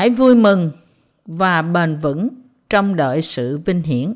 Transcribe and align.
Hãy 0.00 0.10
vui 0.10 0.34
mừng 0.34 0.70
và 1.26 1.62
bền 1.62 1.96
vững 1.96 2.28
trong 2.70 2.96
đợi 2.96 3.22
sự 3.22 3.58
vinh 3.64 3.82
hiển. 3.82 4.14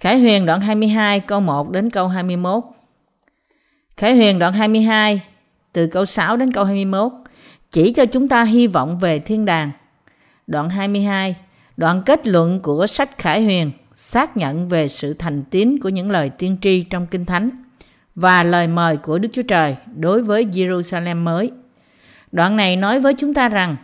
Khải 0.00 0.18
Huyền 0.18 0.46
đoạn 0.46 0.60
22 0.60 1.20
câu 1.20 1.40
1 1.40 1.70
đến 1.70 1.90
câu 1.90 2.08
21 2.08 2.64
Khải 3.96 4.16
Huyền 4.16 4.38
đoạn 4.38 4.52
22 4.52 5.22
từ 5.72 5.86
câu 5.86 6.04
6 6.04 6.36
đến 6.36 6.52
câu 6.52 6.64
21 6.64 7.12
chỉ 7.70 7.92
cho 7.92 8.06
chúng 8.06 8.28
ta 8.28 8.44
hy 8.44 8.66
vọng 8.66 8.98
về 8.98 9.18
thiên 9.18 9.44
đàng. 9.44 9.70
Đoạn 10.46 10.70
22 10.70 11.36
đoạn 11.76 12.02
kết 12.06 12.26
luận 12.26 12.60
của 12.60 12.86
sách 12.86 13.18
Khải 13.18 13.42
Huyền 13.42 13.70
xác 13.94 14.36
nhận 14.36 14.68
về 14.68 14.88
sự 14.88 15.12
thành 15.12 15.42
tín 15.50 15.78
của 15.82 15.88
những 15.88 16.10
lời 16.10 16.30
tiên 16.30 16.56
tri 16.62 16.82
trong 16.82 17.06
Kinh 17.06 17.26
Thánh 17.26 17.50
và 18.14 18.42
lời 18.42 18.68
mời 18.68 18.96
của 18.96 19.18
Đức 19.18 19.28
Chúa 19.32 19.42
Trời 19.48 19.76
đối 19.96 20.22
với 20.22 20.44
Jerusalem 20.44 21.16
mới. 21.16 21.50
Đoạn 22.32 22.56
này 22.56 22.76
nói 22.76 23.00
với 23.00 23.14
chúng 23.14 23.34
ta 23.34 23.48
rằng 23.48 23.76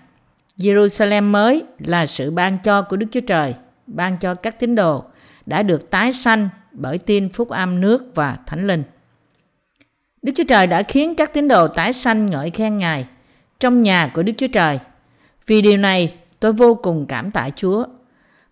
Jerusalem 0.56 1.30
mới 1.30 1.64
là 1.78 2.06
sự 2.06 2.30
ban 2.30 2.58
cho 2.58 2.82
của 2.82 2.96
Đức 2.96 3.06
Chúa 3.10 3.20
Trời, 3.20 3.54
ban 3.86 4.18
cho 4.18 4.34
các 4.34 4.58
tín 4.58 4.74
đồ 4.74 5.04
đã 5.46 5.62
được 5.62 5.90
tái 5.90 6.12
sanh 6.12 6.48
bởi 6.72 6.98
tin 6.98 7.28
phúc 7.28 7.48
âm 7.48 7.80
nước 7.80 8.04
và 8.14 8.36
thánh 8.46 8.66
linh. 8.66 8.82
Đức 10.22 10.32
Chúa 10.36 10.44
Trời 10.48 10.66
đã 10.66 10.82
khiến 10.82 11.14
các 11.14 11.34
tín 11.34 11.48
đồ 11.48 11.68
tái 11.68 11.92
sanh 11.92 12.26
ngợi 12.26 12.50
khen 12.50 12.76
Ngài 12.76 13.06
trong 13.60 13.80
nhà 13.80 14.10
của 14.14 14.22
Đức 14.22 14.32
Chúa 14.36 14.46
Trời. 14.46 14.78
Vì 15.46 15.62
điều 15.62 15.76
này, 15.76 16.14
tôi 16.40 16.52
vô 16.52 16.74
cùng 16.74 17.06
cảm 17.06 17.30
tạ 17.30 17.50
Chúa. 17.56 17.84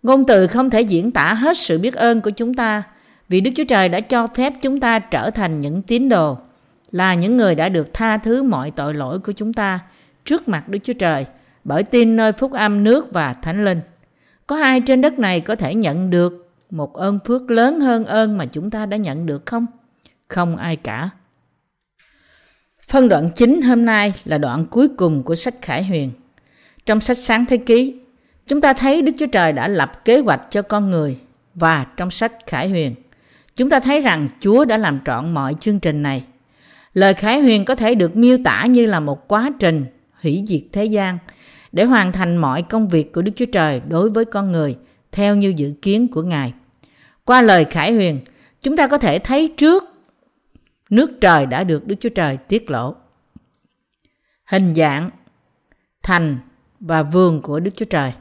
Ngôn 0.03 0.27
từ 0.27 0.47
không 0.47 0.71
thể 0.71 0.81
diễn 0.81 1.11
tả 1.11 1.35
hết 1.35 1.57
sự 1.57 1.79
biết 1.79 1.95
ơn 1.95 2.21
của 2.21 2.31
chúng 2.31 2.55
ta 2.55 2.83
vì 3.29 3.41
Đức 3.41 3.51
Chúa 3.57 3.65
Trời 3.65 3.89
đã 3.89 4.01
cho 4.01 4.27
phép 4.27 4.53
chúng 4.63 4.81
ta 4.81 4.99
trở 4.99 5.31
thành 5.31 5.61
những 5.61 5.83
tín 5.83 6.09
đồ, 6.09 6.39
là 6.91 7.15
những 7.15 7.37
người 7.37 7.55
đã 7.55 7.69
được 7.69 7.95
tha 7.95 8.19
thứ 8.19 8.43
mọi 8.43 8.71
tội 8.71 8.95
lỗi 8.95 9.19
của 9.19 9.33
chúng 9.33 9.53
ta 9.53 9.81
trước 10.25 10.49
mặt 10.49 10.69
Đức 10.69 10.79
Chúa 10.83 10.93
Trời 10.93 11.27
bởi 11.65 11.85
tin 11.85 12.17
nơi 12.17 12.33
phúc 12.33 12.53
âm 12.53 12.85
nước 12.85 13.13
và 13.13 13.33
thánh 13.33 13.65
linh. 13.65 13.81
Có 14.47 14.61
ai 14.61 14.81
trên 14.81 15.01
đất 15.01 15.19
này 15.19 15.41
có 15.41 15.57
thể 15.57 15.75
nhận 15.75 16.11
được 16.11 16.51
một 16.71 16.95
ơn 16.95 17.19
phước 17.27 17.51
lớn 17.51 17.81
hơn 17.81 18.05
ơn 18.05 18.39
mà 18.39 18.47
chúng 18.47 18.71
ta 18.71 18.87
đã 18.87 18.97
nhận 18.97 19.27
được 19.27 19.47
không? 19.47 19.67
Không 20.29 20.57
ai 20.57 20.77
cả. 20.77 21.11
Phân 22.89 23.09
đoạn 23.09 23.31
chính 23.35 23.63
hôm 23.63 23.85
nay 23.85 24.13
là 24.25 24.39
đoạn 24.39 24.67
cuối 24.67 24.89
cùng 24.89 25.23
của 25.23 25.35
sách 25.35 25.55
Khải 25.63 25.85
Huyền. 25.85 26.11
Trong 26.87 27.01
sách 27.01 27.19
Sáng 27.19 27.45
Thế 27.47 27.57
Ký, 27.57 28.01
chúng 28.47 28.61
ta 28.61 28.73
thấy 28.73 29.03
Đức 29.03 29.13
Chúa 29.19 29.27
Trời 29.27 29.53
đã 29.53 29.69
lập 29.69 30.05
kế 30.05 30.19
hoạch 30.19 30.41
cho 30.51 30.63
con 30.63 30.91
người 30.91 31.19
và 31.55 31.87
trong 31.97 32.11
sách 32.11 32.33
Khải 32.47 32.69
Huyền, 32.69 32.95
chúng 33.57 33.71
ta 33.71 33.81
thấy 33.81 34.01
rằng 34.01 34.29
Chúa 34.41 34.65
đã 34.65 34.77
làm 34.79 35.01
trọn 35.05 35.35
mọi 35.35 35.55
chương 35.61 35.81
trình 35.81 36.03
này. 36.03 36.25
Lời 36.95 37.15
Khải 37.15 37.41
Huyền 37.41 37.65
có 37.65 37.75
thể 37.75 37.95
được 37.95 38.17
miêu 38.17 38.39
tả 38.45 38.67
như 38.67 38.87
là 38.87 39.01
một 39.01 39.29
quá 39.29 39.51
trình 39.59 39.85
hủy 40.23 40.45
diệt 40.47 40.63
thế 40.73 40.85
gian 40.85 41.19
để 41.75 41.85
hoàn 41.85 42.13
thành 42.13 42.37
mọi 42.37 42.63
công 42.63 42.89
việc 42.89 43.13
của 43.13 43.23
Đức 43.23 43.33
Chúa 43.35 43.47
Trời 43.53 43.81
đối 43.89 44.11
với 44.11 44.25
con 44.25 44.53
người 44.53 44.77
theo 45.13 45.37
như 45.37 45.53
dự 45.57 45.73
kiến 45.83 46.09
của 46.09 46.23
Ngài. 46.23 46.53
Qua 47.25 47.43
lời 47.43 47.65
Khải 47.65 47.93
Huyền, 47.93 48.21
chúng 48.61 48.77
ta 48.77 48.87
có 48.87 48.99
thể 48.99 49.19
thấy 49.19 49.55
trước 49.57 49.85
nước 50.91 51.11
trời 51.21 51.47
đã 51.47 51.65
được 51.65 51.87
Đức 51.87 51.97
Chúa 52.01 52.09
Trời 52.09 52.37
tiết 52.37 52.71
lộ. 52.71 52.95
Hình 54.45 54.75
dạng, 54.75 55.11
thành 56.03 56.39
và 56.81 57.03
vườn 57.03 57.43
của 57.43 57.61
Đức 57.61 57.71
Chúa 57.77 57.85
Trời. 57.85 58.13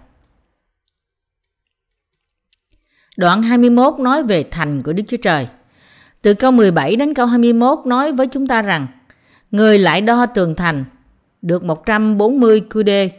Đoạn 3.18 3.42
21 3.42 4.00
nói 4.00 4.24
về 4.24 4.44
thành 4.52 4.82
của 4.84 4.94
Đức 4.94 5.04
Chúa 5.08 5.18
Trời. 5.18 5.48
Từ 6.22 6.34
câu 6.34 6.52
17 6.52 6.96
đến 6.96 7.14
câu 7.14 7.26
21 7.26 7.80
nói 7.86 8.12
với 8.12 8.28
chúng 8.28 8.48
ta 8.48 8.62
rằng 8.62 8.88
người 9.52 9.80
lại 9.80 10.02
đo 10.02 10.26
tường 10.26 10.56
thành 10.56 10.86
được 11.42 11.64
140 11.64 12.62
QD 12.70 13.10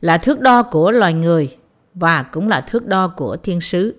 là 0.00 0.18
thước 0.18 0.40
đo 0.40 0.62
của 0.62 0.90
loài 0.90 1.14
người 1.14 1.56
và 1.94 2.22
cũng 2.22 2.48
là 2.48 2.60
thước 2.60 2.86
đo 2.86 3.08
của 3.08 3.36
thiên 3.36 3.60
sứ. 3.60 3.94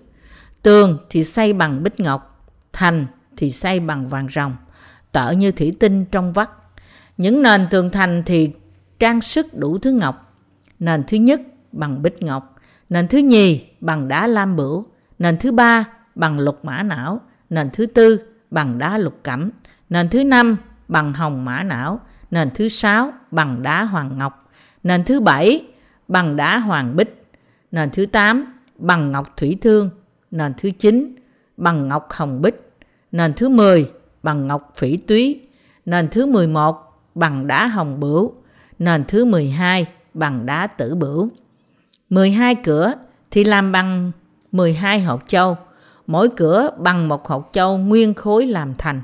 Tường 0.62 0.98
thì 1.10 1.24
xây 1.24 1.52
bằng 1.52 1.82
bích 1.82 2.00
ngọc, 2.00 2.50
thành 2.72 3.06
thì 3.36 3.50
xây 3.50 3.80
bằng 3.80 4.08
vàng 4.08 4.28
ròng 4.34 4.56
tở 5.12 5.30
như 5.30 5.52
thủy 5.52 5.72
tinh 5.80 6.04
trong 6.04 6.32
vắt. 6.32 6.50
Những 7.16 7.42
nền 7.42 7.66
tường 7.70 7.90
thành 7.90 8.22
thì 8.26 8.50
trang 8.98 9.20
sức 9.20 9.46
đủ 9.54 9.78
thứ 9.78 9.92
ngọc. 9.92 10.34
Nền 10.78 11.02
thứ 11.06 11.16
nhất 11.16 11.40
bằng 11.72 12.02
bích 12.02 12.22
ngọc, 12.22 12.56
nền 12.88 13.08
thứ 13.08 13.18
nhì 13.18 13.66
bằng 13.80 14.08
đá 14.08 14.26
lam 14.26 14.56
bửu, 14.56 14.86
nền 15.18 15.36
thứ 15.36 15.52
ba 15.52 15.84
bằng 16.14 16.38
lục 16.38 16.64
mã 16.64 16.82
não, 16.82 17.20
nền 17.50 17.70
thứ 17.70 17.86
tư 17.86 18.20
bằng 18.50 18.78
đá 18.78 18.98
lục 18.98 19.20
cẩm, 19.22 19.50
nền 19.88 20.08
thứ 20.08 20.24
năm 20.24 20.56
bằng 20.88 21.12
hồng 21.12 21.44
mã 21.44 21.62
não, 21.62 22.00
nền 22.30 22.50
thứ 22.54 22.68
sáu 22.68 23.12
bằng 23.30 23.62
đá 23.62 23.84
hoàng 23.84 24.18
ngọc, 24.18 24.50
nền 24.82 25.04
thứ 25.04 25.20
bảy 25.20 25.66
bằng 26.08 26.36
đá 26.36 26.58
hoàng 26.58 26.96
bích, 26.96 27.22
nền 27.72 27.90
thứ 27.90 28.06
tám 28.06 28.58
bằng 28.76 29.12
ngọc 29.12 29.36
thủy 29.36 29.58
thương, 29.60 29.90
nền 30.30 30.52
thứ 30.58 30.70
chín 30.78 31.14
bằng 31.56 31.88
ngọc 31.88 32.08
hồng 32.10 32.42
bích, 32.42 32.70
nền 33.12 33.34
thứ 33.34 33.48
mười 33.48 33.90
bằng 34.22 34.46
ngọc 34.46 34.72
phỉ 34.76 34.96
túy, 34.96 35.40
nền 35.86 36.08
thứ 36.08 36.26
11 36.26 37.02
bằng 37.14 37.46
đá 37.46 37.66
hồng 37.66 38.00
bửu, 38.00 38.34
nền 38.78 39.04
thứ 39.08 39.24
12 39.24 39.86
bằng 40.14 40.46
đá 40.46 40.66
tử 40.66 40.94
bửu. 40.94 41.28
12 42.10 42.54
cửa 42.54 42.94
thì 43.30 43.44
làm 43.44 43.72
bằng 43.72 44.12
12 44.52 45.00
hộp 45.00 45.24
châu, 45.26 45.56
mỗi 46.06 46.28
cửa 46.36 46.70
bằng 46.78 47.08
một 47.08 47.28
hộp 47.28 47.48
châu 47.52 47.78
nguyên 47.78 48.14
khối 48.14 48.46
làm 48.46 48.74
thành. 48.78 49.02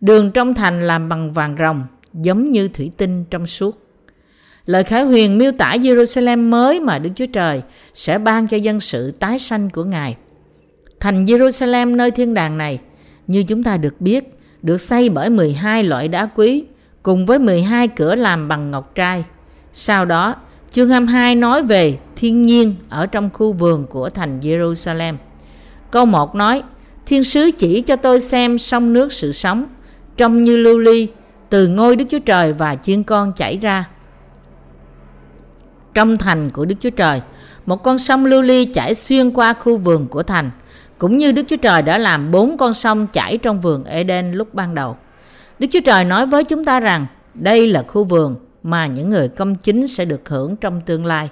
Đường 0.00 0.30
trong 0.30 0.54
thành 0.54 0.86
làm 0.86 1.08
bằng 1.08 1.32
vàng 1.32 1.56
rồng, 1.58 1.84
giống 2.12 2.50
như 2.50 2.68
thủy 2.68 2.90
tinh 2.96 3.24
trong 3.30 3.46
suốt. 3.46 3.87
Lời 4.68 4.84
Khải 4.84 5.02
Huyền 5.02 5.38
miêu 5.38 5.52
tả 5.52 5.76
Jerusalem 5.80 6.50
mới 6.50 6.80
mà 6.80 6.98
Đức 6.98 7.10
Chúa 7.14 7.26
Trời 7.26 7.62
sẽ 7.94 8.18
ban 8.18 8.46
cho 8.46 8.56
dân 8.56 8.80
sự 8.80 9.10
tái 9.10 9.38
sanh 9.38 9.70
của 9.70 9.84
Ngài. 9.84 10.16
Thành 11.00 11.24
Jerusalem 11.24 11.96
nơi 11.96 12.10
thiên 12.10 12.34
đàng 12.34 12.58
này, 12.58 12.78
như 13.26 13.42
chúng 13.42 13.62
ta 13.62 13.76
được 13.76 14.00
biết, 14.00 14.36
được 14.62 14.80
xây 14.80 15.08
bởi 15.08 15.30
12 15.30 15.84
loại 15.84 16.08
đá 16.08 16.28
quý 16.34 16.64
cùng 17.02 17.26
với 17.26 17.38
12 17.38 17.88
cửa 17.88 18.14
làm 18.14 18.48
bằng 18.48 18.70
ngọc 18.70 18.94
trai. 18.94 19.24
Sau 19.72 20.04
đó, 20.04 20.34
chương 20.72 20.88
22 20.88 21.34
nói 21.34 21.62
về 21.62 21.98
thiên 22.16 22.42
nhiên 22.42 22.74
ở 22.88 23.06
trong 23.06 23.30
khu 23.32 23.52
vườn 23.52 23.86
của 23.86 24.10
thành 24.10 24.40
Jerusalem. 24.40 25.14
Câu 25.90 26.06
1 26.06 26.34
nói, 26.34 26.62
Thiên 27.06 27.24
sứ 27.24 27.50
chỉ 27.58 27.80
cho 27.80 27.96
tôi 27.96 28.20
xem 28.20 28.58
sông 28.58 28.92
nước 28.92 29.12
sự 29.12 29.32
sống, 29.32 29.66
trông 30.16 30.44
như 30.44 30.56
lưu 30.56 30.78
ly, 30.78 31.08
từ 31.50 31.68
ngôi 31.68 31.96
Đức 31.96 32.04
Chúa 32.10 32.18
Trời 32.18 32.52
và 32.52 32.74
chiên 32.74 33.02
con 33.02 33.32
chảy 33.32 33.58
ra. 33.58 33.84
Trong 35.98 36.16
thành 36.16 36.50
của 36.50 36.64
Đức 36.64 36.74
Chúa 36.80 36.90
Trời, 36.90 37.20
một 37.66 37.82
con 37.82 37.98
sông 37.98 38.24
lưu 38.24 38.42
ly 38.42 38.64
chảy 38.64 38.94
xuyên 38.94 39.30
qua 39.30 39.52
khu 39.52 39.76
vườn 39.76 40.06
của 40.06 40.22
thành– 40.22 40.50
cũng 40.98 41.18
như 41.18 41.32
Đức 41.32 41.42
Chúa 41.48 41.56
Trời 41.56 41.82
đã 41.82 41.98
làm 41.98 42.30
bốn 42.30 42.56
con 42.56 42.74
sông 42.74 43.06
chảy 43.06 43.38
trong 43.38 43.60
vườn 43.60 43.84
Eden 43.84 44.32
lúc 44.32 44.54
ban 44.54 44.74
đầu. 44.74 44.96
Đức 45.58 45.66
Chúa 45.72 45.80
Trời 45.84 46.04
nói 46.04 46.26
với 46.26 46.44
chúng 46.44 46.64
ta 46.64 46.80
rằng 46.80 47.06
đây 47.34 47.68
là 47.68 47.84
khu 47.88 48.04
vườn 48.04 48.36
mà 48.62 48.86
những 48.86 49.10
người 49.10 49.28
công 49.28 49.54
chính 49.54 49.88
sẽ 49.88 50.04
được 50.04 50.28
hưởng 50.28 50.56
trong 50.56 50.80
tương 50.80 51.06
lai. 51.06 51.28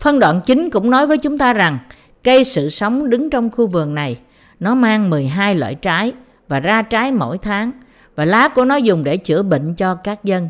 Phân 0.00 0.18
đoạn 0.18 0.40
chính 0.46 0.70
cũng 0.70 0.90
nói 0.90 1.06
với 1.06 1.18
chúng 1.18 1.38
ta 1.38 1.52
rằng 1.52 1.78
cây 2.24 2.44
sự 2.44 2.68
sống 2.68 3.10
đứng 3.10 3.30
trong 3.30 3.50
khu 3.50 3.66
vườn 3.66 3.94
này, 3.94 4.18
nó 4.60 4.74
mang 4.74 5.10
12 5.10 5.54
loại 5.54 5.74
trái 5.74 6.12
và 6.48 6.60
ra 6.60 6.82
trái 6.82 7.12
mỗi 7.12 7.38
tháng 7.38 7.70
và 8.16 8.24
lá 8.24 8.48
của 8.48 8.64
nó 8.64 8.76
dùng 8.76 9.04
để 9.04 9.16
chữa 9.16 9.42
bệnh 9.42 9.74
cho 9.74 9.94
các 9.94 10.24
dân. 10.24 10.48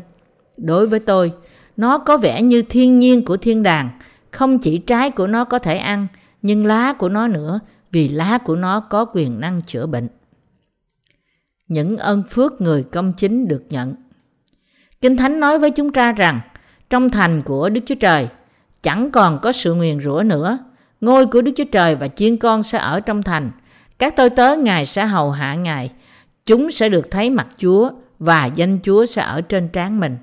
Đối 0.57 0.87
với 0.87 0.99
tôi, 0.99 1.31
nó 1.79 1.97
có 1.97 2.17
vẻ 2.17 2.41
như 2.41 2.61
thiên 2.61 2.99
nhiên 2.99 3.25
của 3.25 3.37
thiên 3.37 3.63
đàng, 3.63 3.89
không 4.31 4.59
chỉ 4.59 4.77
trái 4.77 5.11
của 5.11 5.27
nó 5.27 5.43
có 5.43 5.59
thể 5.59 5.77
ăn, 5.77 6.07
nhưng 6.41 6.65
lá 6.65 6.93
của 6.93 7.09
nó 7.09 7.27
nữa 7.27 7.59
vì 7.91 8.07
lá 8.07 8.37
của 8.37 8.55
nó 8.55 8.79
có 8.79 9.05
quyền 9.05 9.39
năng 9.39 9.61
chữa 9.61 9.85
bệnh. 9.85 10.07
Những 11.67 11.97
ơn 11.97 12.23
phước 12.29 12.61
người 12.61 12.83
công 12.83 13.13
chính 13.13 13.47
được 13.47 13.63
nhận. 13.69 13.95
Kinh 15.01 15.17
Thánh 15.17 15.39
nói 15.39 15.59
với 15.59 15.71
chúng 15.71 15.93
ta 15.93 16.11
rằng 16.11 16.39
trong 16.89 17.09
thành 17.09 17.41
của 17.41 17.69
Đức 17.69 17.81
Chúa 17.85 17.95
Trời 17.95 18.27
chẳng 18.81 19.11
còn 19.11 19.39
có 19.41 19.51
sự 19.51 19.73
nguyền 19.73 19.99
rủa 19.99 20.23
nữa. 20.25 20.57
Ngôi 21.01 21.25
của 21.25 21.41
Đức 21.41 21.51
Chúa 21.55 21.63
Trời 21.71 21.95
và 21.95 22.07
chiên 22.07 22.37
con 22.37 22.63
sẽ 22.63 22.77
ở 22.77 22.99
trong 22.99 23.23
thành. 23.23 23.51
Các 23.99 24.15
tôi 24.15 24.29
tớ 24.29 24.55
Ngài 24.55 24.85
sẽ 24.85 25.05
hầu 25.05 25.31
hạ 25.31 25.55
Ngài. 25.55 25.91
Chúng 26.45 26.71
sẽ 26.71 26.89
được 26.89 27.11
thấy 27.11 27.29
mặt 27.29 27.47
Chúa 27.57 27.91
và 28.19 28.45
danh 28.45 28.79
Chúa 28.83 29.05
sẽ 29.05 29.21
ở 29.21 29.41
trên 29.41 29.67
trán 29.67 29.99
mình. 29.99 30.17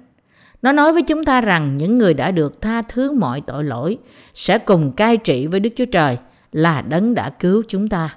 Nó 0.67 0.73
nói 0.73 0.93
với 0.93 1.03
chúng 1.03 1.25
ta 1.25 1.41
rằng 1.41 1.77
những 1.77 1.95
người 1.95 2.15
đã 2.15 2.31
được 2.31 2.61
tha 2.61 2.83
thứ 2.83 3.13
mọi 3.13 3.41
tội 3.41 3.65
lỗi 3.65 3.99
sẽ 4.35 4.59
cùng 4.59 4.93
cai 4.93 5.17
trị 5.17 5.47
với 5.47 5.61
Đức 5.61 5.71
Chúa 5.77 5.85
Trời 5.85 6.19
là 6.53 6.83
đấng 6.83 7.15
đã 7.15 7.31
cứu 7.31 7.63
chúng 7.69 7.89
ta. 7.89 8.17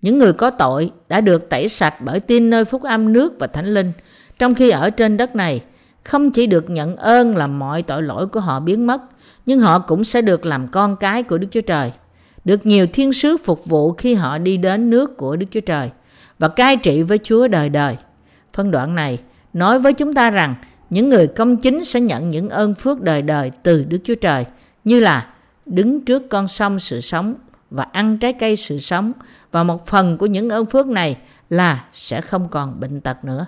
Những 0.00 0.18
người 0.18 0.32
có 0.32 0.50
tội 0.50 0.90
đã 1.08 1.20
được 1.20 1.48
tẩy 1.48 1.68
sạch 1.68 1.94
bởi 2.00 2.20
tin 2.20 2.50
nơi 2.50 2.64
phúc 2.64 2.82
âm 2.82 3.12
nước 3.12 3.34
và 3.38 3.46
thánh 3.46 3.74
linh, 3.74 3.92
trong 4.38 4.54
khi 4.54 4.70
ở 4.70 4.90
trên 4.90 5.16
đất 5.16 5.36
này 5.36 5.62
không 6.04 6.30
chỉ 6.30 6.46
được 6.46 6.70
nhận 6.70 6.96
ơn 6.96 7.36
là 7.36 7.46
mọi 7.46 7.82
tội 7.82 8.02
lỗi 8.02 8.26
của 8.26 8.40
họ 8.40 8.60
biến 8.60 8.86
mất, 8.86 9.02
nhưng 9.46 9.60
họ 9.60 9.78
cũng 9.78 10.04
sẽ 10.04 10.22
được 10.22 10.46
làm 10.46 10.68
con 10.68 10.96
cái 10.96 11.22
của 11.22 11.38
Đức 11.38 11.48
Chúa 11.50 11.60
Trời, 11.60 11.92
được 12.44 12.66
nhiều 12.66 12.86
thiên 12.92 13.12
sứ 13.12 13.36
phục 13.36 13.66
vụ 13.66 13.92
khi 13.92 14.14
họ 14.14 14.38
đi 14.38 14.56
đến 14.56 14.90
nước 14.90 15.16
của 15.16 15.36
Đức 15.36 15.46
Chúa 15.50 15.60
Trời 15.60 15.90
và 16.38 16.48
cai 16.48 16.76
trị 16.76 17.02
với 17.02 17.18
Chúa 17.22 17.48
đời 17.48 17.68
đời. 17.68 17.96
Phân 18.52 18.70
đoạn 18.70 18.94
này 18.94 19.18
nói 19.52 19.80
với 19.80 19.92
chúng 19.92 20.14
ta 20.14 20.30
rằng 20.30 20.54
những 20.90 21.10
người 21.10 21.26
công 21.26 21.56
chính 21.56 21.84
sẽ 21.84 22.00
nhận 22.00 22.28
những 22.28 22.48
ơn 22.48 22.74
phước 22.74 23.00
đời 23.00 23.22
đời 23.22 23.50
từ 23.62 23.84
Đức 23.84 23.98
Chúa 24.04 24.14
Trời 24.14 24.44
như 24.84 25.00
là 25.00 25.26
đứng 25.66 26.04
trước 26.04 26.22
con 26.30 26.48
sông 26.48 26.78
sự 26.78 27.00
sống 27.00 27.34
và 27.70 27.86
ăn 27.92 28.18
trái 28.18 28.32
cây 28.32 28.56
sự 28.56 28.78
sống 28.78 29.12
và 29.52 29.62
một 29.62 29.86
phần 29.86 30.18
của 30.18 30.26
những 30.26 30.50
ơn 30.50 30.66
phước 30.66 30.86
này 30.86 31.16
là 31.50 31.84
sẽ 31.92 32.20
không 32.20 32.48
còn 32.48 32.80
bệnh 32.80 33.00
tật 33.00 33.24
nữa. 33.24 33.46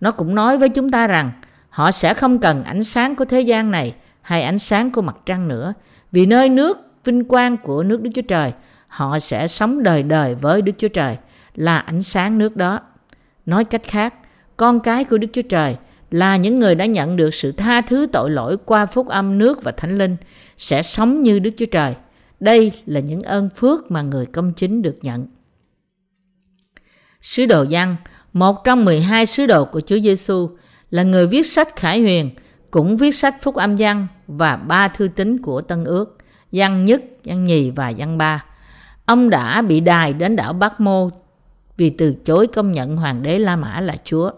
Nó 0.00 0.10
cũng 0.10 0.34
nói 0.34 0.58
với 0.58 0.68
chúng 0.68 0.90
ta 0.90 1.06
rằng 1.06 1.32
họ 1.68 1.90
sẽ 1.90 2.14
không 2.14 2.38
cần 2.38 2.64
ánh 2.64 2.84
sáng 2.84 3.16
của 3.16 3.24
thế 3.24 3.40
gian 3.40 3.70
này 3.70 3.94
hay 4.20 4.42
ánh 4.42 4.58
sáng 4.58 4.90
của 4.90 5.02
mặt 5.02 5.16
trăng 5.26 5.48
nữa 5.48 5.74
vì 6.12 6.26
nơi 6.26 6.48
nước 6.48 6.78
vinh 7.04 7.24
quang 7.24 7.56
của 7.56 7.82
nước 7.82 8.02
Đức 8.02 8.10
Chúa 8.14 8.22
Trời 8.22 8.52
họ 8.88 9.18
sẽ 9.18 9.46
sống 9.46 9.82
đời 9.82 10.02
đời 10.02 10.34
với 10.34 10.62
Đức 10.62 10.72
Chúa 10.78 10.88
Trời 10.88 11.16
là 11.54 11.78
ánh 11.78 12.02
sáng 12.02 12.38
nước 12.38 12.56
đó. 12.56 12.80
Nói 13.46 13.64
cách 13.64 13.82
khác, 13.84 14.14
con 14.56 14.80
cái 14.80 15.04
của 15.04 15.18
Đức 15.18 15.28
Chúa 15.32 15.42
Trời 15.42 15.76
là 16.12 16.36
những 16.36 16.60
người 16.60 16.74
đã 16.74 16.86
nhận 16.86 17.16
được 17.16 17.34
sự 17.34 17.52
tha 17.52 17.80
thứ 17.80 18.06
tội 18.12 18.30
lỗi 18.30 18.56
qua 18.64 18.86
phúc 18.86 19.08
âm 19.08 19.38
nước 19.38 19.62
và 19.62 19.72
thánh 19.72 19.98
linh 19.98 20.16
sẽ 20.56 20.82
sống 20.82 21.20
như 21.20 21.38
Đức 21.38 21.50
Chúa 21.56 21.66
Trời. 21.66 21.94
Đây 22.40 22.72
là 22.86 23.00
những 23.00 23.22
ơn 23.22 23.48
phước 23.56 23.90
mà 23.90 24.02
người 24.02 24.26
công 24.26 24.52
chính 24.52 24.82
được 24.82 24.98
nhận. 25.02 25.26
Sứ 27.20 27.46
đồ 27.46 27.62
Giăng, 27.62 27.96
một 28.32 28.64
trong 28.64 28.84
12 28.84 29.26
sứ 29.26 29.46
đồ 29.46 29.64
của 29.64 29.80
Chúa 29.80 29.98
Giêsu, 29.98 30.50
là 30.90 31.02
người 31.02 31.26
viết 31.26 31.46
sách 31.46 31.76
Khải 31.76 32.00
Huyền, 32.00 32.30
cũng 32.70 32.96
viết 32.96 33.12
sách 33.14 33.36
Phúc 33.42 33.54
Âm 33.54 33.76
Giăng 33.76 34.06
và 34.26 34.56
ba 34.56 34.88
thư 34.88 35.08
tín 35.08 35.42
của 35.42 35.60
Tân 35.60 35.84
Ước, 35.84 36.18
Giăng 36.50 36.84
nhất, 36.84 37.02
Giăng 37.24 37.44
nhì 37.44 37.70
và 37.70 37.88
Giăng 37.88 38.18
ba. 38.18 38.44
Ông 39.06 39.30
đã 39.30 39.62
bị 39.62 39.80
đài 39.80 40.12
đến 40.12 40.36
đảo 40.36 40.52
Bắc 40.52 40.80
Mô 40.80 41.10
vì 41.76 41.90
từ 41.90 42.14
chối 42.24 42.46
công 42.46 42.72
nhận 42.72 42.96
hoàng 42.96 43.22
đế 43.22 43.38
La 43.38 43.56
Mã 43.56 43.80
là 43.80 43.96
Chúa. 44.04 44.30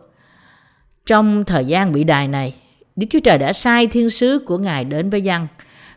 Trong 1.07 1.45
thời 1.45 1.65
gian 1.65 1.93
bị 1.93 2.05
đài 2.05 2.29
này, 2.29 2.55
Đức 2.97 3.07
Chúa 3.11 3.19
Trời 3.19 3.39
đã 3.39 3.53
sai 3.53 3.87
thiên 3.87 4.11
sứ 4.11 4.39
của 4.47 4.59
Ngài 4.59 4.85
đến 4.85 5.11
với 5.11 5.23
dân 5.23 5.47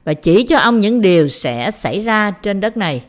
và 0.04 0.14
chỉ 0.14 0.44
cho 0.44 0.58
ông 0.58 0.80
những 0.80 1.02
điều 1.02 1.28
sẽ 1.28 1.72
xảy 1.72 2.02
ra 2.02 2.32
trên 2.32 2.60
đất 2.60 2.78
này, 2.78 3.04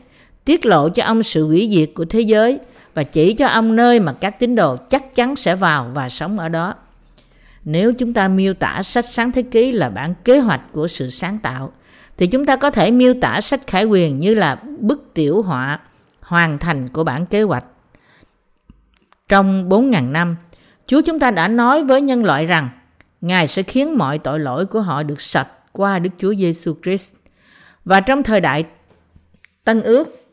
tiết 0.45 0.65
lộ 0.65 0.89
cho 0.89 1.03
ông 1.03 1.23
sự 1.23 1.45
hủy 1.45 1.69
diệt 1.75 1.89
của 1.95 2.05
thế 2.05 2.21
giới 2.21 2.59
và 2.93 3.03
chỉ 3.03 3.33
cho 3.33 3.47
ông 3.47 3.75
nơi 3.75 3.99
mà 3.99 4.13
các 4.13 4.39
tín 4.39 4.55
đồ 4.55 4.75
chắc 4.89 5.15
chắn 5.15 5.35
sẽ 5.35 5.55
vào 5.55 5.91
và 5.93 6.09
sống 6.09 6.39
ở 6.39 6.49
đó. 6.49 6.73
Nếu 7.63 7.93
chúng 7.93 8.13
ta 8.13 8.27
miêu 8.27 8.53
tả 8.53 8.83
sách 8.83 9.05
sáng 9.05 9.31
thế 9.31 9.41
ký 9.41 9.71
là 9.71 9.89
bản 9.89 10.13
kế 10.25 10.39
hoạch 10.39 10.61
của 10.71 10.87
sự 10.87 11.09
sáng 11.09 11.39
tạo, 11.39 11.71
thì 12.17 12.27
chúng 12.27 12.45
ta 12.45 12.55
có 12.55 12.69
thể 12.69 12.91
miêu 12.91 13.13
tả 13.21 13.41
sách 13.41 13.67
khải 13.67 13.85
quyền 13.85 14.19
như 14.19 14.35
là 14.35 14.55
bức 14.79 15.11
tiểu 15.13 15.41
họa 15.41 15.79
hoàn 16.21 16.57
thành 16.57 16.87
của 16.87 17.03
bản 17.03 17.25
kế 17.25 17.41
hoạch. 17.41 17.63
Trong 19.27 19.69
4.000 19.69 20.11
năm, 20.11 20.35
Chúa 20.89 21.01
chúng 21.01 21.19
ta 21.19 21.31
đã 21.31 21.47
nói 21.47 21.83
với 21.83 22.01
nhân 22.01 22.25
loại 22.25 22.45
rằng 22.45 22.69
Ngài 23.21 23.47
sẽ 23.47 23.63
khiến 23.63 23.97
mọi 23.97 24.17
tội 24.17 24.39
lỗi 24.39 24.65
của 24.65 24.81
họ 24.81 25.03
được 25.03 25.21
sạch 25.21 25.47
qua 25.71 25.99
Đức 25.99 26.09
Chúa 26.17 26.33
Giêsu 26.35 26.75
Christ. 26.83 27.15
Và 27.85 28.01
trong 28.01 28.23
thời 28.23 28.41
đại 28.41 28.65
Tân 29.63 29.81
ước, 29.81 30.25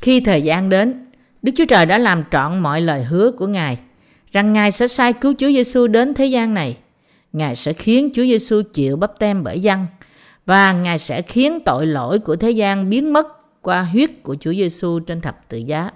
khi 0.00 0.20
thời 0.20 0.42
gian 0.42 0.68
đến, 0.68 1.06
Đức 1.42 1.52
Chúa 1.56 1.64
Trời 1.68 1.86
đã 1.86 1.98
làm 1.98 2.24
trọn 2.30 2.58
mọi 2.58 2.80
lời 2.80 3.04
hứa 3.04 3.30
của 3.30 3.46
Ngài 3.46 3.78
rằng 4.32 4.52
Ngài 4.52 4.72
sẽ 4.72 4.88
sai 4.88 5.12
cứu 5.12 5.34
Chúa 5.38 5.48
Giêsu 5.48 5.86
đến 5.86 6.14
thế 6.14 6.26
gian 6.26 6.54
này. 6.54 6.76
Ngài 7.32 7.56
sẽ 7.56 7.72
khiến 7.72 8.10
Chúa 8.14 8.22
Giêsu 8.22 8.62
chịu 8.72 8.96
bắp 8.96 9.18
tem 9.18 9.44
bởi 9.44 9.60
dân 9.60 9.86
và 10.46 10.72
Ngài 10.72 10.98
sẽ 10.98 11.22
khiến 11.22 11.58
tội 11.64 11.86
lỗi 11.86 12.18
của 12.18 12.36
thế 12.36 12.50
gian 12.50 12.90
biến 12.90 13.12
mất 13.12 13.26
qua 13.62 13.82
huyết 13.82 14.10
của 14.22 14.36
Chúa 14.40 14.52
Giêsu 14.52 15.00
trên 15.00 15.20
thập 15.20 15.48
tự 15.48 15.58
giá. 15.58 15.90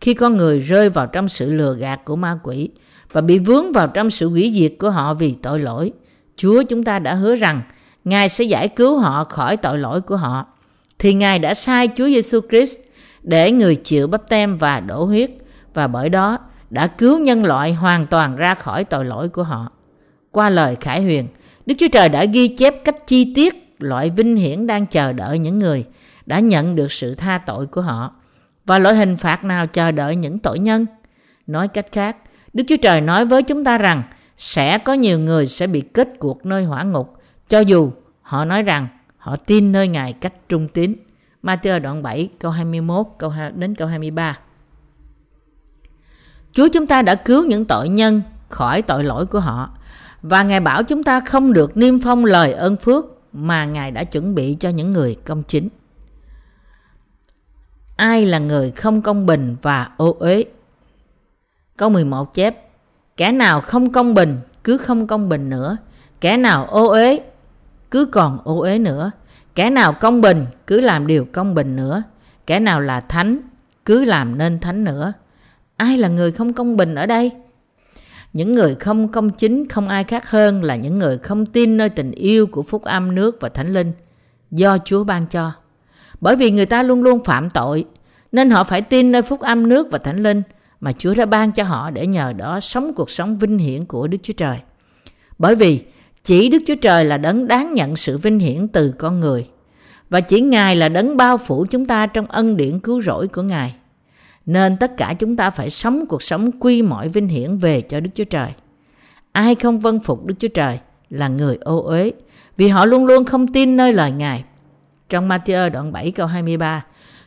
Khi 0.00 0.14
con 0.14 0.36
người 0.36 0.58
rơi 0.58 0.88
vào 0.88 1.06
trong 1.06 1.28
sự 1.28 1.52
lừa 1.52 1.74
gạt 1.74 2.04
của 2.04 2.16
ma 2.16 2.38
quỷ 2.42 2.70
và 3.12 3.20
bị 3.20 3.38
vướng 3.38 3.72
vào 3.72 3.86
trong 3.88 4.10
sự 4.10 4.28
hủy 4.28 4.50
diệt 4.54 4.72
của 4.78 4.90
họ 4.90 5.14
vì 5.14 5.34
tội 5.42 5.60
lỗi, 5.60 5.92
Chúa 6.36 6.62
chúng 6.62 6.82
ta 6.82 6.98
đã 6.98 7.14
hứa 7.14 7.36
rằng 7.36 7.62
Ngài 8.04 8.28
sẽ 8.28 8.44
giải 8.44 8.68
cứu 8.68 8.98
họ 8.98 9.24
khỏi 9.24 9.56
tội 9.56 9.78
lỗi 9.78 10.00
của 10.00 10.16
họ. 10.16 10.46
Thì 10.98 11.14
Ngài 11.14 11.38
đã 11.38 11.54
sai 11.54 11.88
Chúa 11.96 12.06
Giêsu 12.06 12.40
Christ 12.50 12.78
để 13.22 13.52
người 13.52 13.76
chịu 13.76 14.06
bắp 14.06 14.28
tem 14.28 14.58
và 14.58 14.80
đổ 14.80 15.04
huyết 15.04 15.30
và 15.74 15.86
bởi 15.86 16.08
đó 16.08 16.38
đã 16.70 16.86
cứu 16.86 17.18
nhân 17.18 17.44
loại 17.44 17.74
hoàn 17.74 18.06
toàn 18.06 18.36
ra 18.36 18.54
khỏi 18.54 18.84
tội 18.84 19.04
lỗi 19.04 19.28
của 19.28 19.42
họ. 19.42 19.72
Qua 20.30 20.50
lời 20.50 20.76
khải 20.80 21.02
huyền, 21.02 21.28
Đức 21.66 21.74
Chúa 21.78 21.88
Trời 21.92 22.08
đã 22.08 22.24
ghi 22.24 22.48
chép 22.48 22.84
cách 22.84 23.06
chi 23.06 23.32
tiết 23.34 23.74
loại 23.78 24.10
vinh 24.10 24.36
hiển 24.36 24.66
đang 24.66 24.86
chờ 24.86 25.12
đợi 25.12 25.38
những 25.38 25.58
người 25.58 25.84
đã 26.26 26.38
nhận 26.38 26.76
được 26.76 26.92
sự 26.92 27.14
tha 27.14 27.38
tội 27.46 27.66
của 27.66 27.80
họ 27.80 28.14
và 28.66 28.78
loại 28.78 28.96
hình 28.96 29.16
phạt 29.16 29.44
nào 29.44 29.66
chờ 29.66 29.92
đợi 29.92 30.16
những 30.16 30.38
tội 30.38 30.58
nhân. 30.58 30.86
Nói 31.46 31.68
cách 31.68 31.86
khác, 31.92 32.16
Đức 32.52 32.64
Chúa 32.68 32.76
Trời 32.76 33.00
nói 33.00 33.24
với 33.24 33.42
chúng 33.42 33.64
ta 33.64 33.78
rằng 33.78 34.02
sẽ 34.36 34.78
có 34.78 34.92
nhiều 34.92 35.18
người 35.18 35.46
sẽ 35.46 35.66
bị 35.66 35.80
kết 35.80 36.08
cuộc 36.18 36.46
nơi 36.46 36.64
hỏa 36.64 36.82
ngục 36.82 37.14
cho 37.48 37.60
dù 37.60 37.92
họ 38.22 38.44
nói 38.44 38.62
rằng 38.62 38.88
họ 39.16 39.36
tin 39.36 39.72
nơi 39.72 39.88
Ngài 39.88 40.12
cách 40.12 40.48
trung 40.48 40.68
tín. 40.68 40.94
Matthew 41.42 41.80
đoạn 41.80 42.02
7 42.02 42.28
câu 42.38 42.50
21 42.50 43.06
câu 43.18 43.30
2, 43.30 43.50
đến 43.50 43.74
câu 43.74 43.88
23. 43.88 44.38
Chúa 46.52 46.68
chúng 46.68 46.86
ta 46.86 47.02
đã 47.02 47.14
cứu 47.14 47.44
những 47.44 47.64
tội 47.64 47.88
nhân 47.88 48.22
khỏi 48.48 48.82
tội 48.82 49.04
lỗi 49.04 49.26
của 49.26 49.40
họ 49.40 49.70
và 50.22 50.42
Ngài 50.42 50.60
bảo 50.60 50.82
chúng 50.82 51.02
ta 51.02 51.20
không 51.20 51.52
được 51.52 51.76
niêm 51.76 51.98
phong 51.98 52.24
lời 52.24 52.52
ơn 52.52 52.76
phước 52.76 53.04
mà 53.32 53.64
Ngài 53.64 53.90
đã 53.90 54.04
chuẩn 54.04 54.34
bị 54.34 54.56
cho 54.60 54.68
những 54.68 54.90
người 54.90 55.16
công 55.24 55.42
chính. 55.42 55.68
Ai 57.96 58.26
là 58.26 58.38
người 58.38 58.70
không 58.70 59.02
công 59.02 59.26
bình 59.26 59.56
và 59.62 59.88
ô 59.96 60.16
uế? 60.18 60.44
Câu 61.80 61.90
11 61.90 62.34
chép. 62.34 62.56
Kẻ 63.16 63.32
nào 63.32 63.60
không 63.60 63.92
công 63.92 64.14
bình, 64.14 64.40
cứ 64.64 64.76
không 64.76 65.06
công 65.06 65.28
bình 65.28 65.50
nữa. 65.50 65.76
Kẻ 66.20 66.36
nào 66.36 66.66
ô 66.66 66.88
uế, 66.88 67.20
cứ 67.90 68.04
còn 68.04 68.38
ô 68.44 68.60
uế 68.60 68.78
nữa. 68.78 69.10
Kẻ 69.54 69.70
nào 69.70 69.92
công 70.00 70.20
bình, 70.20 70.46
cứ 70.66 70.80
làm 70.80 71.06
điều 71.06 71.26
công 71.32 71.54
bình 71.54 71.76
nữa. 71.76 72.02
Kẻ 72.46 72.60
nào 72.60 72.80
là 72.80 73.00
thánh, 73.00 73.38
cứ 73.84 74.04
làm 74.04 74.38
nên 74.38 74.60
thánh 74.60 74.84
nữa. 74.84 75.12
Ai 75.76 75.98
là 75.98 76.08
người 76.08 76.32
không 76.32 76.52
công 76.52 76.76
bình 76.76 76.94
ở 76.94 77.06
đây? 77.06 77.30
Những 78.32 78.52
người 78.52 78.74
không 78.74 79.08
công 79.08 79.30
chính, 79.30 79.68
không 79.68 79.88
ai 79.88 80.04
khác 80.04 80.30
hơn 80.30 80.64
là 80.64 80.76
những 80.76 80.94
người 80.94 81.18
không 81.18 81.46
tin 81.46 81.76
nơi 81.76 81.88
tình 81.88 82.10
yêu 82.10 82.46
của 82.46 82.62
phúc 82.62 82.82
âm 82.82 83.14
nước 83.14 83.36
và 83.40 83.48
thánh 83.48 83.72
linh 83.72 83.92
do 84.50 84.78
Chúa 84.84 85.04
ban 85.04 85.26
cho. 85.26 85.52
Bởi 86.20 86.36
vì 86.36 86.50
người 86.50 86.66
ta 86.66 86.82
luôn 86.82 87.02
luôn 87.02 87.24
phạm 87.24 87.50
tội, 87.50 87.84
nên 88.32 88.50
họ 88.50 88.64
phải 88.64 88.82
tin 88.82 89.12
nơi 89.12 89.22
phúc 89.22 89.40
âm 89.40 89.68
nước 89.68 89.90
và 89.90 89.98
thánh 89.98 90.22
linh 90.22 90.42
mà 90.80 90.92
Chúa 90.92 91.14
đã 91.14 91.26
ban 91.26 91.52
cho 91.52 91.64
họ 91.64 91.90
để 91.90 92.06
nhờ 92.06 92.32
đó 92.32 92.60
sống 92.60 92.94
cuộc 92.94 93.10
sống 93.10 93.38
vinh 93.38 93.58
hiển 93.58 93.84
của 93.84 94.08
Đức 94.08 94.18
Chúa 94.22 94.32
Trời. 94.32 94.58
Bởi 95.38 95.54
vì 95.54 95.84
chỉ 96.24 96.48
Đức 96.48 96.58
Chúa 96.66 96.74
Trời 96.74 97.04
là 97.04 97.18
đấng 97.18 97.48
đáng 97.48 97.74
nhận 97.74 97.96
sự 97.96 98.18
vinh 98.18 98.38
hiển 98.38 98.68
từ 98.68 98.94
con 98.98 99.20
người 99.20 99.46
và 100.10 100.20
chỉ 100.20 100.40
Ngài 100.40 100.76
là 100.76 100.88
đấng 100.88 101.16
bao 101.16 101.38
phủ 101.38 101.66
chúng 101.70 101.86
ta 101.86 102.06
trong 102.06 102.26
ân 102.26 102.56
điển 102.56 102.80
cứu 102.80 103.02
rỗi 103.02 103.28
của 103.28 103.42
Ngài. 103.42 103.74
Nên 104.46 104.76
tất 104.76 104.96
cả 104.96 105.14
chúng 105.18 105.36
ta 105.36 105.50
phải 105.50 105.70
sống 105.70 106.06
cuộc 106.06 106.22
sống 106.22 106.50
quy 106.60 106.82
mọi 106.82 107.08
vinh 107.08 107.28
hiển 107.28 107.56
về 107.56 107.80
cho 107.80 108.00
Đức 108.00 108.10
Chúa 108.14 108.24
Trời. 108.24 108.48
Ai 109.32 109.54
không 109.54 109.80
vâng 109.80 110.00
phục 110.00 110.26
Đức 110.26 110.34
Chúa 110.38 110.48
Trời 110.48 110.78
là 111.10 111.28
người 111.28 111.58
ô 111.60 111.82
uế 111.82 112.12
vì 112.56 112.68
họ 112.68 112.84
luôn 112.84 113.06
luôn 113.06 113.24
không 113.24 113.52
tin 113.52 113.76
nơi 113.76 113.92
lời 113.92 114.12
Ngài. 114.12 114.44
Trong 115.08 115.28
Matthew 115.28 115.70
đoạn 115.70 115.92
7 115.92 116.10
câu 116.10 116.26
23, 116.26 116.84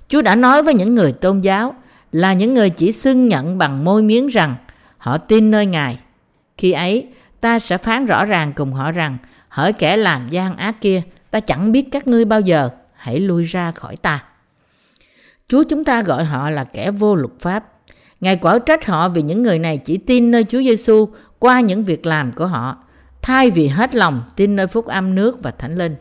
Chúa 0.08 0.22
đã 0.22 0.36
nói 0.36 0.64
với 0.64 0.74
những 0.74 0.94
người 0.94 1.12
tôn 1.12 1.42
giáo 1.42 1.76
là 2.14 2.34
những 2.34 2.54
người 2.54 2.70
chỉ 2.70 2.92
xưng 2.92 3.26
nhận 3.26 3.58
bằng 3.58 3.84
môi 3.84 4.04
miếng 4.04 4.28
rằng 4.28 4.56
họ 4.98 5.18
tin 5.18 5.52
nơi 5.52 5.66
Ngài. 5.66 6.00
Khi 6.58 6.72
ấy, 6.72 7.08
ta 7.42 7.60
sẽ 7.60 7.78
phán 7.78 8.06
rõ 8.06 8.26
ràng 8.26 8.54
cùng 8.54 8.74
họ 8.74 8.92
rằng 8.92 9.18
hỡi 9.50 9.74
kẻ 9.74 9.98
làm 9.98 10.30
gian 10.30 10.58
ác 10.58 10.82
kia, 10.82 11.02
ta 11.32 11.40
chẳng 11.40 11.72
biết 11.72 11.88
các 11.92 12.08
ngươi 12.08 12.26
bao 12.26 12.42
giờ, 12.42 12.70
hãy 12.94 13.20
lui 13.20 13.44
ra 13.44 13.72
khỏi 13.72 13.98
ta. 13.98 14.24
Chúa 15.48 15.64
chúng 15.70 15.84
ta 15.84 16.04
gọi 16.04 16.24
họ 16.24 16.50
là 16.50 16.64
kẻ 16.64 16.92
vô 16.92 17.16
luật 17.16 17.34
pháp. 17.40 17.64
Ngài 18.22 18.36
quở 18.36 18.60
trách 18.60 18.86
họ 18.86 19.10
vì 19.10 19.22
những 19.22 19.42
người 19.42 19.60
này 19.60 19.78
chỉ 19.78 19.98
tin 19.98 20.32
nơi 20.32 20.44
Chúa 20.44 20.60
Giêsu 20.60 21.10
qua 21.40 21.60
những 21.60 21.84
việc 21.84 22.06
làm 22.06 22.32
của 22.32 22.48
họ, 22.48 22.78
thay 23.22 23.52
vì 23.52 23.68
hết 23.68 23.96
lòng 23.96 24.24
tin 24.36 24.56
nơi 24.56 24.68
phúc 24.68 24.86
âm 24.86 25.16
nước 25.16 25.44
và 25.44 25.52
thánh 25.52 25.78
linh. 25.78 25.96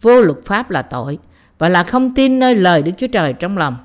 Vô 0.00 0.20
luật 0.20 0.38
pháp 0.44 0.70
là 0.70 0.82
tội 0.82 1.18
và 1.58 1.68
là 1.68 1.82
không 1.82 2.14
tin 2.14 2.38
nơi 2.38 2.54
lời 2.54 2.82
Đức 2.82 2.92
Chúa 2.96 3.06
Trời 3.06 3.32
trong 3.32 3.58
lòng. 3.58 3.76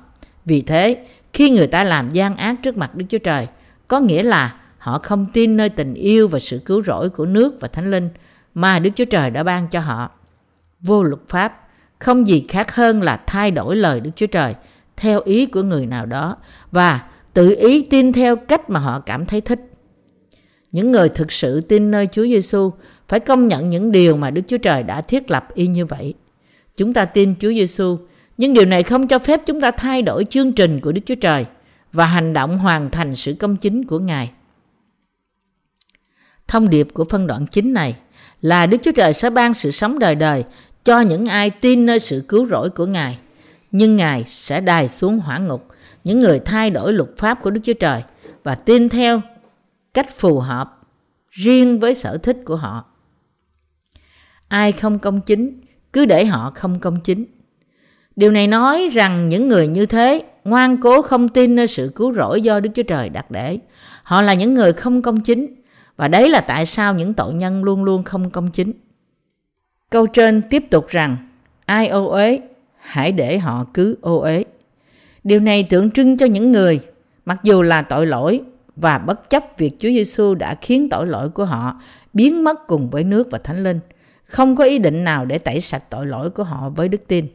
Vì 0.44 0.62
thế, 0.62 1.06
khi 1.32 1.50
người 1.50 1.66
ta 1.66 1.84
làm 1.84 2.12
gian 2.12 2.36
ác 2.36 2.56
trước 2.62 2.76
mặt 2.76 2.94
Đức 2.94 3.04
Chúa 3.08 3.18
Trời, 3.18 3.46
có 3.86 4.00
nghĩa 4.00 4.22
là 4.22 4.54
họ 4.78 4.98
không 4.98 5.26
tin 5.32 5.56
nơi 5.56 5.68
tình 5.68 5.94
yêu 5.94 6.28
và 6.28 6.38
sự 6.38 6.58
cứu 6.58 6.82
rỗi 6.82 7.10
của 7.10 7.26
nước 7.26 7.60
và 7.60 7.68
thánh 7.68 7.90
linh 7.90 8.08
mà 8.54 8.78
Đức 8.78 8.90
Chúa 8.94 9.04
Trời 9.04 9.30
đã 9.30 9.42
ban 9.42 9.68
cho 9.68 9.80
họ. 9.80 10.10
Vô 10.80 11.02
luật 11.02 11.20
pháp 11.28 11.68
không 11.98 12.28
gì 12.28 12.44
khác 12.48 12.74
hơn 12.74 13.02
là 13.02 13.16
thay 13.26 13.50
đổi 13.50 13.76
lời 13.76 14.00
Đức 14.00 14.10
Chúa 14.16 14.26
Trời 14.26 14.54
theo 14.96 15.20
ý 15.24 15.46
của 15.46 15.62
người 15.62 15.86
nào 15.86 16.06
đó 16.06 16.36
và 16.70 17.00
tự 17.34 17.56
ý 17.58 17.86
tin 17.90 18.12
theo 18.12 18.36
cách 18.36 18.70
mà 18.70 18.80
họ 18.80 19.00
cảm 19.00 19.26
thấy 19.26 19.40
thích. 19.40 19.60
Những 20.72 20.92
người 20.92 21.08
thực 21.08 21.32
sự 21.32 21.60
tin 21.60 21.90
nơi 21.90 22.08
Chúa 22.12 22.24
Giêsu 22.24 22.72
phải 23.08 23.20
công 23.20 23.48
nhận 23.48 23.68
những 23.68 23.92
điều 23.92 24.16
mà 24.16 24.30
Đức 24.30 24.42
Chúa 24.48 24.58
Trời 24.58 24.82
đã 24.82 25.00
thiết 25.00 25.30
lập 25.30 25.48
y 25.54 25.66
như 25.66 25.86
vậy. 25.86 26.14
Chúng 26.76 26.94
ta 26.94 27.04
tin 27.04 27.34
Chúa 27.40 27.50
Giêsu, 27.50 27.98
nhưng 28.38 28.54
điều 28.54 28.64
này 28.64 28.82
không 28.82 29.08
cho 29.08 29.18
phép 29.18 29.40
chúng 29.46 29.60
ta 29.60 29.70
thay 29.70 30.02
đổi 30.02 30.24
chương 30.24 30.52
trình 30.52 30.80
của 30.80 30.92
Đức 30.92 31.00
Chúa 31.06 31.14
Trời 31.14 31.46
và 31.92 32.06
hành 32.06 32.32
động 32.32 32.58
hoàn 32.58 32.90
thành 32.90 33.14
sự 33.14 33.34
công 33.40 33.56
chính 33.56 33.84
của 33.84 33.98
Ngài. 33.98 34.30
Thông 36.48 36.70
điệp 36.70 36.88
của 36.94 37.04
phân 37.04 37.26
đoạn 37.26 37.46
chính 37.46 37.72
này 37.72 37.96
là 38.40 38.66
Đức 38.66 38.78
Chúa 38.82 38.92
Trời 38.92 39.12
sẽ 39.12 39.30
ban 39.30 39.54
sự 39.54 39.70
sống 39.70 39.98
đời 39.98 40.14
đời 40.14 40.44
cho 40.84 41.00
những 41.00 41.26
ai 41.26 41.50
tin 41.50 41.86
nơi 41.86 42.00
sự 42.00 42.24
cứu 42.28 42.46
rỗi 42.46 42.70
của 42.70 42.86
Ngài. 42.86 43.18
Nhưng 43.70 43.96
Ngài 43.96 44.24
sẽ 44.24 44.60
đài 44.60 44.88
xuống 44.88 45.18
hỏa 45.18 45.38
ngục 45.38 45.68
những 46.04 46.18
người 46.18 46.38
thay 46.38 46.70
đổi 46.70 46.92
luật 46.92 47.08
pháp 47.16 47.42
của 47.42 47.50
Đức 47.50 47.60
Chúa 47.64 47.72
Trời 47.72 48.02
và 48.42 48.54
tin 48.54 48.88
theo 48.88 49.20
cách 49.94 50.10
phù 50.10 50.40
hợp 50.40 50.78
riêng 51.30 51.80
với 51.80 51.94
sở 51.94 52.18
thích 52.18 52.36
của 52.44 52.56
họ. 52.56 52.84
Ai 54.48 54.72
không 54.72 54.98
công 54.98 55.20
chính, 55.20 55.60
cứ 55.92 56.06
để 56.06 56.24
họ 56.24 56.52
không 56.54 56.80
công 56.80 57.00
chính. 57.00 57.24
Điều 58.16 58.30
này 58.30 58.46
nói 58.46 58.88
rằng 58.92 59.28
những 59.28 59.48
người 59.48 59.66
như 59.66 59.86
thế 59.86 60.22
ngoan 60.44 60.80
cố 60.80 61.02
không 61.02 61.28
tin 61.28 61.56
nơi 61.56 61.66
sự 61.66 61.92
cứu 61.94 62.12
rỗi 62.12 62.42
do 62.42 62.60
Đức 62.60 62.70
Chúa 62.74 62.82
Trời 62.82 63.08
đặt 63.08 63.30
để. 63.30 63.58
Họ 64.02 64.22
là 64.22 64.34
những 64.34 64.54
người 64.54 64.72
không 64.72 65.02
công 65.02 65.20
chính 65.20 65.54
và 65.96 66.08
đấy 66.08 66.30
là 66.30 66.40
tại 66.40 66.66
sao 66.66 66.94
những 66.94 67.14
tội 67.14 67.34
nhân 67.34 67.64
luôn 67.64 67.84
luôn 67.84 68.02
không 68.02 68.30
công 68.30 68.50
chính. 68.50 68.72
Câu 69.90 70.06
trên 70.06 70.42
tiếp 70.50 70.64
tục 70.70 70.88
rằng 70.88 71.16
ai 71.66 71.88
ô 71.88 72.06
uế 72.06 72.40
hãy 72.78 73.12
để 73.12 73.38
họ 73.38 73.66
cứ 73.74 73.96
ô 74.00 74.20
uế. 74.20 74.44
Điều 75.24 75.40
này 75.40 75.62
tượng 75.62 75.90
trưng 75.90 76.16
cho 76.16 76.26
những 76.26 76.50
người 76.50 76.80
mặc 77.24 77.40
dù 77.42 77.62
là 77.62 77.82
tội 77.82 78.06
lỗi 78.06 78.40
và 78.76 78.98
bất 78.98 79.30
chấp 79.30 79.42
việc 79.58 79.70
Chúa 79.78 79.88
Giêsu 79.88 80.34
đã 80.34 80.54
khiến 80.54 80.88
tội 80.88 81.06
lỗi 81.06 81.28
của 81.28 81.44
họ 81.44 81.80
biến 82.14 82.44
mất 82.44 82.66
cùng 82.66 82.90
với 82.90 83.04
nước 83.04 83.28
và 83.30 83.38
Thánh 83.38 83.62
Linh, 83.62 83.80
không 84.24 84.56
có 84.56 84.64
ý 84.64 84.78
định 84.78 85.04
nào 85.04 85.24
để 85.24 85.38
tẩy 85.38 85.60
sạch 85.60 85.82
tội 85.90 86.06
lỗi 86.06 86.30
của 86.30 86.44
họ 86.44 86.68
với 86.68 86.88
đức 86.88 87.08
tin. 87.08 87.26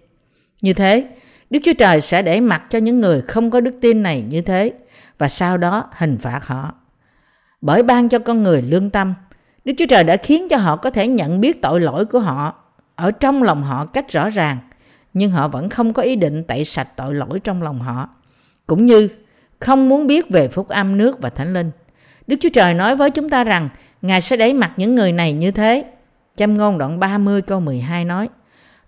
Như 0.61 0.73
thế, 0.73 1.07
Đức 1.49 1.59
Chúa 1.63 1.73
Trời 1.73 2.01
sẽ 2.01 2.21
để 2.21 2.41
mặc 2.41 2.63
cho 2.69 2.79
những 2.79 3.01
người 3.01 3.21
không 3.21 3.51
có 3.51 3.59
đức 3.59 3.75
tin 3.81 4.03
này 4.03 4.23
như 4.29 4.41
thế 4.41 4.73
và 5.17 5.27
sau 5.27 5.57
đó 5.57 5.89
hình 5.91 6.17
phạt 6.17 6.47
họ. 6.47 6.73
Bởi 7.61 7.83
ban 7.83 8.09
cho 8.09 8.19
con 8.19 8.43
người 8.43 8.61
lương 8.61 8.89
tâm, 8.89 9.13
Đức 9.65 9.73
Chúa 9.77 9.85
Trời 9.89 10.03
đã 10.03 10.17
khiến 10.17 10.47
cho 10.49 10.57
họ 10.57 10.75
có 10.75 10.89
thể 10.89 11.07
nhận 11.07 11.41
biết 11.41 11.61
tội 11.61 11.81
lỗi 11.81 12.05
của 12.05 12.19
họ 12.19 12.55
ở 12.95 13.11
trong 13.11 13.43
lòng 13.43 13.63
họ 13.63 13.85
cách 13.85 14.11
rõ 14.11 14.29
ràng, 14.29 14.57
nhưng 15.13 15.31
họ 15.31 15.47
vẫn 15.47 15.69
không 15.69 15.93
có 15.93 16.01
ý 16.01 16.15
định 16.15 16.43
tẩy 16.43 16.63
sạch 16.63 16.87
tội 16.95 17.15
lỗi 17.15 17.39
trong 17.43 17.63
lòng 17.63 17.79
họ. 17.79 18.09
Cũng 18.67 18.83
như 18.83 19.09
không 19.59 19.89
muốn 19.89 20.07
biết 20.07 20.29
về 20.29 20.47
phúc 20.47 20.67
âm 20.67 20.97
nước 20.97 21.21
và 21.21 21.29
thánh 21.29 21.53
linh. 21.53 21.71
Đức 22.27 22.35
Chúa 22.39 22.49
Trời 22.53 22.73
nói 22.73 22.95
với 22.95 23.11
chúng 23.11 23.29
ta 23.29 23.43
rằng 23.43 23.69
Ngài 24.01 24.21
sẽ 24.21 24.37
đẩy 24.37 24.53
mặt 24.53 24.71
những 24.77 24.95
người 24.95 25.11
này 25.11 25.33
như 25.33 25.51
thế. 25.51 25.85
Châm 26.35 26.57
ngôn 26.57 26.77
đoạn 26.77 26.99
30 26.99 27.41
câu 27.41 27.59
12 27.59 28.05
nói 28.05 28.29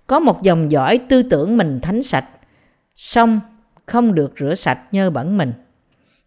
có 0.09 0.19
một 0.19 0.41
dòng 0.41 0.71
dõi 0.71 0.99
tư 1.09 1.23
tưởng 1.23 1.57
mình 1.57 1.79
thánh 1.79 2.03
sạch, 2.03 2.25
song 2.95 3.39
không 3.85 4.15
được 4.15 4.33
rửa 4.39 4.55
sạch 4.55 4.79
nhơ 4.91 5.09
bẩn 5.09 5.37
mình. 5.37 5.53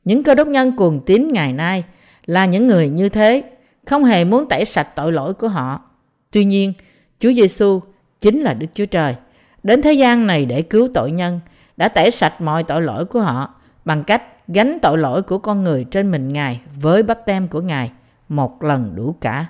Những 0.05 0.23
cơ 0.23 0.35
đốc 0.35 0.49
nhân 0.49 0.77
cuồng 0.77 1.01
tín 1.07 1.29
ngày 1.33 1.53
nay 1.53 1.85
là 2.27 2.45
những 2.45 2.67
người 2.67 2.89
như 2.89 3.09
thế, 3.09 3.43
không 3.87 4.05
hề 4.05 4.25
muốn 4.25 4.49
tẩy 4.49 4.65
sạch 4.65 4.89
tội 4.97 5.13
lỗi 5.13 5.35
của 5.35 5.49
họ. 5.49 5.83
Tuy 6.31 6.45
nhiên, 6.45 6.73
Chúa 7.19 7.33
Giêsu 7.33 7.81
chính 8.21 8.41
là 8.41 8.55
Đức 8.55 8.67
Chúa 8.75 8.85
Trời, 8.85 9.15
đến 9.63 9.83
thế 9.83 9.93
gian 9.93 10.27
này 10.27 10.47
để 10.47 10.63
cứu 10.63 10.89
tội 10.95 11.11
nhân, 11.11 11.41
đã 11.77 11.89
tẩy 11.89 12.11
sạch 12.11 12.41
mọi 12.41 12.65
tội 12.65 12.83
lỗi 12.83 13.05
của 13.05 13.21
họ 13.21 13.55
bằng 13.85 14.05
cách 14.05 14.23
gánh 14.49 14.79
tội 14.83 14.99
lỗi 14.99 15.23
của 15.23 15.39
con 15.39 15.65
người 15.65 15.85
trên 15.91 16.11
mình 16.11 16.29
Ngài 16.29 16.61
với 16.81 17.03
bắp 17.03 17.27
tem 17.27 17.49
của 17.49 17.61
Ngài 17.61 17.91
một 18.29 18.63
lần 18.63 18.93
đủ 18.95 19.15
cả. 19.21 19.47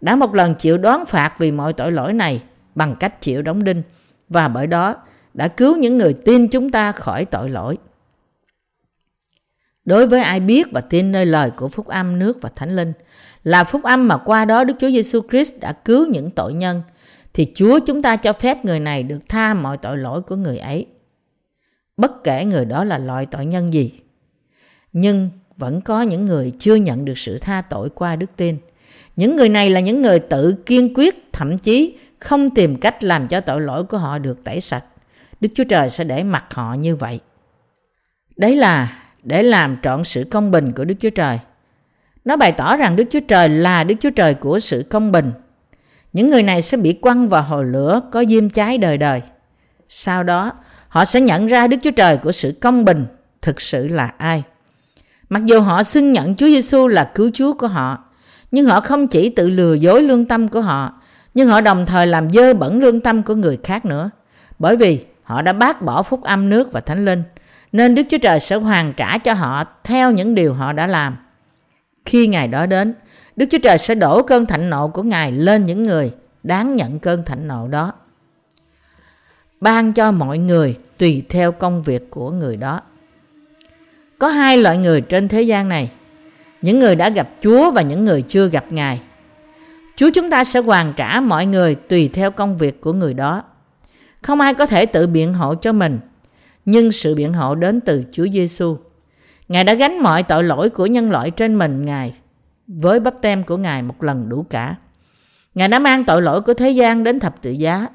Đã 0.00 0.16
một 0.16 0.34
lần 0.34 0.54
chịu 0.54 0.78
đoán 0.78 1.04
phạt 1.06 1.34
vì 1.38 1.50
mọi 1.50 1.72
tội 1.72 1.92
lỗi 1.92 2.12
này 2.12 2.42
bằng 2.74 2.96
cách 3.00 3.20
chịu 3.20 3.42
đóng 3.42 3.64
đinh 3.64 3.82
và 4.28 4.48
bởi 4.48 4.66
đó 4.66 4.96
đã 5.34 5.48
cứu 5.48 5.76
những 5.76 5.98
người 5.98 6.14
tin 6.24 6.48
chúng 6.48 6.70
ta 6.70 6.92
khỏi 6.92 7.24
tội 7.24 7.50
lỗi. 7.50 7.78
Đối 9.84 10.06
với 10.06 10.20
ai 10.20 10.40
biết 10.40 10.66
và 10.72 10.80
tin 10.80 11.12
nơi 11.12 11.26
lời 11.26 11.50
của 11.50 11.68
phúc 11.68 11.86
âm 11.86 12.18
nước 12.18 12.38
và 12.40 12.50
thánh 12.56 12.76
linh 12.76 12.92
là 13.44 13.64
phúc 13.64 13.82
âm 13.82 14.08
mà 14.08 14.18
qua 14.18 14.44
đó 14.44 14.64
Đức 14.64 14.74
Chúa 14.80 14.90
Giêsu 14.90 15.20
Christ 15.30 15.60
đã 15.60 15.72
cứu 15.72 16.06
những 16.06 16.30
tội 16.30 16.54
nhân 16.54 16.82
thì 17.34 17.52
Chúa 17.54 17.78
chúng 17.86 18.02
ta 18.02 18.16
cho 18.16 18.32
phép 18.32 18.64
người 18.64 18.80
này 18.80 19.02
được 19.02 19.18
tha 19.28 19.54
mọi 19.54 19.76
tội 19.76 19.98
lỗi 19.98 20.22
của 20.22 20.36
người 20.36 20.58
ấy. 20.58 20.86
Bất 21.96 22.24
kể 22.24 22.44
người 22.44 22.64
đó 22.64 22.84
là 22.84 22.98
loại 22.98 23.26
tội 23.26 23.46
nhân 23.46 23.72
gì. 23.72 23.92
Nhưng 24.92 25.28
vẫn 25.56 25.80
có 25.80 26.02
những 26.02 26.24
người 26.24 26.52
chưa 26.58 26.74
nhận 26.74 27.04
được 27.04 27.18
sự 27.18 27.38
tha 27.38 27.62
tội 27.62 27.88
qua 27.90 28.16
đức 28.16 28.30
tin. 28.36 28.56
Những 29.16 29.36
người 29.36 29.48
này 29.48 29.70
là 29.70 29.80
những 29.80 30.02
người 30.02 30.18
tự 30.18 30.54
kiên 30.66 30.94
quyết, 30.94 31.32
thậm 31.32 31.58
chí 31.58 31.96
không 32.22 32.50
tìm 32.50 32.76
cách 32.76 33.04
làm 33.04 33.28
cho 33.28 33.40
tội 33.40 33.60
lỗi 33.60 33.84
của 33.84 33.98
họ 33.98 34.18
được 34.18 34.44
tẩy 34.44 34.60
sạch. 34.60 34.84
Đức 35.40 35.48
Chúa 35.54 35.64
Trời 35.64 35.90
sẽ 35.90 36.04
để 36.04 36.22
mặc 36.22 36.44
họ 36.54 36.74
như 36.74 36.96
vậy. 36.96 37.20
Đấy 38.36 38.56
là 38.56 38.92
để 39.22 39.42
làm 39.42 39.76
trọn 39.82 40.04
sự 40.04 40.24
công 40.30 40.50
bình 40.50 40.72
của 40.72 40.84
Đức 40.84 40.94
Chúa 41.00 41.10
Trời. 41.10 41.38
Nó 42.24 42.36
bày 42.36 42.52
tỏ 42.52 42.76
rằng 42.76 42.96
Đức 42.96 43.04
Chúa 43.10 43.20
Trời 43.28 43.48
là 43.48 43.84
Đức 43.84 43.94
Chúa 44.00 44.10
Trời 44.10 44.34
của 44.34 44.58
sự 44.58 44.84
công 44.90 45.12
bình. 45.12 45.32
Những 46.12 46.30
người 46.30 46.42
này 46.42 46.62
sẽ 46.62 46.76
bị 46.76 46.92
quăng 46.92 47.28
vào 47.28 47.42
hồ 47.42 47.62
lửa 47.62 48.00
có 48.12 48.24
diêm 48.28 48.50
cháy 48.50 48.78
đời 48.78 48.98
đời. 48.98 49.22
Sau 49.88 50.22
đó, 50.22 50.52
họ 50.88 51.04
sẽ 51.04 51.20
nhận 51.20 51.46
ra 51.46 51.66
Đức 51.66 51.76
Chúa 51.82 51.90
Trời 51.90 52.16
của 52.16 52.32
sự 52.32 52.54
công 52.60 52.84
bình 52.84 53.06
thực 53.42 53.60
sự 53.60 53.88
là 53.88 54.14
ai. 54.18 54.42
Mặc 55.28 55.44
dù 55.44 55.60
họ 55.60 55.82
xưng 55.82 56.10
nhận 56.10 56.36
Chúa 56.36 56.46
Giêsu 56.46 56.86
là 56.86 57.10
cứu 57.14 57.30
Chúa 57.34 57.52
của 57.52 57.66
họ, 57.66 58.04
nhưng 58.50 58.66
họ 58.66 58.80
không 58.80 59.06
chỉ 59.06 59.28
tự 59.28 59.50
lừa 59.50 59.74
dối 59.74 60.02
lương 60.02 60.24
tâm 60.24 60.48
của 60.48 60.60
họ, 60.60 61.01
nhưng 61.34 61.48
họ 61.48 61.60
đồng 61.60 61.86
thời 61.86 62.06
làm 62.06 62.30
dơ 62.30 62.54
bẩn 62.54 62.80
lương 62.80 63.00
tâm 63.00 63.22
của 63.22 63.34
người 63.34 63.58
khác 63.64 63.84
nữa. 63.84 64.10
Bởi 64.58 64.76
vì 64.76 65.04
họ 65.22 65.42
đã 65.42 65.52
bác 65.52 65.82
bỏ 65.82 66.02
phúc 66.02 66.22
âm 66.22 66.50
nước 66.50 66.72
và 66.72 66.80
thánh 66.80 67.04
linh, 67.04 67.22
nên 67.72 67.94
Đức 67.94 68.02
Chúa 68.10 68.18
Trời 68.18 68.40
sẽ 68.40 68.56
hoàn 68.56 68.92
trả 68.92 69.18
cho 69.18 69.32
họ 69.32 69.64
theo 69.84 70.10
những 70.10 70.34
điều 70.34 70.54
họ 70.54 70.72
đã 70.72 70.86
làm. 70.86 71.16
Khi 72.04 72.26
ngày 72.26 72.48
đó 72.48 72.66
đến, 72.66 72.94
Đức 73.36 73.46
Chúa 73.50 73.58
Trời 73.62 73.78
sẽ 73.78 73.94
đổ 73.94 74.22
cơn 74.22 74.46
thạnh 74.46 74.70
nộ 74.70 74.88
của 74.88 75.02
Ngài 75.02 75.32
lên 75.32 75.66
những 75.66 75.82
người 75.82 76.12
đáng 76.42 76.74
nhận 76.74 76.98
cơn 76.98 77.24
thạnh 77.24 77.48
nộ 77.48 77.68
đó. 77.68 77.92
Ban 79.60 79.92
cho 79.92 80.12
mọi 80.12 80.38
người 80.38 80.76
tùy 80.98 81.22
theo 81.28 81.52
công 81.52 81.82
việc 81.82 82.10
của 82.10 82.30
người 82.30 82.56
đó. 82.56 82.80
Có 84.18 84.28
hai 84.28 84.56
loại 84.56 84.78
người 84.78 85.00
trên 85.00 85.28
thế 85.28 85.42
gian 85.42 85.68
này, 85.68 85.90
những 86.62 86.78
người 86.78 86.96
đã 86.96 87.10
gặp 87.10 87.28
Chúa 87.40 87.70
và 87.70 87.82
những 87.82 88.04
người 88.04 88.22
chưa 88.22 88.48
gặp 88.48 88.64
Ngài. 88.70 89.00
Chúa 89.96 90.10
chúng 90.14 90.30
ta 90.30 90.44
sẽ 90.44 90.60
hoàn 90.60 90.92
trả 90.96 91.20
mọi 91.20 91.46
người 91.46 91.74
tùy 91.74 92.10
theo 92.12 92.30
công 92.30 92.58
việc 92.58 92.80
của 92.80 92.92
người 92.92 93.14
đó. 93.14 93.42
Không 94.22 94.40
ai 94.40 94.54
có 94.54 94.66
thể 94.66 94.86
tự 94.86 95.06
biện 95.06 95.34
hộ 95.34 95.54
cho 95.54 95.72
mình, 95.72 96.00
nhưng 96.64 96.92
sự 96.92 97.14
biện 97.14 97.32
hộ 97.32 97.54
đến 97.54 97.80
từ 97.80 98.04
Chúa 98.12 98.26
Giêsu. 98.32 98.76
Ngài 99.48 99.64
đã 99.64 99.74
gánh 99.74 99.98
mọi 99.98 100.22
tội 100.22 100.44
lỗi 100.44 100.70
của 100.70 100.86
nhân 100.86 101.10
loại 101.10 101.30
trên 101.30 101.58
mình 101.58 101.82
Ngài 101.84 102.14
với 102.66 103.00
bắp 103.00 103.14
tem 103.22 103.42
của 103.42 103.56
Ngài 103.56 103.82
một 103.82 104.02
lần 104.02 104.28
đủ 104.28 104.46
cả. 104.50 104.74
Ngài 105.54 105.68
đã 105.68 105.78
mang 105.78 106.04
tội 106.04 106.22
lỗi 106.22 106.40
của 106.40 106.54
thế 106.54 106.70
gian 106.70 107.04
đến 107.04 107.20
thập 107.20 107.42
tự 107.42 107.50
giá 107.50 107.86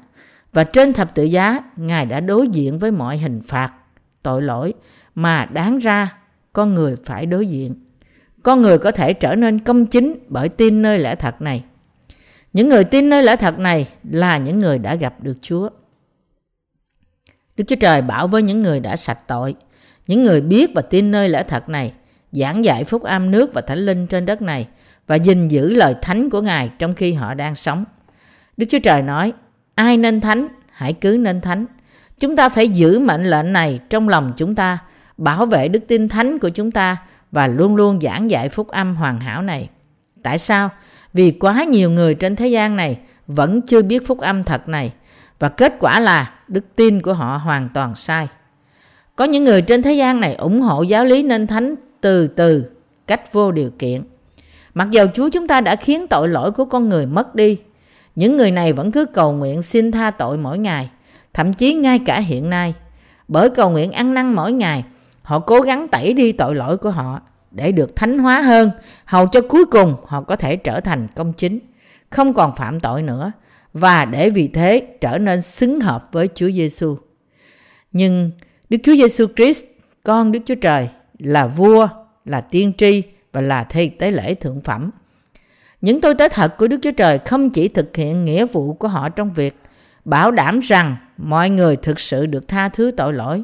và 0.52 0.64
trên 0.64 0.92
thập 0.92 1.14
tự 1.14 1.24
giá 1.24 1.60
Ngài 1.76 2.06
đã 2.06 2.20
đối 2.20 2.48
diện 2.48 2.78
với 2.78 2.90
mọi 2.90 3.16
hình 3.16 3.40
phạt, 3.46 3.72
tội 4.22 4.42
lỗi 4.42 4.74
mà 5.14 5.44
đáng 5.44 5.78
ra 5.78 6.12
con 6.52 6.74
người 6.74 6.96
phải 7.04 7.26
đối 7.26 7.46
diện. 7.46 7.74
Con 8.42 8.62
người 8.62 8.78
có 8.78 8.90
thể 8.92 9.12
trở 9.12 9.34
nên 9.34 9.58
công 9.58 9.86
chính 9.86 10.14
bởi 10.28 10.48
tin 10.48 10.82
nơi 10.82 10.98
lẽ 10.98 11.14
thật 11.14 11.42
này. 11.42 11.64
Những 12.52 12.68
người 12.68 12.84
tin 12.84 13.08
nơi 13.08 13.22
lẽ 13.22 13.36
thật 13.36 13.58
này 13.58 13.88
là 14.10 14.38
những 14.38 14.58
người 14.58 14.78
đã 14.78 14.94
gặp 14.94 15.14
được 15.20 15.38
Chúa. 15.42 15.68
Đức 17.56 17.64
Chúa 17.66 17.76
Trời 17.76 18.02
bảo 18.02 18.28
với 18.28 18.42
những 18.42 18.60
người 18.60 18.80
đã 18.80 18.96
sạch 18.96 19.18
tội, 19.26 19.54
những 20.06 20.22
người 20.22 20.40
biết 20.40 20.70
và 20.74 20.82
tin 20.82 21.10
nơi 21.10 21.28
lẽ 21.28 21.42
thật 21.48 21.68
này, 21.68 21.92
giảng 22.32 22.64
dạy 22.64 22.84
phúc 22.84 23.02
âm 23.02 23.30
nước 23.30 23.54
và 23.54 23.60
thánh 23.60 23.78
linh 23.78 24.06
trên 24.06 24.26
đất 24.26 24.42
này 24.42 24.68
và 25.06 25.16
gìn 25.16 25.48
giữ 25.48 25.72
lời 25.72 25.94
thánh 26.02 26.30
của 26.30 26.40
Ngài 26.40 26.70
trong 26.78 26.94
khi 26.94 27.12
họ 27.12 27.34
đang 27.34 27.54
sống. 27.54 27.84
Đức 28.56 28.66
Chúa 28.68 28.78
Trời 28.82 29.02
nói, 29.02 29.32
ai 29.74 29.96
nên 29.96 30.20
thánh, 30.20 30.48
hãy 30.70 30.92
cứ 30.92 31.16
nên 31.20 31.40
thánh. 31.40 31.66
Chúng 32.18 32.36
ta 32.36 32.48
phải 32.48 32.68
giữ 32.68 32.98
mệnh 32.98 33.24
lệnh 33.24 33.52
này 33.52 33.80
trong 33.90 34.08
lòng 34.08 34.32
chúng 34.36 34.54
ta, 34.54 34.78
bảo 35.16 35.46
vệ 35.46 35.68
đức 35.68 35.80
tin 35.88 36.08
thánh 36.08 36.38
của 36.38 36.48
chúng 36.48 36.70
ta 36.70 36.96
và 37.32 37.46
luôn 37.46 37.76
luôn 37.76 38.00
giảng 38.00 38.30
dạy 38.30 38.48
phúc 38.48 38.68
âm 38.68 38.96
hoàn 38.96 39.20
hảo 39.20 39.42
này. 39.42 39.68
Tại 40.22 40.38
sao? 40.38 40.70
Vì 41.12 41.30
quá 41.30 41.64
nhiều 41.64 41.90
người 41.90 42.14
trên 42.14 42.36
thế 42.36 42.48
gian 42.48 42.76
này 42.76 42.98
vẫn 43.26 43.60
chưa 43.62 43.82
biết 43.82 44.06
phúc 44.06 44.18
âm 44.18 44.44
thật 44.44 44.68
này 44.68 44.92
và 45.38 45.48
kết 45.48 45.74
quả 45.80 46.00
là 46.00 46.30
đức 46.48 46.64
tin 46.76 47.02
của 47.02 47.12
họ 47.12 47.36
hoàn 47.36 47.68
toàn 47.74 47.94
sai. 47.94 48.28
Có 49.16 49.24
những 49.24 49.44
người 49.44 49.62
trên 49.62 49.82
thế 49.82 49.92
gian 49.92 50.20
này 50.20 50.34
ủng 50.34 50.60
hộ 50.60 50.82
giáo 50.82 51.04
lý 51.04 51.22
nên 51.22 51.46
thánh 51.46 51.74
từ 52.00 52.26
từ, 52.26 52.64
cách 53.06 53.32
vô 53.32 53.52
điều 53.52 53.70
kiện. 53.78 54.02
Mặc 54.74 54.90
dầu 54.90 55.06
Chúa 55.14 55.28
chúng 55.28 55.46
ta 55.46 55.60
đã 55.60 55.76
khiến 55.76 56.06
tội 56.06 56.28
lỗi 56.28 56.50
của 56.52 56.64
con 56.64 56.88
người 56.88 57.06
mất 57.06 57.34
đi, 57.34 57.58
những 58.16 58.36
người 58.36 58.50
này 58.50 58.72
vẫn 58.72 58.92
cứ 58.92 59.04
cầu 59.04 59.32
nguyện 59.32 59.62
xin 59.62 59.92
tha 59.92 60.10
tội 60.10 60.38
mỗi 60.38 60.58
ngày, 60.58 60.90
thậm 61.34 61.52
chí 61.52 61.74
ngay 61.74 61.98
cả 61.98 62.20
hiện 62.20 62.50
nay. 62.50 62.74
Bởi 63.28 63.50
cầu 63.50 63.70
nguyện 63.70 63.92
ăn 63.92 64.14
năn 64.14 64.34
mỗi 64.34 64.52
ngày, 64.52 64.84
họ 65.22 65.38
cố 65.38 65.60
gắng 65.60 65.88
tẩy 65.88 66.12
đi 66.12 66.32
tội 66.32 66.54
lỗi 66.54 66.76
của 66.76 66.90
họ 66.90 67.20
để 67.50 67.72
được 67.72 67.96
thánh 67.96 68.18
hóa 68.18 68.40
hơn, 68.42 68.70
hầu 69.04 69.26
cho 69.26 69.40
cuối 69.40 69.64
cùng 69.64 69.96
họ 70.06 70.22
có 70.22 70.36
thể 70.36 70.56
trở 70.56 70.80
thành 70.80 71.08
công 71.16 71.32
chính, 71.32 71.58
không 72.10 72.34
còn 72.34 72.56
phạm 72.56 72.80
tội 72.80 73.02
nữa 73.02 73.32
và 73.72 74.04
để 74.04 74.30
vì 74.30 74.48
thế 74.48 74.86
trở 75.00 75.18
nên 75.18 75.42
xứng 75.42 75.80
hợp 75.80 76.08
với 76.12 76.28
Chúa 76.34 76.50
Giêsu. 76.50 76.96
Nhưng 77.92 78.30
Đức 78.70 78.78
Chúa 78.82 78.94
Giêsu 78.94 79.26
Christ, 79.36 79.64
con 80.04 80.32
Đức 80.32 80.40
Chúa 80.46 80.54
Trời 80.54 80.88
là 81.18 81.46
vua, 81.46 81.88
là 82.24 82.40
tiên 82.40 82.72
tri 82.78 83.02
và 83.32 83.40
là 83.40 83.64
thầy 83.64 83.88
tế 83.88 84.10
lễ 84.10 84.34
thượng 84.34 84.60
phẩm. 84.60 84.90
Những 85.80 86.00
tôi 86.00 86.14
tế 86.14 86.28
thật 86.28 86.56
của 86.58 86.68
Đức 86.68 86.78
Chúa 86.82 86.90
Trời 86.90 87.18
không 87.18 87.50
chỉ 87.50 87.68
thực 87.68 87.96
hiện 87.96 88.24
nghĩa 88.24 88.46
vụ 88.46 88.74
của 88.74 88.88
họ 88.88 89.08
trong 89.08 89.32
việc 89.32 89.56
bảo 90.04 90.30
đảm 90.30 90.60
rằng 90.60 90.96
mọi 91.16 91.50
người 91.50 91.76
thực 91.76 92.00
sự 92.00 92.26
được 92.26 92.48
tha 92.48 92.68
thứ 92.68 92.90
tội 92.96 93.12
lỗi, 93.12 93.42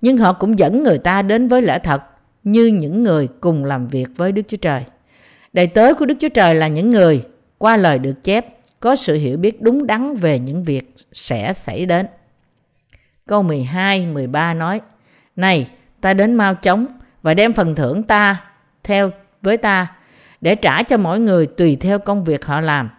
nhưng 0.00 0.16
họ 0.16 0.32
cũng 0.32 0.58
dẫn 0.58 0.82
người 0.82 0.98
ta 0.98 1.22
đến 1.22 1.48
với 1.48 1.62
lẽ 1.62 1.78
thật 1.78 2.02
như 2.46 2.66
những 2.66 3.02
người 3.02 3.28
cùng 3.40 3.64
làm 3.64 3.88
việc 3.88 4.08
với 4.16 4.32
Đức 4.32 4.42
Chúa 4.48 4.56
Trời. 4.56 4.82
Đầy 5.52 5.66
tớ 5.66 5.94
của 5.94 6.06
Đức 6.06 6.14
Chúa 6.20 6.28
Trời 6.28 6.54
là 6.54 6.68
những 6.68 6.90
người, 6.90 7.22
qua 7.58 7.76
lời 7.76 7.98
được 7.98 8.22
chép, 8.22 8.46
có 8.80 8.96
sự 8.96 9.14
hiểu 9.14 9.38
biết 9.38 9.62
đúng 9.62 9.86
đắn 9.86 10.14
về 10.14 10.38
những 10.38 10.64
việc 10.64 10.94
sẽ 11.12 11.52
xảy 11.52 11.86
đến. 11.86 12.06
Câu 13.26 13.42
12, 13.42 14.06
13 14.06 14.54
nói, 14.54 14.80
Này, 15.36 15.68
ta 16.00 16.14
đến 16.14 16.34
mau 16.34 16.54
chóng 16.54 16.86
và 17.22 17.34
đem 17.34 17.52
phần 17.52 17.74
thưởng 17.74 18.02
ta 18.02 18.36
theo 18.84 19.10
với 19.42 19.56
ta 19.56 19.86
để 20.40 20.54
trả 20.54 20.82
cho 20.82 20.96
mỗi 20.96 21.20
người 21.20 21.46
tùy 21.46 21.76
theo 21.80 21.98
công 21.98 22.24
việc 22.24 22.46
họ 22.46 22.60
làm. 22.60 22.90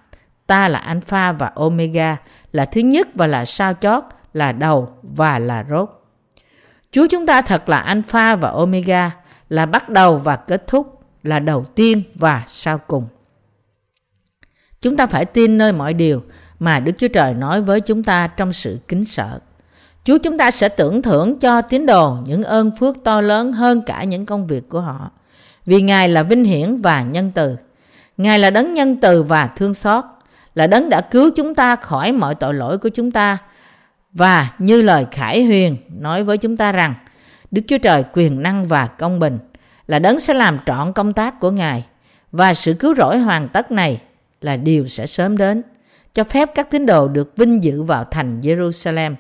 Ta 0.48 0.68
là 0.68 0.80
Alpha 0.80 1.32
và 1.32 1.52
Omega, 1.56 2.18
là 2.52 2.66
thứ 2.66 2.82
nhất 2.82 3.08
và 3.14 3.28
là 3.28 3.46
sao 3.46 3.74
chót, 3.74 4.04
là 4.34 4.52
đầu 4.52 4.90
và 5.02 5.40
là 5.40 5.66
rốt. 5.70 5.90
Chúa 6.92 7.08
chúng 7.10 7.26
ta 7.26 7.42
thật 7.42 7.70
là 7.70 7.78
Alpha 7.78 8.36
và 8.36 8.50
Omega, 8.50 9.12
là 9.50 9.66
bắt 9.66 9.90
đầu 9.90 10.18
và 10.18 10.36
kết 10.36 10.68
thúc, 10.68 11.02
là 11.24 11.40
đầu 11.40 11.66
tiên 11.76 12.04
và 12.16 12.44
sau 12.48 12.78
cùng. 12.78 13.08
Chúng 14.82 14.98
ta 14.98 15.08
phải 15.08 15.26
tin 15.26 15.58
nơi 15.58 15.74
mọi 15.74 15.94
điều 15.94 16.24
mà 16.60 16.80
Đức 16.80 16.92
Chúa 16.98 17.08
Trời 17.08 17.34
nói 17.34 17.62
với 17.62 17.82
chúng 17.82 18.04
ta 18.04 18.28
trong 18.28 18.54
sự 18.54 18.80
kính 18.88 19.06
sợ. 19.06 19.40
Chúa 20.04 20.18
chúng 20.18 20.38
ta 20.38 20.52
sẽ 20.52 20.70
tưởng 20.70 21.02
thưởng 21.02 21.40
cho 21.40 21.62
tín 21.62 21.86
đồ 21.86 22.18
những 22.26 22.44
ơn 22.44 22.72
phước 22.80 22.96
to 23.04 23.22
lớn 23.22 23.54
hơn 23.54 23.82
cả 23.82 24.04
những 24.04 24.26
công 24.26 24.48
việc 24.48 24.70
của 24.70 24.82
họ. 24.82 25.12
Vì 25.66 25.82
Ngài 25.82 26.10
là 26.10 26.24
vinh 26.24 26.44
hiển 26.44 26.82
và 26.82 27.02
nhân 27.02 27.32
từ. 27.36 27.56
Ngài 28.18 28.40
là 28.40 28.50
đấng 28.50 28.74
nhân 28.74 28.98
từ 29.02 29.24
và 29.24 29.48
thương 29.48 29.74
xót, 29.74 30.04
là 30.56 30.68
đấng 30.68 30.90
đã 30.90 31.02
cứu 31.02 31.30
chúng 31.36 31.56
ta 31.56 31.76
khỏi 31.76 32.12
mọi 32.12 32.36
tội 32.36 32.54
lỗi 32.54 32.78
của 32.78 32.90
chúng 32.90 33.12
ta. 33.12 33.38
Và 34.12 34.52
như 34.60 34.82
lời 34.82 35.06
Khải 35.12 35.46
Huyền 35.46 35.78
nói 36.00 36.24
với 36.24 36.38
chúng 36.38 36.58
ta 36.58 36.72
rằng, 36.72 36.94
Đức 37.52 37.62
Chúa 37.68 37.78
Trời 37.78 38.04
quyền 38.14 38.42
năng 38.42 38.66
và 38.66 38.88
công 38.88 39.20
bình 39.20 39.40
là 39.88 40.00
đấng 40.00 40.20
sẽ 40.20 40.34
làm 40.34 40.60
trọn 40.66 40.94
công 40.94 41.14
tác 41.14 41.40
của 41.40 41.52
Ngài 41.52 41.86
và 42.32 42.54
sự 42.54 42.74
cứu 42.74 42.96
rỗi 42.96 43.20
hoàn 43.20 43.50
tất 43.50 43.72
này 43.72 44.02
là 44.42 44.58
điều 44.58 44.88
sẽ 44.88 45.08
sớm 45.08 45.38
đến, 45.38 45.62
cho 46.14 46.24
phép 46.24 46.50
các 46.56 46.72
tín 46.72 46.86
đồ 46.86 47.08
được 47.08 47.38
vinh 47.38 47.64
dự 47.64 47.84
vào 47.84 48.04
thành 48.04 48.42
Jerusalem, 48.42 49.16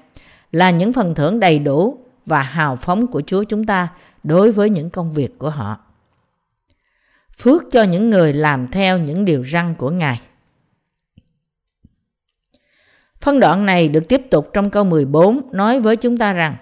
là 0.51 0.69
những 0.69 0.93
phần 0.93 1.15
thưởng 1.15 1.39
đầy 1.39 1.59
đủ 1.59 1.97
và 2.25 2.41
hào 2.41 2.75
phóng 2.75 3.07
của 3.07 3.21
Chúa 3.21 3.43
chúng 3.43 3.65
ta 3.65 3.87
đối 4.23 4.51
với 4.51 4.69
những 4.69 4.89
công 4.89 5.13
việc 5.13 5.39
của 5.39 5.49
họ. 5.49 5.77
Phước 7.37 7.63
cho 7.71 7.83
những 7.83 8.09
người 8.09 8.33
làm 8.33 8.67
theo 8.67 8.97
những 8.97 9.25
điều 9.25 9.43
răn 9.43 9.75
của 9.75 9.89
Ngài. 9.89 10.21
Phân 13.21 13.39
đoạn 13.39 13.65
này 13.65 13.89
được 13.89 14.07
tiếp 14.09 14.21
tục 14.31 14.49
trong 14.53 14.69
câu 14.69 14.83
14 14.83 15.41
nói 15.51 15.79
với 15.79 15.95
chúng 15.95 16.17
ta 16.17 16.33
rằng 16.33 16.55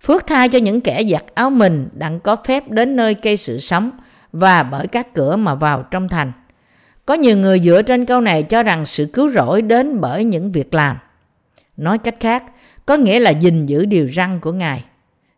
Phước 0.00 0.26
tha 0.26 0.48
cho 0.48 0.58
những 0.58 0.80
kẻ 0.80 1.02
giặt 1.10 1.24
áo 1.34 1.50
mình 1.50 1.88
đặng 1.92 2.20
có 2.20 2.36
phép 2.36 2.70
đến 2.70 2.96
nơi 2.96 3.14
cây 3.14 3.36
sự 3.36 3.58
sống 3.58 3.90
và 4.32 4.62
bởi 4.62 4.86
các 4.86 5.14
cửa 5.14 5.36
mà 5.36 5.54
vào 5.54 5.82
trong 5.90 6.08
thành. 6.08 6.32
Có 7.06 7.14
nhiều 7.14 7.36
người 7.36 7.60
dựa 7.60 7.82
trên 7.82 8.04
câu 8.04 8.20
này 8.20 8.42
cho 8.42 8.62
rằng 8.62 8.84
sự 8.84 9.06
cứu 9.12 9.30
rỗi 9.30 9.62
đến 9.62 10.00
bởi 10.00 10.24
những 10.24 10.52
việc 10.52 10.74
làm. 10.74 10.96
Nói 11.76 11.98
cách 11.98 12.16
khác, 12.20 12.44
có 12.86 12.96
nghĩa 12.96 13.20
là 13.20 13.30
gìn 13.30 13.66
giữ 13.66 13.84
điều 13.84 14.08
răn 14.08 14.40
của 14.40 14.52
Ngài. 14.52 14.84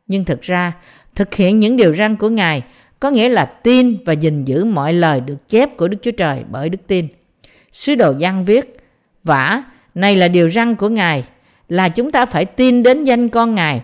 Nhưng 0.06 0.24
thực 0.24 0.42
ra, 0.42 0.72
thực 1.14 1.34
hiện 1.34 1.58
những 1.58 1.76
điều 1.76 1.96
răn 1.96 2.16
của 2.16 2.28
Ngài 2.28 2.62
có 3.00 3.10
nghĩa 3.10 3.28
là 3.28 3.44
tin 3.44 3.96
và 4.04 4.12
gìn 4.12 4.44
giữ 4.44 4.64
mọi 4.64 4.92
lời 4.92 5.20
được 5.20 5.48
chép 5.48 5.76
của 5.76 5.88
Đức 5.88 5.96
Chúa 6.02 6.10
Trời 6.10 6.44
bởi 6.50 6.68
đức 6.68 6.78
tin. 6.86 7.08
Sứ 7.72 7.94
đồ 7.94 8.14
Giăng 8.18 8.44
viết, 8.44 8.76
vả, 9.24 9.62
này 9.94 10.16
là 10.16 10.28
điều 10.28 10.50
răn 10.50 10.74
của 10.74 10.88
Ngài, 10.88 11.24
là 11.68 11.88
chúng 11.88 12.12
ta 12.12 12.26
phải 12.26 12.44
tin 12.44 12.82
đến 12.82 13.04
danh 13.04 13.28
con 13.28 13.54
Ngài, 13.54 13.80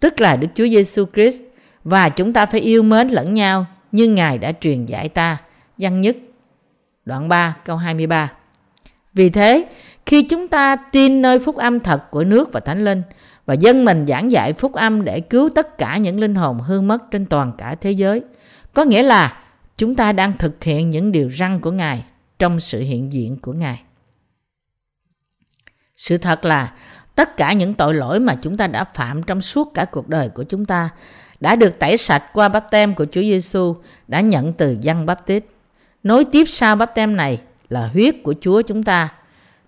tức 0.00 0.20
là 0.20 0.36
Đức 0.36 0.48
Chúa 0.54 0.68
Giêsu 0.68 1.04
Christ 1.14 1.42
và 1.84 2.08
chúng 2.08 2.32
ta 2.32 2.46
phải 2.46 2.60
yêu 2.60 2.82
mến 2.82 3.08
lẫn 3.08 3.34
nhau 3.34 3.66
như 3.92 4.08
Ngài 4.08 4.38
đã 4.38 4.52
truyền 4.60 4.86
dạy 4.86 5.08
ta. 5.08 5.38
Văn 5.78 6.00
nhất 6.00 6.16
đoạn 7.04 7.28
3 7.28 7.56
câu 7.64 7.76
23. 7.76 8.32
Vì 9.14 9.30
thế, 9.30 9.68
khi 10.06 10.22
chúng 10.22 10.48
ta 10.48 10.76
tin 10.76 11.22
nơi 11.22 11.38
phúc 11.38 11.56
âm 11.56 11.80
thật 11.80 12.10
của 12.10 12.24
nước 12.24 12.52
và 12.52 12.60
thánh 12.60 12.84
linh 12.84 13.02
và 13.46 13.54
dân 13.54 13.84
mình 13.84 14.06
giảng 14.08 14.30
dạy 14.30 14.52
phúc 14.52 14.72
âm 14.72 15.04
để 15.04 15.20
cứu 15.20 15.48
tất 15.54 15.78
cả 15.78 15.96
những 15.96 16.20
linh 16.20 16.34
hồn 16.34 16.60
hư 16.60 16.80
mất 16.80 17.10
trên 17.10 17.26
toàn 17.26 17.52
cả 17.58 17.74
thế 17.74 17.90
giới, 17.90 18.22
có 18.72 18.84
nghĩa 18.84 19.02
là 19.02 19.42
chúng 19.76 19.94
ta 19.94 20.12
đang 20.12 20.38
thực 20.38 20.64
hiện 20.64 20.90
những 20.90 21.12
điều 21.12 21.30
răn 21.30 21.60
của 21.60 21.70
Ngài 21.70 22.04
trong 22.38 22.60
sự 22.60 22.80
hiện 22.80 23.12
diện 23.12 23.36
của 23.36 23.52
Ngài. 23.52 23.82
Sự 25.96 26.16
thật 26.16 26.44
là 26.44 26.72
tất 27.14 27.36
cả 27.36 27.52
những 27.52 27.74
tội 27.74 27.94
lỗi 27.94 28.20
mà 28.20 28.34
chúng 28.42 28.56
ta 28.56 28.66
đã 28.66 28.84
phạm 28.84 29.22
trong 29.22 29.40
suốt 29.40 29.74
cả 29.74 29.84
cuộc 29.84 30.08
đời 30.08 30.28
của 30.28 30.42
chúng 30.42 30.64
ta 30.64 30.90
đã 31.40 31.56
được 31.56 31.78
tẩy 31.78 31.96
sạch 31.96 32.22
qua 32.32 32.48
bắp 32.48 32.70
tem 32.70 32.94
của 32.94 33.06
Chúa 33.10 33.20
Giêsu 33.20 33.76
đã 34.08 34.20
nhận 34.20 34.52
từ 34.52 34.76
dân 34.80 35.06
bắp 35.06 35.26
tít. 35.26 35.44
Nối 36.02 36.24
tiếp 36.24 36.44
sau 36.48 36.76
bắp 36.76 36.94
tem 36.94 37.16
này 37.16 37.40
là 37.68 37.86
huyết 37.86 38.14
của 38.24 38.34
Chúa 38.40 38.62
chúng 38.62 38.82
ta 38.82 39.08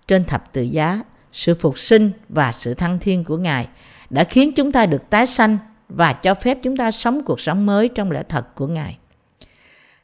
trên 0.07 0.25
thập 0.25 0.53
tự 0.53 0.61
giá, 0.61 1.01
sự 1.31 1.55
phục 1.55 1.79
sinh 1.79 2.11
và 2.29 2.51
sự 2.51 2.73
thăng 2.73 2.99
thiên 2.99 3.23
của 3.23 3.37
Ngài 3.37 3.67
đã 4.09 4.23
khiến 4.23 4.51
chúng 4.53 4.71
ta 4.71 4.85
được 4.85 5.09
tái 5.09 5.25
sanh 5.25 5.57
và 5.89 6.13
cho 6.13 6.33
phép 6.33 6.57
chúng 6.63 6.77
ta 6.77 6.91
sống 6.91 7.21
cuộc 7.25 7.39
sống 7.41 7.65
mới 7.65 7.89
trong 7.89 8.11
lẽ 8.11 8.23
thật 8.29 8.55
của 8.55 8.67
Ngài. 8.67 8.97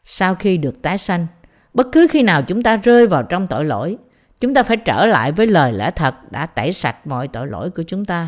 Sau 0.03 0.36
khi 0.36 0.58
được 0.58 0.82
tái 0.82 0.97
sanh, 0.97 1.27
bất 1.73 1.88
cứ 1.91 2.08
khi 2.10 2.23
nào 2.23 2.41
chúng 2.41 2.63
ta 2.63 2.77
rơi 2.77 3.08
vào 3.08 3.23
trong 3.23 3.47
tội 3.47 3.65
lỗi, 3.65 3.97
chúng 4.43 4.53
ta 4.53 4.63
phải 4.63 4.77
trở 4.77 5.06
lại 5.06 5.32
với 5.32 5.47
lời 5.47 5.73
lẽ 5.73 5.91
thật 5.91 6.32
đã 6.32 6.45
tẩy 6.45 6.73
sạch 6.73 7.08
mọi 7.08 7.27
tội 7.27 7.47
lỗi 7.47 7.69
của 7.69 7.84
chúng 7.84 8.06
ta. 8.06 8.27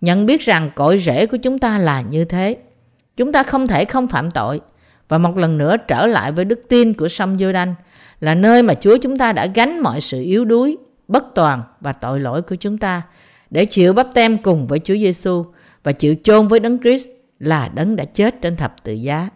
Nhận 0.00 0.26
biết 0.26 0.40
rằng 0.40 0.70
cội 0.74 0.98
rễ 0.98 1.26
của 1.26 1.36
chúng 1.36 1.58
ta 1.58 1.78
là 1.78 2.00
như 2.00 2.24
thế. 2.24 2.56
Chúng 3.16 3.32
ta 3.32 3.42
không 3.42 3.66
thể 3.66 3.84
không 3.84 4.08
phạm 4.08 4.30
tội 4.30 4.60
và 5.08 5.18
một 5.18 5.36
lần 5.36 5.58
nữa 5.58 5.76
trở 5.88 6.06
lại 6.06 6.32
với 6.32 6.44
đức 6.44 6.60
tin 6.68 6.94
của 6.94 7.08
sông 7.08 7.38
giô 7.38 7.52
đanh 7.52 7.74
là 8.20 8.34
nơi 8.34 8.62
mà 8.62 8.74
Chúa 8.74 8.96
chúng 8.96 9.18
ta 9.18 9.32
đã 9.32 9.46
gánh 9.46 9.80
mọi 9.80 10.00
sự 10.00 10.22
yếu 10.22 10.44
đuối, 10.44 10.76
bất 11.08 11.24
toàn 11.34 11.62
và 11.80 11.92
tội 11.92 12.20
lỗi 12.20 12.42
của 12.42 12.56
chúng 12.56 12.78
ta 12.78 13.02
để 13.50 13.64
chịu 13.64 13.92
bắp 13.92 14.06
tem 14.14 14.38
cùng 14.38 14.66
với 14.66 14.78
Chúa 14.78 14.96
Giêsu 14.96 15.44
và 15.82 15.92
chịu 15.92 16.14
chôn 16.22 16.48
với 16.48 16.60
Đấng 16.60 16.78
Christ 16.78 17.08
là 17.38 17.68
Đấng 17.74 17.96
đã 17.96 18.04
chết 18.04 18.42
trên 18.42 18.56
thập 18.56 18.84
tự 18.84 18.92
giá. 18.92 19.28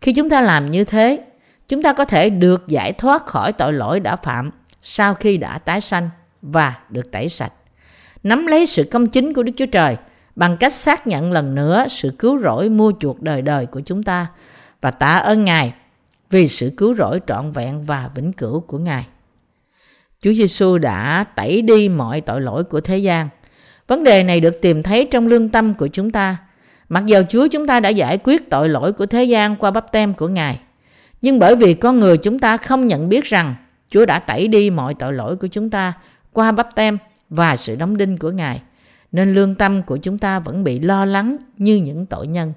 Khi 0.00 0.12
chúng 0.12 0.30
ta 0.30 0.40
làm 0.40 0.70
như 0.70 0.84
thế, 0.84 1.20
chúng 1.68 1.82
ta 1.82 1.92
có 1.92 2.04
thể 2.04 2.30
được 2.30 2.68
giải 2.68 2.92
thoát 2.92 3.26
khỏi 3.26 3.52
tội 3.52 3.72
lỗi 3.72 4.00
đã 4.00 4.16
phạm 4.16 4.50
sau 4.82 5.14
khi 5.14 5.36
đã 5.36 5.58
tái 5.58 5.80
sanh 5.80 6.10
và 6.42 6.78
được 6.90 7.10
tẩy 7.10 7.28
sạch. 7.28 7.52
Nắm 8.22 8.46
lấy 8.46 8.66
sự 8.66 8.88
công 8.90 9.06
chính 9.06 9.34
của 9.34 9.42
Đức 9.42 9.52
Chúa 9.56 9.66
Trời 9.66 9.96
bằng 10.36 10.56
cách 10.56 10.72
xác 10.72 11.06
nhận 11.06 11.32
lần 11.32 11.54
nữa 11.54 11.86
sự 11.88 12.12
cứu 12.18 12.38
rỗi 12.38 12.68
mua 12.68 12.92
chuộc 13.00 13.22
đời 13.22 13.42
đời 13.42 13.66
của 13.66 13.80
chúng 13.80 14.02
ta 14.02 14.26
và 14.80 14.90
tạ 14.90 15.16
ơn 15.16 15.44
Ngài 15.44 15.74
vì 16.30 16.48
sự 16.48 16.72
cứu 16.76 16.94
rỗi 16.94 17.20
trọn 17.26 17.52
vẹn 17.52 17.84
và 17.84 18.10
vĩnh 18.14 18.32
cửu 18.32 18.60
của 18.60 18.78
Ngài. 18.78 19.06
Chúa 20.22 20.32
Giêsu 20.32 20.78
đã 20.78 21.24
tẩy 21.36 21.62
đi 21.62 21.88
mọi 21.88 22.20
tội 22.20 22.40
lỗi 22.40 22.64
của 22.64 22.80
thế 22.80 22.98
gian. 22.98 23.28
Vấn 23.86 24.04
đề 24.04 24.22
này 24.22 24.40
được 24.40 24.60
tìm 24.62 24.82
thấy 24.82 25.08
trong 25.10 25.26
lương 25.26 25.48
tâm 25.48 25.74
của 25.74 25.88
chúng 25.88 26.10
ta. 26.10 26.36
Mặc 26.88 27.06
dầu 27.06 27.22
Chúa 27.28 27.46
chúng 27.46 27.66
ta 27.66 27.80
đã 27.80 27.88
giải 27.88 28.18
quyết 28.18 28.50
tội 28.50 28.68
lỗi 28.68 28.92
của 28.92 29.06
thế 29.06 29.24
gian 29.24 29.56
qua 29.56 29.70
bắp 29.70 29.92
tem 29.92 30.14
của 30.14 30.28
Ngài, 30.28 30.60
nhưng 31.22 31.38
bởi 31.38 31.56
vì 31.56 31.74
con 31.74 32.00
người 32.00 32.16
chúng 32.16 32.38
ta 32.38 32.56
không 32.56 32.86
nhận 32.86 33.08
biết 33.08 33.24
rằng 33.24 33.54
Chúa 33.92 34.06
đã 34.06 34.18
tẩy 34.18 34.48
đi 34.48 34.70
mọi 34.70 34.94
tội 34.94 35.12
lỗi 35.12 35.36
của 35.36 35.46
chúng 35.46 35.70
ta 35.70 35.92
qua 36.32 36.52
bắp 36.52 36.74
tem 36.74 36.98
và 37.30 37.56
sự 37.56 37.76
đóng 37.76 37.96
đinh 37.96 38.18
của 38.18 38.30
Ngài, 38.30 38.62
nên 39.12 39.34
lương 39.34 39.54
tâm 39.54 39.82
của 39.82 39.96
chúng 39.96 40.18
ta 40.18 40.38
vẫn 40.38 40.64
bị 40.64 40.78
lo 40.78 41.04
lắng 41.04 41.36
như 41.58 41.76
những 41.76 42.06
tội 42.06 42.26
nhân. 42.26 42.52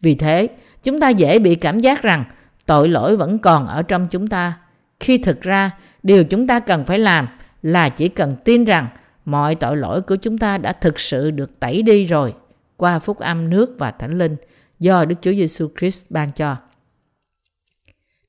Vì 0.00 0.14
thế, 0.14 0.48
chúng 0.82 1.00
ta 1.00 1.08
dễ 1.08 1.38
bị 1.38 1.54
cảm 1.54 1.80
giác 1.80 2.02
rằng 2.02 2.24
tội 2.66 2.88
lỗi 2.88 3.16
vẫn 3.16 3.38
còn 3.38 3.66
ở 3.66 3.82
trong 3.82 4.08
chúng 4.10 4.26
ta, 4.26 4.52
khi 5.00 5.18
thực 5.18 5.40
ra 5.40 5.70
điều 6.02 6.24
chúng 6.24 6.46
ta 6.46 6.60
cần 6.60 6.84
phải 6.84 6.98
làm 6.98 7.28
là 7.62 7.88
chỉ 7.88 8.08
cần 8.08 8.36
tin 8.44 8.64
rằng 8.64 8.88
mọi 9.24 9.54
tội 9.54 9.76
lỗi 9.76 10.02
của 10.02 10.16
chúng 10.16 10.38
ta 10.38 10.58
đã 10.58 10.72
thực 10.72 11.00
sự 11.00 11.30
được 11.30 11.60
tẩy 11.60 11.82
đi 11.82 12.04
rồi 12.04 12.34
qua 12.76 12.98
phúc 12.98 13.18
âm 13.18 13.50
nước 13.50 13.76
và 13.78 13.90
thánh 13.90 14.18
linh 14.18 14.36
do 14.78 15.04
Đức 15.04 15.16
Chúa 15.20 15.32
Giêsu 15.32 15.68
Christ 15.78 16.10
ban 16.10 16.32
cho. 16.32 16.56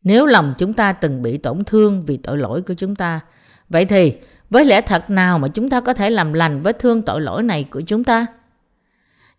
Nếu 0.05 0.25
lòng 0.25 0.53
chúng 0.57 0.73
ta 0.73 0.93
từng 0.93 1.21
bị 1.21 1.37
tổn 1.37 1.63
thương 1.63 2.05
vì 2.05 2.17
tội 2.17 2.37
lỗi 2.37 2.61
của 2.61 2.73
chúng 2.73 2.95
ta, 2.95 3.19
vậy 3.69 3.85
thì 3.85 4.17
với 4.49 4.65
lẽ 4.65 4.81
thật 4.81 5.09
nào 5.09 5.39
mà 5.39 5.47
chúng 5.47 5.69
ta 5.69 5.81
có 5.81 5.93
thể 5.93 6.09
làm 6.09 6.33
lành 6.33 6.61
vết 6.61 6.79
thương 6.79 7.01
tội 7.01 7.21
lỗi 7.21 7.43
này 7.43 7.63
của 7.63 7.81
chúng 7.81 8.03
ta? 8.03 8.25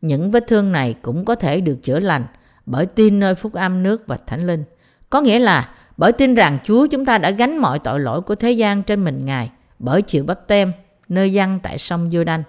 Những 0.01 0.31
vết 0.31 0.47
thương 0.49 0.73
này 0.73 0.95
cũng 1.03 1.25
có 1.25 1.35
thể 1.35 1.61
được 1.61 1.77
chữa 1.83 2.01
lành 2.01 2.27
bởi 2.67 2.87
tin 2.87 3.21
nơi 3.21 3.35
phúc 3.35 3.53
âm 3.53 3.83
nước 3.83 4.07
và 4.07 4.19
thánh 4.27 4.47
linh. 4.47 4.65
Có 5.11 5.21
nghĩa 5.21 5.39
là 5.39 5.69
bởi 5.97 6.13
tin 6.13 6.35
rằng 6.35 6.59
Chúa 6.65 6.87
chúng 6.87 7.05
ta 7.05 7.19
đã 7.19 7.31
gánh 7.31 7.59
mọi 7.59 7.79
tội 7.79 8.01
lỗi 8.01 8.21
của 8.21 8.35
thế 8.35 8.53
gian 8.53 8.83
trên 8.83 9.05
mình 9.05 9.25
Ngài 9.25 9.51
bởi 9.79 10.03
chịu 10.03 10.25
bắp 10.25 10.47
tem 10.47 10.73
nơi 11.09 11.33
dân 11.33 11.61
tại 11.63 11.79
sông 11.79 12.11
giô 12.11 12.25
đanh 12.25 12.43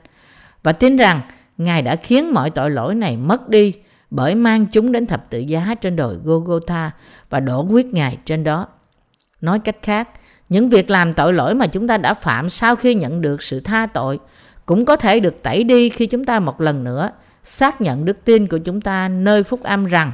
và 0.63 0.73
tin 0.73 0.97
rằng 0.97 1.21
Ngài 1.57 1.81
đã 1.81 1.95
khiến 1.95 2.33
mọi 2.33 2.49
tội 2.49 2.71
lỗi 2.71 2.95
này 2.95 3.17
mất 3.17 3.49
đi 3.49 3.73
bởi 4.09 4.35
mang 4.35 4.65
chúng 4.65 4.91
đến 4.91 5.05
thập 5.05 5.29
tự 5.29 5.39
giá 5.39 5.75
trên 5.81 5.95
đồi 5.95 6.15
Golgotha 6.23 6.91
và 7.29 7.39
đổ 7.39 7.61
huyết 7.61 7.85
Ngài 7.85 8.17
trên 8.25 8.43
đó. 8.43 8.67
Nói 9.41 9.59
cách 9.59 9.77
khác, 9.81 10.09
những 10.49 10.69
việc 10.69 10.89
làm 10.89 11.13
tội 11.13 11.33
lỗi 11.33 11.55
mà 11.55 11.67
chúng 11.67 11.87
ta 11.87 11.97
đã 11.97 12.13
phạm 12.13 12.49
sau 12.49 12.75
khi 12.75 12.95
nhận 12.95 13.21
được 13.21 13.41
sự 13.41 13.59
tha 13.59 13.85
tội 13.85 14.19
cũng 14.65 14.85
có 14.85 14.95
thể 14.95 15.19
được 15.19 15.43
tẩy 15.43 15.63
đi 15.63 15.89
khi 15.89 16.05
chúng 16.05 16.23
ta 16.23 16.39
một 16.39 16.61
lần 16.61 16.83
nữa 16.83 17.11
xác 17.43 17.81
nhận 17.81 18.05
đức 18.05 18.25
tin 18.25 18.47
của 18.47 18.57
chúng 18.57 18.81
ta 18.81 19.07
nơi 19.07 19.43
phúc 19.43 19.63
âm 19.63 19.85
rằng 19.85 20.11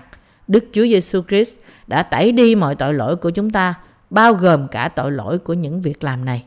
Đức 0.47 0.63
Chúa 0.71 0.83
Giêsu 0.83 1.21
Christ 1.27 1.55
đã 1.87 2.03
tẩy 2.03 2.31
đi 2.31 2.55
mọi 2.55 2.75
tội 2.75 2.93
lỗi 2.93 3.15
của 3.15 3.29
chúng 3.29 3.49
ta, 3.49 3.73
bao 4.09 4.33
gồm 4.33 4.67
cả 4.67 4.89
tội 4.95 5.11
lỗi 5.11 5.39
của 5.39 5.53
những 5.53 5.81
việc 5.81 6.03
làm 6.03 6.25
này. 6.25 6.45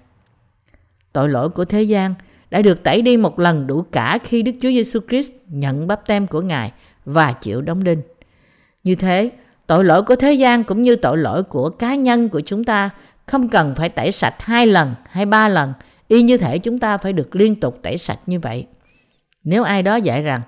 Tội 1.12 1.28
lỗi 1.28 1.48
của 1.48 1.64
thế 1.64 1.82
gian 1.82 2.14
đã 2.50 2.62
được 2.62 2.82
tẩy 2.82 3.02
đi 3.02 3.16
một 3.16 3.38
lần 3.38 3.66
đủ 3.66 3.84
cả 3.92 4.18
khi 4.24 4.42
Đức 4.42 4.52
Chúa 4.62 4.68
Giêsu 4.68 5.00
Christ 5.08 5.32
nhận 5.48 5.86
bắp 5.86 6.06
tem 6.06 6.26
của 6.26 6.40
Ngài 6.40 6.72
và 7.06 7.32
chịu 7.32 7.60
đóng 7.60 7.84
đinh. 7.84 8.02
Như 8.84 8.94
thế, 8.94 9.30
tội 9.66 9.84
lỗi 9.84 10.02
của 10.02 10.16
thế 10.16 10.32
gian 10.32 10.64
cũng 10.64 10.82
như 10.82 10.96
tội 10.96 11.18
lỗi 11.18 11.42
của 11.42 11.70
cá 11.70 11.94
nhân 11.94 12.28
của 12.28 12.40
chúng 12.40 12.64
ta 12.64 12.90
không 13.26 13.48
cần 13.48 13.74
phải 13.74 13.88
tẩy 13.88 14.12
sạch 14.12 14.34
hai 14.42 14.66
lần 14.66 14.94
hay 15.10 15.26
ba 15.26 15.48
lần, 15.48 15.72
y 16.08 16.22
như 16.22 16.36
thể 16.36 16.58
chúng 16.58 16.78
ta 16.78 16.98
phải 16.98 17.12
được 17.12 17.36
liên 17.36 17.60
tục 17.60 17.78
tẩy 17.82 17.98
sạch 17.98 18.18
như 18.26 18.40
vậy. 18.40 18.66
Nếu 19.44 19.62
ai 19.62 19.82
đó 19.82 19.96
dạy 19.96 20.22
rằng 20.22 20.40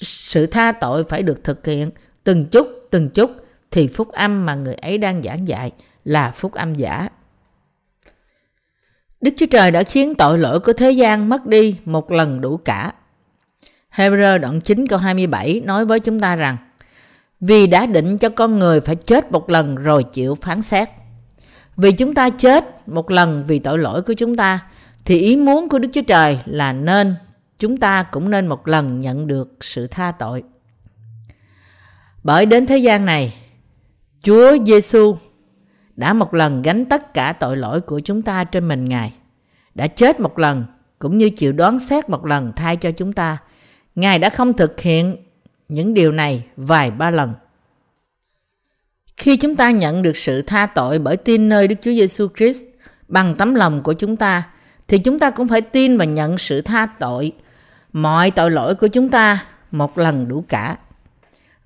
sự 0.00 0.46
tha 0.46 0.72
tội 0.72 1.04
phải 1.04 1.22
được 1.22 1.44
thực 1.44 1.66
hiện 1.66 1.90
từng 2.24 2.46
chút 2.46 2.68
từng 2.90 3.10
chút 3.10 3.30
thì 3.70 3.88
phúc 3.88 4.08
âm 4.08 4.46
mà 4.46 4.54
người 4.54 4.74
ấy 4.74 4.98
đang 4.98 5.22
giảng 5.22 5.48
dạy 5.48 5.72
là 6.04 6.30
phúc 6.30 6.52
âm 6.52 6.74
giả. 6.74 7.08
Đức 9.20 9.30
Chúa 9.36 9.46
Trời 9.50 9.70
đã 9.70 9.82
khiến 9.82 10.14
tội 10.14 10.38
lỗi 10.38 10.60
của 10.60 10.72
thế 10.72 10.90
gian 10.90 11.28
mất 11.28 11.46
đi 11.46 11.76
một 11.84 12.10
lần 12.10 12.40
đủ 12.40 12.56
cả. 12.56 12.92
Hebrew 13.94 14.38
đoạn 14.38 14.60
9 14.60 14.86
câu 14.86 14.98
27 14.98 15.60
nói 15.64 15.84
với 15.84 16.00
chúng 16.00 16.20
ta 16.20 16.36
rằng 16.36 16.56
Vì 17.40 17.66
đã 17.66 17.86
định 17.86 18.18
cho 18.18 18.28
con 18.28 18.58
người 18.58 18.80
phải 18.80 18.96
chết 18.96 19.32
một 19.32 19.50
lần 19.50 19.74
rồi 19.74 20.04
chịu 20.04 20.34
phán 20.34 20.62
xét. 20.62 20.88
Vì 21.76 21.92
chúng 21.92 22.14
ta 22.14 22.30
chết 22.30 22.88
một 22.88 23.10
lần 23.10 23.44
vì 23.46 23.58
tội 23.58 23.78
lỗi 23.78 24.02
của 24.02 24.14
chúng 24.14 24.36
ta 24.36 24.60
thì 25.04 25.18
ý 25.18 25.36
muốn 25.36 25.68
của 25.68 25.78
Đức 25.78 25.88
Chúa 25.92 26.02
Trời 26.06 26.38
là 26.44 26.72
nên 26.72 27.14
chúng 27.58 27.76
ta 27.76 28.02
cũng 28.02 28.30
nên 28.30 28.46
một 28.46 28.68
lần 28.68 29.00
nhận 29.00 29.26
được 29.26 29.56
sự 29.60 29.86
tha 29.86 30.12
tội. 30.18 30.42
Bởi 32.22 32.46
đến 32.46 32.66
thế 32.66 32.78
gian 32.78 33.04
này, 33.04 33.34
Chúa 34.22 34.56
Giêsu 34.66 35.16
đã 35.96 36.12
một 36.12 36.34
lần 36.34 36.62
gánh 36.62 36.84
tất 36.84 37.14
cả 37.14 37.32
tội 37.32 37.56
lỗi 37.56 37.80
của 37.80 38.00
chúng 38.00 38.22
ta 38.22 38.44
trên 38.44 38.68
mình 38.68 38.84
Ngài. 38.84 39.12
Đã 39.74 39.86
chết 39.86 40.20
một 40.20 40.38
lần 40.38 40.64
cũng 40.98 41.18
như 41.18 41.30
chịu 41.30 41.52
đoán 41.52 41.78
xét 41.78 42.10
một 42.10 42.26
lần 42.26 42.52
thay 42.56 42.76
cho 42.76 42.90
chúng 42.90 43.12
ta. 43.12 43.38
Ngài 43.94 44.18
đã 44.18 44.30
không 44.30 44.52
thực 44.52 44.80
hiện 44.80 45.16
những 45.68 45.94
điều 45.94 46.12
này 46.12 46.44
vài 46.56 46.90
ba 46.90 47.10
lần. 47.10 47.34
Khi 49.16 49.36
chúng 49.36 49.56
ta 49.56 49.70
nhận 49.70 50.02
được 50.02 50.16
sự 50.16 50.42
tha 50.42 50.66
tội 50.66 50.98
bởi 50.98 51.16
tin 51.16 51.48
nơi 51.48 51.68
Đức 51.68 51.76
Chúa 51.82 51.90
Giêsu 51.90 52.28
Christ 52.36 52.64
bằng 53.08 53.34
tấm 53.38 53.54
lòng 53.54 53.82
của 53.82 53.92
chúng 53.92 54.16
ta, 54.16 54.42
thì 54.88 54.98
chúng 54.98 55.18
ta 55.18 55.30
cũng 55.30 55.48
phải 55.48 55.60
tin 55.60 55.96
và 55.96 56.04
nhận 56.04 56.38
sự 56.38 56.60
tha 56.60 56.86
tội 56.98 57.32
mọi 57.92 58.30
tội 58.30 58.50
lỗi 58.50 58.74
của 58.74 58.88
chúng 58.88 59.08
ta 59.08 59.44
một 59.70 59.98
lần 59.98 60.28
đủ 60.28 60.44
cả. 60.48 60.76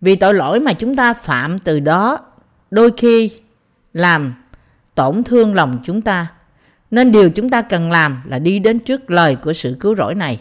Vì 0.00 0.16
tội 0.16 0.34
lỗi 0.34 0.60
mà 0.60 0.72
chúng 0.72 0.96
ta 0.96 1.14
phạm 1.14 1.58
từ 1.58 1.80
đó, 1.80 2.18
đôi 2.70 2.90
khi 2.96 3.30
làm 3.92 4.34
tổn 4.94 5.24
thương 5.24 5.54
lòng 5.54 5.78
chúng 5.84 6.02
ta. 6.02 6.26
Nên 6.90 7.12
điều 7.12 7.30
chúng 7.30 7.50
ta 7.50 7.62
cần 7.62 7.90
làm 7.90 8.22
là 8.26 8.38
đi 8.38 8.58
đến 8.58 8.78
trước 8.78 9.10
lời 9.10 9.36
của 9.36 9.52
sự 9.52 9.76
cứu 9.80 9.94
rỗi 9.94 10.14
này. 10.14 10.40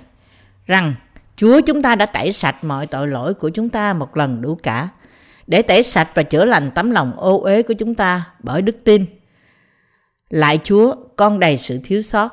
Rằng 0.66 0.96
Chúa 1.36 1.62
chúng 1.62 1.82
ta 1.82 1.96
đã 1.96 2.06
tẩy 2.06 2.32
sạch 2.32 2.64
mọi 2.64 2.88
tội 2.88 3.08
lỗi 3.08 3.34
của 3.34 3.50
chúng 3.50 3.70
ta 3.70 3.94
một 3.94 4.18
lần 4.18 4.42
đủ 4.42 4.58
cả. 4.64 4.90
Để 5.48 5.62
tẩy 5.62 5.84
sạch 5.84 6.10
và 6.14 6.24
chữa 6.24 6.46
lành 6.46 6.72
tấm 6.72 6.92
lòng 6.92 7.14
ô 7.18 7.42
uế 7.42 7.62
của 7.62 7.74
chúng 7.74 7.96
ta 7.96 8.24
bởi 8.40 8.62
đức 8.62 8.76
tin. 8.84 9.06
Lại 10.30 10.60
Chúa, 10.64 10.96
con 11.16 11.40
đầy 11.40 11.58
sự 11.58 11.80
thiếu 11.84 12.02
sót. 12.02 12.30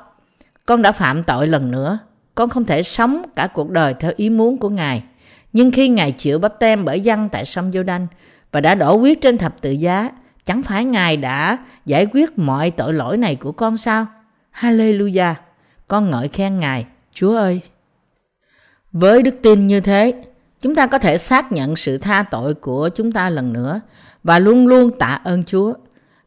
Con 0.67 0.83
đã 0.83 0.93
phạm 0.93 1.25
tội 1.25 1.47
lần 1.47 1.71
nữa. 1.71 1.99
Con 2.35 2.49
không 2.49 2.65
thể 2.65 2.83
sống 2.83 3.23
cả 3.35 3.47
cuộc 3.47 3.71
đời 3.71 3.95
theo 4.01 4.13
ý 4.17 4.31
muốn 4.31 4.59
của 4.59 4.69
Ngài. 4.69 5.03
Nhưng 5.53 5.71
khi 5.71 5.89
Ngài 5.89 6.13
chịu 6.13 6.39
bắp 6.39 6.59
tem 6.61 6.85
bởi 6.85 7.01
dân 7.01 7.29
tại 7.29 7.45
sông 7.45 7.73
giô 7.73 7.83
đanh 7.83 8.07
và 8.53 8.61
đã 8.61 8.75
đổ 8.75 8.97
huyết 8.97 9.19
trên 9.21 9.39
thập 9.39 9.63
tự 9.63 9.71
giá, 9.71 10.11
chẳng 10.45 10.63
phải 10.63 10.85
Ngài 10.85 11.17
đã 11.17 11.59
giải 11.87 12.07
quyết 12.13 12.39
mọi 12.39 12.71
tội 12.71 12.93
lỗi 12.93 13.17
này 13.17 13.37
của 13.37 13.53
con 13.53 13.77
sao? 13.77 14.07
Hallelujah! 14.55 15.35
Con 15.87 16.11
ngợi 16.11 16.29
khen 16.29 16.61
Ngài, 16.61 16.87
Chúa 17.13 17.37
ơi! 17.37 17.61
Với 18.93 19.23
đức 19.23 19.35
tin 19.43 19.67
như 19.67 19.81
thế, 19.81 20.15
chúng 20.61 20.75
ta 20.75 20.87
có 20.87 20.99
thể 20.99 21.19
xác 21.19 21.53
nhận 21.53 21.77
sự 21.77 21.99
tha 21.99 22.25
tội 22.31 22.55
của 22.55 22.89
chúng 22.95 23.13
ta 23.13 23.31
lần 23.31 23.53
nữa 23.53 23.81
và 24.25 24.39
luôn 24.39 24.67
luôn 24.67 24.99
tạ 24.99 25.21
ơn 25.25 25.45
Chúa. 25.45 25.75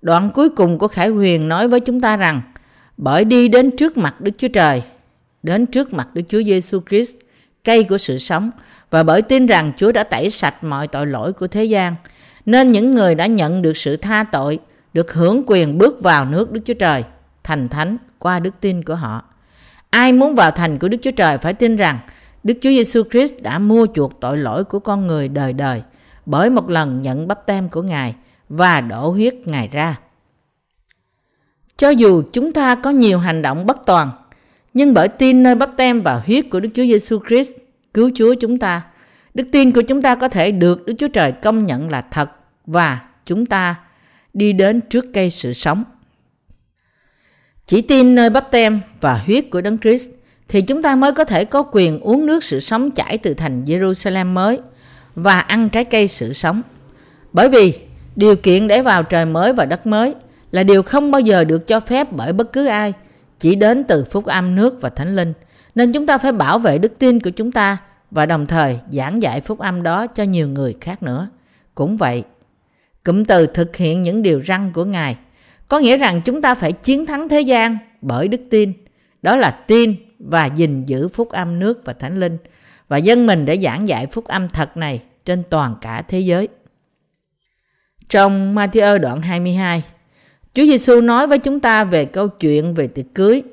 Đoạn 0.01 0.30
cuối 0.34 0.49
cùng 0.49 0.78
của 0.78 0.88
Khải 0.88 1.10
Huyền 1.10 1.47
nói 1.47 1.67
với 1.67 1.80
chúng 1.80 2.01
ta 2.01 2.17
rằng, 2.17 2.41
bởi 2.97 3.25
đi 3.25 3.47
đến 3.47 3.78
trước 3.78 3.97
mặt 3.97 4.21
Đức 4.21 4.32
Chúa 4.38 4.47
Trời, 4.47 4.84
đến 5.43 5.65
trước 5.65 5.93
mặt 5.93 6.08
Đức 6.13 6.21
Chúa 6.28 6.41
Giêsu 6.43 6.80
Christ, 6.89 7.15
cây 7.63 7.84
của 7.84 7.97
sự 7.97 8.17
sống, 8.17 8.51
và 8.89 9.04
bởi 9.04 9.21
tin 9.21 9.45
rằng 9.45 9.71
Chúa 9.78 9.91
đã 9.91 10.04
tẩy 10.04 10.30
sạch 10.30 10.63
mọi 10.63 10.88
tội 10.88 11.08
lỗi 11.08 11.34
của 11.34 11.47
thế 11.47 11.63
gian, 11.63 11.95
nên 12.45 12.71
những 12.71 12.91
người 12.91 13.15
đã 13.15 13.25
nhận 13.25 13.62
được 13.62 13.78
sự 13.78 13.97
tha 13.97 14.23
tội 14.23 14.60
được 14.93 15.13
hưởng 15.13 15.43
quyền 15.47 15.78
bước 15.78 16.01
vào 16.01 16.25
nước 16.25 16.51
Đức 16.51 16.62
Chúa 16.65 16.73
Trời, 16.73 17.04
thành 17.43 17.69
thánh 17.69 17.97
qua 18.19 18.39
đức 18.39 18.54
tin 18.62 18.84
của 18.84 18.95
họ. 18.95 19.23
Ai 19.89 20.12
muốn 20.12 20.36
vào 20.36 20.51
thành 20.51 20.80
của 20.80 20.88
Đức 20.88 20.97
Chúa 21.01 21.12
Trời 21.12 21.38
phải 21.38 21.54
tin 21.54 21.75
rằng 21.75 21.99
Đức 22.45 22.53
Chúa 22.62 22.69
Giêsu 22.69 23.03
Christ 23.12 23.34
đã 23.41 23.60
mua 23.60 23.88
chuộc 23.93 24.21
tội 24.21 24.38
lỗi 24.38 24.63
của 24.63 24.79
con 24.79 25.08
người 25.08 25.27
đời 25.27 25.53
đời 25.53 25.81
bởi 26.25 26.49
một 26.49 26.69
lần 26.69 27.01
nhận 27.01 27.27
bắp 27.27 27.45
tem 27.45 27.69
của 27.69 27.81
Ngài 27.81 28.15
và 28.49 28.81
đổ 28.81 29.10
huyết 29.10 29.36
Ngài 29.45 29.67
ra. 29.67 29.99
Cho 31.77 31.89
dù 31.89 32.23
chúng 32.34 32.53
ta 32.53 32.75
có 32.75 32.89
nhiều 32.89 33.19
hành 33.19 33.41
động 33.41 33.65
bất 33.65 33.77
toàn, 33.86 34.12
nhưng 34.73 34.93
bởi 34.93 35.08
tin 35.08 35.43
nơi 35.43 35.55
bắp 35.55 35.69
tem 35.77 36.01
và 36.01 36.21
huyết 36.25 36.45
của 36.51 36.60
Đức 36.60 36.69
Chúa 36.73 36.84
Giêsu 36.84 37.19
Christ 37.27 37.51
cứu 37.93 38.12
Chúa 38.15 38.34
chúng 38.34 38.58
ta. 38.58 38.81
Đức 39.34 39.47
tin 39.51 39.71
của 39.71 39.81
chúng 39.81 40.01
ta 40.01 40.15
có 40.15 40.29
thể 40.29 40.51
được 40.51 40.86
Đức 40.86 40.93
Chúa 40.97 41.08
Trời 41.08 41.31
công 41.31 41.63
nhận 41.63 41.89
là 41.89 42.01
thật 42.01 42.31
và 42.65 43.01
chúng 43.25 43.45
ta 43.45 43.75
đi 44.34 44.53
đến 44.53 44.81
trước 44.89 45.05
cây 45.13 45.29
sự 45.29 45.53
sống. 45.53 45.84
Chỉ 47.65 47.81
tin 47.81 48.15
nơi 48.15 48.29
bắp 48.29 48.51
tem 48.51 48.81
và 49.01 49.13
huyết 49.25 49.45
của 49.51 49.62
Đấng 49.62 49.77
Christ 49.77 50.12
thì 50.47 50.62
chúng 50.62 50.81
ta 50.81 50.95
mới 50.95 51.12
có 51.12 51.23
thể 51.23 51.45
có 51.45 51.63
quyền 51.71 51.99
uống 51.99 52.25
nước 52.25 52.43
sự 52.43 52.60
sống 52.60 52.91
chảy 52.91 53.17
từ 53.17 53.34
thành 53.34 53.63
Jerusalem 53.65 54.34
mới 54.34 54.60
và 55.15 55.39
ăn 55.39 55.69
trái 55.69 55.86
cây 55.86 56.08
sự 56.08 56.34
sống. 56.34 56.62
Bởi 57.34 57.49
vì 57.49 57.73
điều 58.15 58.36
kiện 58.36 58.67
để 58.67 58.81
vào 58.81 59.03
trời 59.03 59.25
mới 59.25 59.53
và 59.53 59.65
đất 59.65 59.88
mới 59.88 60.15
là 60.51 60.63
điều 60.63 60.84
không 60.84 61.12
bao 61.12 61.21
giờ 61.21 61.43
được 61.43 61.67
cho 61.67 61.79
phép 61.79 62.12
bởi 62.12 62.34
bất 62.34 62.53
cứ 62.53 62.65
ai, 62.65 62.93
chỉ 63.39 63.55
đến 63.55 63.84
từ 63.84 64.03
phúc 64.03 64.25
âm 64.25 64.55
nước 64.55 64.81
và 64.81 64.89
thánh 64.89 65.15
linh– 65.15 65.34
nên 65.75 65.91
chúng 65.91 66.05
ta 66.05 66.17
phải 66.17 66.31
bảo 66.31 66.60
vệ 66.60 66.77
đức 66.77 66.99
tin 66.99 67.19
của 67.19 67.29
chúng 67.29 67.51
ta 67.51 67.77
và 68.12 68.25
đồng 68.25 68.45
thời 68.45 68.79
giảng 68.91 69.21
dạy 69.21 69.41
phúc 69.41 69.60
âm 69.60 69.84
đó 69.84 70.08
cho 70.08 70.23
nhiều 70.23 70.47
người 70.47 70.75
khác 70.81 71.03
nữa. 71.03 71.29
Cũng 71.75 71.97
vậy, 71.97 72.23
cụm 73.03 73.23
từ 73.23 73.45
thực 73.45 73.75
hiện 73.75 74.01
những 74.01 74.21
điều 74.21 74.41
răn 74.41 74.71
của 74.71 74.86
Ngài 74.86 75.17
có 75.67 75.79
nghĩa 75.79 75.97
rằng 75.97 76.21
chúng 76.25 76.41
ta 76.41 76.55
phải 76.55 76.71
chiến 76.71 77.05
thắng 77.05 77.29
thế 77.29 77.41
gian 77.41 77.77
bởi 78.01 78.27
đức 78.27 78.41
tin. 78.49 78.73
Đó 79.21 79.36
là 79.36 79.51
tin 79.51 79.95
và 80.19 80.45
gìn 80.45 80.86
giữ 80.86 81.08
phúc 81.08 81.30
âm 81.30 81.60
nước 81.60 81.82
và 81.86 81.93
thánh 81.93 82.19
linh 82.19 82.38
và 82.88 82.97
dân 82.97 83.25
mình 83.25 83.45
để 83.45 83.60
giảng 83.63 83.88
dạy 83.88 84.06
phúc 84.06 84.25
âm 84.25 84.49
thật 84.49 84.78
này 84.78 85.04
trên 85.25 85.43
toàn 85.49 85.75
cả 85.82 86.01
thế 86.01 86.19
giới. 86.19 86.47
Trong 88.10 88.56
Matthew 88.56 88.99
đoạn 88.99 89.21
22, 89.21 89.84
Chúa 90.54 90.63
Giêsu 90.63 91.01
nói 91.01 91.28
với 91.28 91.38
chúng 91.38 91.60
ta 91.60 91.84
về 91.84 92.06
câu 92.06 92.28
chuyện 92.28 92.73
về 92.73 92.88
tiệc 92.88 93.06
cưới 93.15 93.43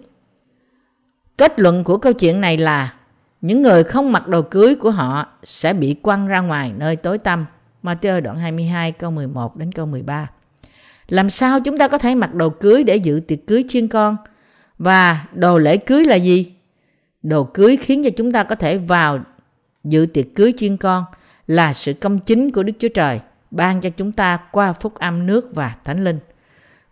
Kết 1.36 1.60
luận 1.60 1.84
của 1.84 1.98
câu 1.98 2.12
chuyện 2.12 2.40
này 2.40 2.56
là 2.56 2.94
những 3.40 3.62
người 3.62 3.84
không 3.84 4.12
mặc 4.12 4.28
đồ 4.28 4.42
cưới 4.42 4.74
của 4.74 4.90
họ 4.90 5.26
sẽ 5.42 5.72
bị 5.72 5.94
quăng 5.94 6.26
ra 6.26 6.40
ngoài 6.40 6.72
nơi 6.78 6.96
tối 6.96 7.18
tăm. 7.18 7.46
Matthew 7.82 8.20
đoạn 8.20 8.38
22 8.38 8.92
câu 8.92 9.10
11 9.10 9.56
đến 9.56 9.72
câu 9.72 9.86
13. 9.86 10.30
Làm 11.08 11.30
sao 11.30 11.60
chúng 11.60 11.78
ta 11.78 11.88
có 11.88 11.98
thể 11.98 12.14
mặc 12.14 12.34
đồ 12.34 12.50
cưới 12.50 12.84
để 12.84 12.96
dự 12.96 13.20
tiệc 13.28 13.46
cưới 13.46 13.64
chiên 13.68 13.88
con? 13.88 14.16
Và 14.82 15.24
đồ 15.32 15.58
lễ 15.58 15.76
cưới 15.76 16.04
là 16.04 16.16
gì? 16.16 16.52
Đồ 17.22 17.44
cưới 17.44 17.76
khiến 17.76 18.04
cho 18.04 18.10
chúng 18.16 18.32
ta 18.32 18.44
có 18.44 18.54
thể 18.54 18.78
vào 18.78 19.20
dự 19.84 20.06
tiệc 20.06 20.26
cưới 20.34 20.52
chiên 20.56 20.76
con 20.76 21.04
là 21.46 21.72
sự 21.72 21.92
công 21.92 22.18
chính 22.18 22.50
của 22.50 22.62
Đức 22.62 22.72
Chúa 22.78 22.88
Trời 22.88 23.20
ban 23.50 23.80
cho 23.80 23.90
chúng 23.90 24.12
ta 24.12 24.36
qua 24.52 24.72
phúc 24.72 24.94
âm 24.94 25.26
nước 25.26 25.54
và 25.54 25.74
thánh 25.84 26.04
linh. 26.04 26.18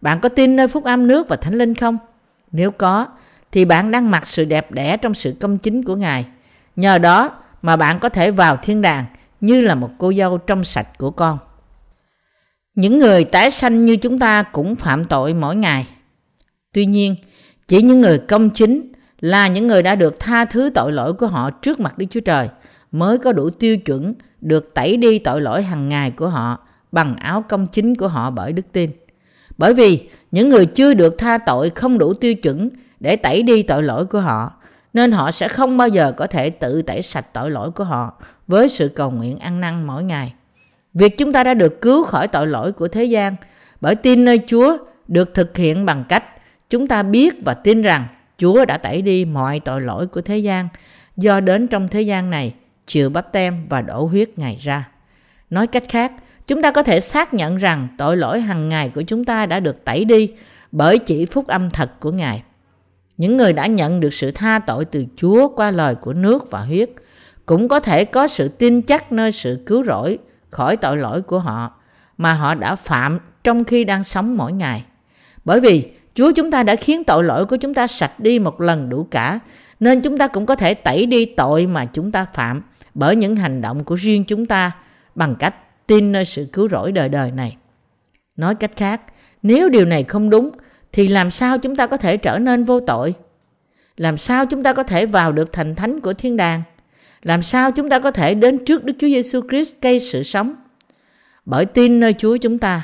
Bạn 0.00 0.20
có 0.20 0.29
tin 0.29 0.57
nơi 0.57 0.68
phúc 0.68 0.85
âm 0.85 1.07
nước 1.07 1.29
và 1.29 1.37
thánh 1.37 1.55
linh 1.55 1.74
không? 1.74 1.98
Nếu 2.53 2.70
có, 2.70 3.07
thì 3.53 3.64
bạn 3.64 3.90
đang 3.90 4.11
mặc 4.11 4.26
sự 4.26 4.44
đẹp 4.44 4.72
đẽ 4.72 4.96
trong 4.96 5.14
sự 5.14 5.37
công 5.40 5.59
chính 5.59 5.85
của 5.85 5.96
Ngài. 5.96 6.26
Nhờ 6.76 6.98
đó 6.98 7.31
mà 7.62 7.76
bạn 7.76 7.98
có 7.98 8.09
thể 8.09 8.31
vào 8.31 8.57
thiên 8.57 8.83
đàng 8.83 9.05
như 9.40 9.61
là 9.61 9.74
một 9.74 9.90
cô 9.98 10.12
dâu 10.12 10.38
trong 10.38 10.64
sạch 10.64 10.98
của 10.98 11.11
con. 11.11 11.38
Những 12.74 12.98
người 12.98 13.24
tái 13.24 13.50
sanh 13.50 13.85
như 13.85 13.96
chúng 13.96 14.18
ta 14.18 14.42
cũng 14.42 14.76
phạm 14.76 15.05
tội 15.05 15.35
mỗi 15.35 15.57
ngày. 15.57 15.87
Tuy 16.72 16.87
nhiên, 16.87 17.16
chỉ 17.70 17.83
những 17.83 18.00
người 18.00 18.18
công 18.18 18.50
chính 18.50 18.92
là 19.20 19.48
những 19.48 19.66
người 19.66 19.83
đã 19.83 19.94
được 19.94 20.20
tha 20.20 20.44
thứ 20.44 20.70
tội 20.74 20.92
lỗi 20.92 21.12
của 21.12 21.26
họ 21.26 21.50
trước 21.50 21.80
mặt 21.80 21.98
Đức 21.98 22.06
Chúa 22.11 22.20
Trời 22.20 22.48
mới 22.92 23.18
có 23.18 23.33
đủ 23.33 23.50
tiêu 23.50 23.78
chuẩn 23.78 24.14
được 24.40 24.74
tẩy 24.74 24.96
đi 24.96 25.18
tội 25.18 25.40
lỗi 25.40 25.62
hàng 25.62 25.88
ngày 25.88 26.11
của 26.11 26.28
họ 26.28 26.59
bằng 26.92 27.16
áo 27.16 27.44
công 27.48 27.66
chính 27.66 27.94
của 27.94 28.09
họ 28.09 28.30
bởi 28.30 28.52
đức 28.52 28.62
tin. 28.72 28.90
Bởi 29.59 29.74
vì 29.74 30.09
những 30.30 30.48
người 30.48 30.66
chưa 30.66 30.94
được 30.94 31.18
tha 31.18 31.38
tội 31.38 31.70
không 31.70 31.98
đủ 31.98 32.14
tiêu 32.14 32.35
chuẩn 32.35 32.70
để 33.00 33.16
tẩy 33.16 33.42
đi 33.42 33.62
tội 33.62 33.83
lỗi 33.83 34.06
của 34.06 34.20
họ, 34.20 34.52
nên 34.92 35.12
họ 35.12 35.30
sẽ 35.30 35.48
không 35.48 35.76
bao 35.76 35.88
giờ 35.88 36.12
có 36.12 36.26
thể 36.26 36.50
tự 36.50 36.83
tẩy 36.83 37.02
sạch 37.02 37.26
tội 37.33 37.50
lỗi 37.50 37.70
của 37.70 37.85
họ 37.85 38.22
với 38.46 38.68
sự 38.68 38.88
cầu 38.88 39.11
nguyện 39.11 39.38
ăn 39.38 39.61
năn 39.61 39.87
mỗi 39.87 40.04
ngày. 40.04 40.35
Việc 40.94 41.18
chúng 41.18 41.33
ta 41.33 41.44
đã 41.44 41.54
được 41.54 41.80
cứu 41.80 42.04
khỏi 42.04 42.28
tội 42.28 42.46
lỗi 42.46 42.72
của 42.72 42.88
thế 42.88 43.04
gian 43.04 43.37
bởi 43.80 43.94
tin 43.94 44.24
nơi 44.24 44.40
Chúa 44.46 44.76
được 45.09 45.35
thực 45.35 45.56
hiện 45.56 45.87
bằng 45.87 46.04
cách 46.09 46.24
chúng 46.70 46.87
ta 46.87 47.02
biết 47.02 47.44
và 47.44 47.54
tin 47.54 47.83
rằng 47.83 48.06
Chúa 48.38 48.64
đã 48.64 48.78
tẩy 48.78 49.02
đi 49.02 49.24
mọi 49.24 49.61
tội 49.61 49.80
lỗi 49.80 50.06
của 50.06 50.20
thế 50.20 50.38
gian 50.38 50.68
do 51.16 51.40
đến 51.40 51.68
trong 51.68 51.88
thế 51.88 52.02
gian 52.02 52.30
này 52.30 52.54
chịu 52.87 53.11
bắp 53.11 53.33
tem 53.33 53.66
và 53.68 53.83
đổ 53.83 54.04
huyết 54.04 54.38
Ngài 54.38 54.56
ra. 54.61 54.88
Nói 55.50 55.66
cách 55.66 55.85
khác, 55.88 56.12
chúng 56.46 56.62
ta 56.62 56.72
có 56.72 56.83
thể 56.83 57.00
xác 57.00 57.35
nhận 57.35 57.56
rằng 57.56 57.88
tội 57.98 58.16
lỗi 58.16 58.40
hàng 58.40 58.68
ngày 58.68 58.88
của 58.88 59.02
chúng 59.02 59.24
ta 59.24 59.46
đã 59.46 59.61
được 59.61 59.85
tẩy 59.85 60.04
đi 60.04 60.33
bởi 60.72 60.98
chỉ 60.98 61.26
phúc 61.26 61.46
âm 61.46 61.70
thật 61.70 61.90
của 62.00 62.12
Ngài. 62.12 62.42
Những 63.16 63.37
người 63.37 63.52
đã 63.52 63.66
nhận 63.66 64.00
được 64.00 64.14
sự 64.14 64.30
tha 64.30 64.59
tội 64.59 64.85
từ 64.85 65.04
Chúa 65.16 65.48
qua 65.48 65.70
lời 65.70 65.94
của 65.94 66.12
nước 66.12 66.50
và 66.50 66.61
huyết 66.61 66.90
cũng 67.46 67.68
có 67.68 67.80
thể 67.80 68.04
có 68.04 68.28
sự 68.28 68.48
tin 68.48 68.83
chắc 68.83 69.12
nơi 69.12 69.33
sự 69.33 69.62
cứu 69.66 69.83
rỗi 69.83 70.18
khỏi 70.50 70.76
tội 70.76 70.96
lỗi 70.96 71.22
của 71.22 71.38
họ 71.38 71.70
mà 72.18 72.33
họ 72.33 72.54
đã 72.54 72.76
phạm 72.76 73.18
trong 73.44 73.64
khi 73.64 73.85
đang 73.85 74.04
sống 74.04 74.37
mỗi 74.37 74.52
ngày. 74.52 74.85
Bởi 75.44 75.61
vì 75.61 75.92
Chúa 76.20 76.33
chúng 76.33 76.50
ta 76.50 76.62
đã 76.62 76.76
khiến 76.76 77.04
tội 77.04 77.24
lỗi 77.24 77.46
của 77.46 77.56
chúng 77.56 77.74
ta 77.74 77.87
sạch 77.87 78.20
đi 78.20 78.38
một 78.38 78.61
lần 78.61 78.88
đủ 78.88 79.06
cả, 79.11 79.38
nên 79.80 80.00
chúng 80.00 80.18
ta 80.18 80.26
cũng 80.26 80.46
có 80.46 80.54
thể 80.54 80.74
tẩy 80.74 81.06
đi 81.06 81.24
tội 81.24 81.66
mà 81.66 81.85
chúng 81.85 82.12
ta 82.12 82.26
phạm 82.35 82.62
bởi 82.94 83.16
những 83.16 83.37
hành 83.37 83.61
động 83.61 83.85
của 83.85 83.94
riêng 83.94 84.24
chúng 84.24 84.46
ta 84.46 84.70
bằng 85.14 85.37
cách 85.38 85.87
tin 85.87 86.12
nơi 86.12 86.24
sự 86.24 86.46
cứu 86.52 86.68
rỗi 86.68 86.92
đời 86.92 87.09
đời 87.09 87.30
này. 87.30 87.56
Nói 88.37 88.54
cách 88.54 88.70
khác, 88.76 89.00
nếu 89.42 89.68
điều 89.68 89.85
này 89.85 90.02
không 90.02 90.30
đúng 90.30 90.50
thì 90.92 91.09
làm 91.09 91.30
sao 91.30 91.59
chúng 91.59 91.76
ta 91.76 91.87
có 91.87 91.96
thể 91.96 92.16
trở 92.16 92.38
nên 92.38 92.64
vô 92.64 92.80
tội? 92.80 93.14
Làm 93.96 94.16
sao 94.16 94.46
chúng 94.46 94.62
ta 94.62 94.72
có 94.72 94.83
thể 94.83 95.06
vào 95.06 95.33
được 95.33 95.52
thành 95.52 95.74
thánh 95.74 96.00
của 96.00 96.12
thiên 96.12 96.37
đàng? 96.37 96.62
Làm 97.22 97.42
sao 97.42 97.72
chúng 97.72 97.88
ta 97.88 97.98
có 97.98 98.11
thể 98.11 98.35
đến 98.35 98.64
trước 98.64 98.85
Đức 98.85 98.94
Chúa 98.98 99.09
Giêsu 99.09 99.40
Christ 99.50 99.74
cây 99.80 100.00
sự 100.00 100.22
sống? 100.22 100.54
Bởi 101.44 101.64
tin 101.64 102.00
nơi 102.00 102.14
Chúa 102.18 102.37
chúng 102.37 102.59
ta 102.59 102.83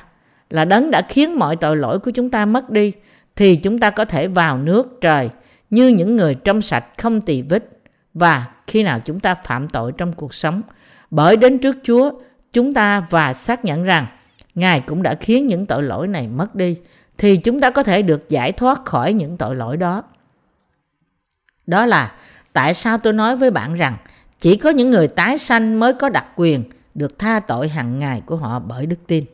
là 0.51 0.65
đấng 0.65 0.91
đã 0.91 1.03
khiến 1.09 1.39
mọi 1.39 1.57
tội 1.57 1.77
lỗi 1.77 1.99
của 1.99 2.11
chúng 2.11 2.31
ta 2.31 2.47
mất 2.47 2.71
đi 2.71 2.93
thì 3.37 3.57
chúng 3.57 3.79
ta 3.79 3.91
có 3.91 4.05
thể 4.05 4.29
vào 4.29 4.59
nước 4.59 4.99
trời 5.01 5.31
như 5.71 5.89
những 5.89 6.17
người 6.17 6.35
trong 6.35 6.63
sạch 6.63 6.85
không 6.99 7.21
tỳ 7.21 7.43
vết 7.43 7.69
và 8.15 8.47
khi 8.67 8.83
nào 8.83 9.01
chúng 9.05 9.21
ta 9.21 9.35
phạm 9.35 9.69
tội 9.69 9.93
trong 9.99 10.13
cuộc 10.13 10.35
sống, 10.35 10.63
bởi 11.11 11.37
đến 11.37 11.59
trước 11.59 11.77
Chúa, 11.83 12.11
chúng 12.53 12.75
ta 12.75 13.01
và 13.01 13.33
xác 13.33 13.65
nhận 13.65 13.85
rằng 13.85 14.07
Ngài 14.57 14.81
cũng 14.81 15.03
đã 15.03 15.15
khiến 15.15 15.47
những 15.47 15.67
tội 15.67 15.83
lỗi 15.83 16.09
này 16.09 16.29
mất 16.29 16.55
đi, 16.55 16.77
thì 17.19 17.37
chúng 17.37 17.61
ta 17.61 17.71
có 17.71 17.83
thể 17.83 18.03
được 18.03 18.29
giải 18.29 18.53
thoát 18.53 18.85
khỏi 18.85 19.13
những 19.13 19.37
tội 19.37 19.57
lỗi 19.57 19.77
đó. 19.77 20.03
Đó 21.67 21.87
là 21.87 22.13
tại 22.53 22.75
sao 22.75 22.99
tôi 22.99 23.13
nói 23.13 23.37
với 23.37 23.51
bạn 23.51 23.75
rằng 23.75 23.97
chỉ 24.39 24.57
có 24.57 24.71
những 24.71 24.91
người 24.91 25.09
tái 25.09 25.39
sanh 25.39 25.81
mới 25.81 25.93
có 25.93 26.09
đặc 26.09 26.27
quyền 26.37 26.65
được 26.95 27.19
tha 27.19 27.41
tội 27.41 27.69
hàng 27.69 27.99
ngày 27.99 28.23
của 28.27 28.37
họ 28.37 28.59
bởi 28.59 28.87
đức 28.87 29.07
tin. 29.07 29.25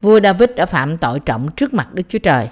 Vua 0.00 0.20
David 0.20 0.50
đã 0.56 0.66
phạm 0.66 0.96
tội 0.96 1.20
trọng 1.20 1.48
trước 1.56 1.74
mặt 1.74 1.94
Đức 1.94 2.02
Chúa 2.08 2.18
Trời. 2.18 2.48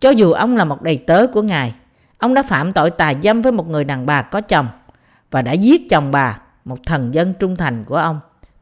Cho 0.00 0.10
dù 0.10 0.32
ông 0.32 0.56
là 0.56 0.64
một 0.64 0.82
đầy 0.82 0.96
tớ 0.96 1.26
của 1.26 1.42
Ngài, 1.42 1.74
ông 2.18 2.34
đã 2.34 2.42
phạm 2.42 2.72
tội 2.72 2.90
tà 2.90 3.12
dâm 3.22 3.42
với 3.42 3.52
một 3.52 3.68
người 3.68 3.84
đàn 3.84 4.06
bà 4.06 4.22
có 4.22 4.40
chồng 4.40 4.68
và 5.30 5.42
đã 5.42 5.52
giết 5.52 5.82
chồng 5.90 6.10
bà, 6.10 6.38
một 6.64 6.78
thần 6.86 7.14
dân 7.14 7.34
trung 7.40 7.56
thành 7.56 7.84
của 7.84 7.96
ông. 7.96 8.20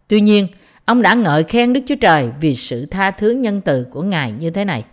Tuy 0.09 0.21
nhiên, 0.21 0.49
ông 0.85 1.03
đã 1.03 1.15
ngợi 1.15 1.43
khen 1.43 1.73
Đức 1.73 1.81
Chúa 1.87 1.95
Trời 2.01 2.31
vì 2.41 2.55
sự 2.55 2.87
tha 2.87 3.11
thứ 3.11 3.31
nhân 3.31 3.61
từ 3.61 3.87
của 3.91 4.03
Ngài 4.03 4.33
như 4.33 4.51
thế 4.51 4.65
này. 4.65 4.85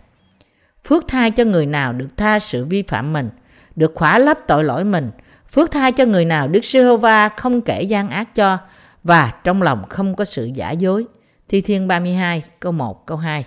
Phước 0.84 1.08
thai 1.08 1.30
cho 1.30 1.44
người 1.44 1.66
nào 1.66 1.92
được 1.92 2.08
tha 2.16 2.38
sự 2.38 2.64
vi 2.64 2.82
phạm 2.82 3.12
mình, 3.12 3.30
được 3.76 3.92
khỏa 3.94 4.18
lấp 4.18 4.38
tội 4.46 4.64
lỗi 4.64 4.84
mình. 4.84 5.10
Phước 5.52 5.70
thai 5.70 5.92
cho 5.92 6.04
người 6.04 6.24
nào 6.24 6.48
Đức 6.48 6.64
Giê-hô-va 6.64 7.28
không 7.28 7.60
kể 7.60 7.82
gian 7.82 8.10
ác 8.10 8.34
cho 8.34 8.58
và 9.04 9.32
trong 9.44 9.62
lòng 9.62 9.84
không 9.88 10.16
có 10.16 10.24
sự 10.24 10.50
giả 10.54 10.70
dối. 10.70 11.06
Thi 11.48 11.60
Thiên 11.60 11.88
32 11.88 12.42
câu 12.60 12.72
1 12.72 13.06
câu 13.06 13.18
2 13.18 13.44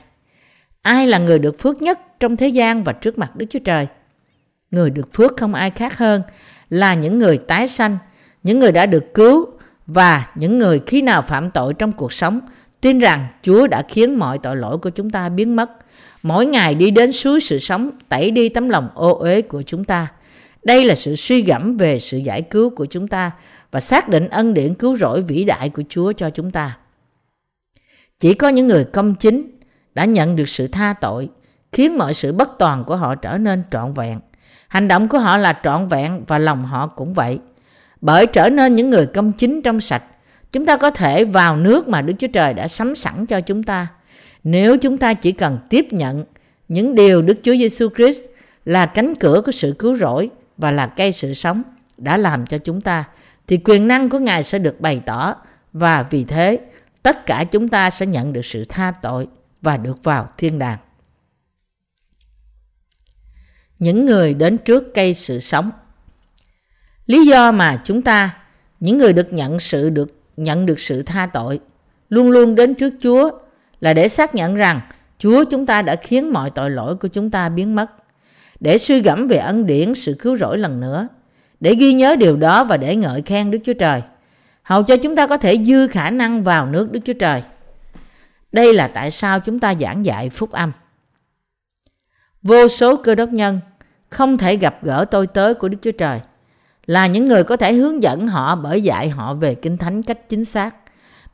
Ai 0.81 1.07
là 1.07 1.17
người 1.17 1.39
được 1.39 1.59
phước 1.59 1.81
nhất 1.81 1.99
trong 2.19 2.35
thế 2.35 2.47
gian 2.47 2.83
và 2.83 2.93
trước 2.93 3.17
mặt 3.17 3.35
Đức 3.35 3.45
Chúa 3.49 3.59
Trời? 3.59 3.87
Người 4.71 4.89
được 4.89 5.13
phước 5.13 5.37
không 5.37 5.53
ai 5.53 5.71
khác 5.71 5.97
hơn 5.97 6.21
là 6.69 6.93
những 6.93 7.19
người 7.19 7.37
tái 7.37 7.67
sanh, 7.67 7.97
những 8.43 8.59
người 8.59 8.71
đã 8.71 8.85
được 8.85 9.13
cứu 9.13 9.45
và 9.87 10.27
những 10.35 10.59
người 10.59 10.81
khi 10.87 11.01
nào 11.01 11.21
phạm 11.21 11.51
tội 11.51 11.73
trong 11.73 11.91
cuộc 11.91 12.13
sống 12.13 12.39
tin 12.81 12.99
rằng 12.99 13.27
Chúa 13.41 13.67
đã 13.67 13.83
khiến 13.89 14.19
mọi 14.19 14.37
tội 14.37 14.55
lỗi 14.55 14.77
của 14.77 14.89
chúng 14.89 15.09
ta 15.09 15.29
biến 15.29 15.55
mất. 15.55 15.69
Mỗi 16.23 16.45
ngày 16.45 16.75
đi 16.75 16.91
đến 16.91 17.11
suối 17.11 17.39
sự 17.39 17.59
sống 17.59 17.91
tẩy 18.09 18.31
đi 18.31 18.49
tấm 18.49 18.69
lòng 18.69 18.89
ô 18.93 19.13
uế 19.13 19.41
của 19.41 19.61
chúng 19.61 19.83
ta. 19.83 20.07
Đây 20.63 20.85
là 20.85 20.95
sự 20.95 21.15
suy 21.15 21.41
gẫm 21.41 21.77
về 21.77 21.99
sự 21.99 22.17
giải 22.17 22.41
cứu 22.41 22.69
của 22.69 22.85
chúng 22.85 23.07
ta 23.07 23.31
và 23.71 23.79
xác 23.79 24.09
định 24.09 24.27
ân 24.27 24.53
điển 24.53 24.73
cứu 24.73 24.97
rỗi 24.97 25.21
vĩ 25.21 25.43
đại 25.43 25.69
của 25.69 25.83
Chúa 25.89 26.11
cho 26.11 26.29
chúng 26.29 26.51
ta. 26.51 26.77
Chỉ 28.21 28.33
có 28.33 28.47
những 28.47 28.67
người 28.67 28.83
công 28.83 29.15
chính 29.15 29.51
đã 29.95 30.05
nhận 30.05 30.35
được 30.35 30.49
sự 30.49 30.67
tha 30.67 30.93
tội, 31.01 31.29
khiến 31.71 31.97
mọi 31.97 32.13
sự 32.13 32.33
bất 32.33 32.49
toàn 32.59 32.83
của 32.83 32.95
họ 32.95 33.15
trở 33.15 33.37
nên 33.37 33.63
trọn 33.71 33.93
vẹn. 33.93 34.19
Hành 34.67 34.87
động 34.87 35.07
của 35.07 35.19
họ 35.19 35.37
là 35.37 35.59
trọn 35.63 35.87
vẹn 35.87 36.23
và 36.27 36.37
lòng 36.37 36.65
họ 36.65 36.87
cũng 36.87 37.13
vậy. 37.13 37.39
Bởi 38.01 38.25
trở 38.25 38.49
nên 38.49 38.75
những 38.75 38.89
người 38.89 39.05
công 39.05 39.31
chính 39.31 39.61
trong 39.61 39.79
sạch, 39.79 40.03
chúng 40.51 40.65
ta 40.65 40.77
có 40.77 40.89
thể 40.89 41.25
vào 41.25 41.57
nước 41.57 41.87
mà 41.87 42.01
Đức 42.01 42.13
Chúa 42.19 42.27
Trời 42.27 42.53
đã 42.53 42.67
sắm 42.67 42.95
sẵn 42.95 43.25
cho 43.25 43.41
chúng 43.41 43.63
ta. 43.63 43.87
Nếu 44.43 44.77
chúng 44.77 44.97
ta 44.97 45.13
chỉ 45.13 45.31
cần 45.31 45.59
tiếp 45.69 45.87
nhận 45.91 46.25
những 46.67 46.95
điều 46.95 47.21
Đức 47.21 47.37
Chúa 47.43 47.55
Giêsu 47.55 47.89
Christ 47.95 48.21
là 48.65 48.85
cánh 48.85 49.15
cửa 49.15 49.41
của 49.45 49.51
sự 49.51 49.75
cứu 49.79 49.95
rỗi 49.95 50.29
và 50.57 50.71
là 50.71 50.87
cây 50.87 51.11
sự 51.11 51.33
sống 51.33 51.63
đã 51.97 52.17
làm 52.17 52.45
cho 52.45 52.57
chúng 52.57 52.81
ta 52.81 53.03
thì 53.47 53.59
quyền 53.63 53.87
năng 53.87 54.09
của 54.09 54.19
Ngài 54.19 54.43
sẽ 54.43 54.59
được 54.59 54.81
bày 54.81 55.01
tỏ 55.05 55.35
và 55.73 56.05
vì 56.09 56.23
thế 56.23 56.59
tất 57.03 57.25
cả 57.25 57.43
chúng 57.43 57.67
ta 57.67 57.89
sẽ 57.89 58.05
nhận 58.05 58.33
được 58.33 58.45
sự 58.45 58.63
tha 58.69 58.91
tội 59.01 59.27
và 59.61 59.77
được 59.77 60.03
vào 60.03 60.29
thiên 60.37 60.59
đàng. 60.59 60.77
Những 63.79 64.05
người 64.05 64.33
đến 64.33 64.57
trước 64.57 64.83
cây 64.93 65.13
sự 65.13 65.39
sống. 65.39 65.71
Lý 67.05 67.25
do 67.25 67.51
mà 67.51 67.81
chúng 67.83 68.01
ta, 68.01 68.37
những 68.79 68.97
người 68.97 69.13
được 69.13 69.33
nhận 69.33 69.59
sự 69.59 69.89
được 69.89 70.21
nhận 70.37 70.65
được 70.65 70.79
sự 70.79 71.03
tha 71.03 71.25
tội, 71.25 71.59
luôn 72.09 72.29
luôn 72.29 72.55
đến 72.55 72.75
trước 72.75 72.93
Chúa 73.01 73.31
là 73.79 73.93
để 73.93 74.07
xác 74.07 74.35
nhận 74.35 74.55
rằng 74.55 74.81
Chúa 75.17 75.43
chúng 75.43 75.65
ta 75.65 75.81
đã 75.81 75.95
khiến 75.95 76.33
mọi 76.33 76.49
tội 76.49 76.69
lỗi 76.69 76.95
của 76.95 77.07
chúng 77.07 77.31
ta 77.31 77.49
biến 77.49 77.75
mất, 77.75 77.91
để 78.59 78.77
suy 78.77 79.01
gẫm 79.01 79.27
về 79.27 79.37
ân 79.37 79.65
điển 79.65 79.93
sự 79.93 80.15
cứu 80.19 80.35
rỗi 80.35 80.57
lần 80.57 80.79
nữa, 80.79 81.07
để 81.59 81.75
ghi 81.75 81.93
nhớ 81.93 82.15
điều 82.15 82.37
đó 82.37 82.63
và 82.63 82.77
để 82.77 82.95
ngợi 82.95 83.21
khen 83.21 83.51
Đức 83.51 83.59
Chúa 83.63 83.73
Trời 83.73 84.01
hầu 84.71 84.83
cho 84.83 84.97
chúng 84.97 85.15
ta 85.15 85.27
có 85.27 85.37
thể 85.37 85.57
dư 85.63 85.87
khả 85.87 86.09
năng 86.09 86.43
vào 86.43 86.65
nước 86.65 86.91
Đức 86.91 86.99
Chúa 87.05 87.13
Trời. 87.13 87.43
Đây 88.51 88.73
là 88.73 88.87
tại 88.87 89.11
sao 89.11 89.39
chúng 89.39 89.59
ta 89.59 89.73
giảng 89.73 90.05
dạy 90.05 90.29
phúc 90.29 90.51
âm. 90.51 90.71
Vô 92.41 92.67
số 92.67 92.97
cơ 92.97 93.15
đốc 93.15 93.29
nhân 93.29 93.59
không 94.09 94.37
thể 94.37 94.55
gặp 94.55 94.77
gỡ 94.81 95.05
tôi 95.11 95.27
tới 95.27 95.53
của 95.53 95.69
Đức 95.69 95.77
Chúa 95.81 95.91
Trời 95.91 96.19
là 96.85 97.07
những 97.07 97.25
người 97.25 97.43
có 97.43 97.57
thể 97.57 97.73
hướng 97.73 98.03
dẫn 98.03 98.27
họ 98.27 98.55
bởi 98.55 98.81
dạy 98.81 99.09
họ 99.09 99.33
về 99.33 99.55
Kinh 99.55 99.77
Thánh 99.77 100.03
cách 100.03 100.29
chính 100.29 100.45
xác, 100.45 100.75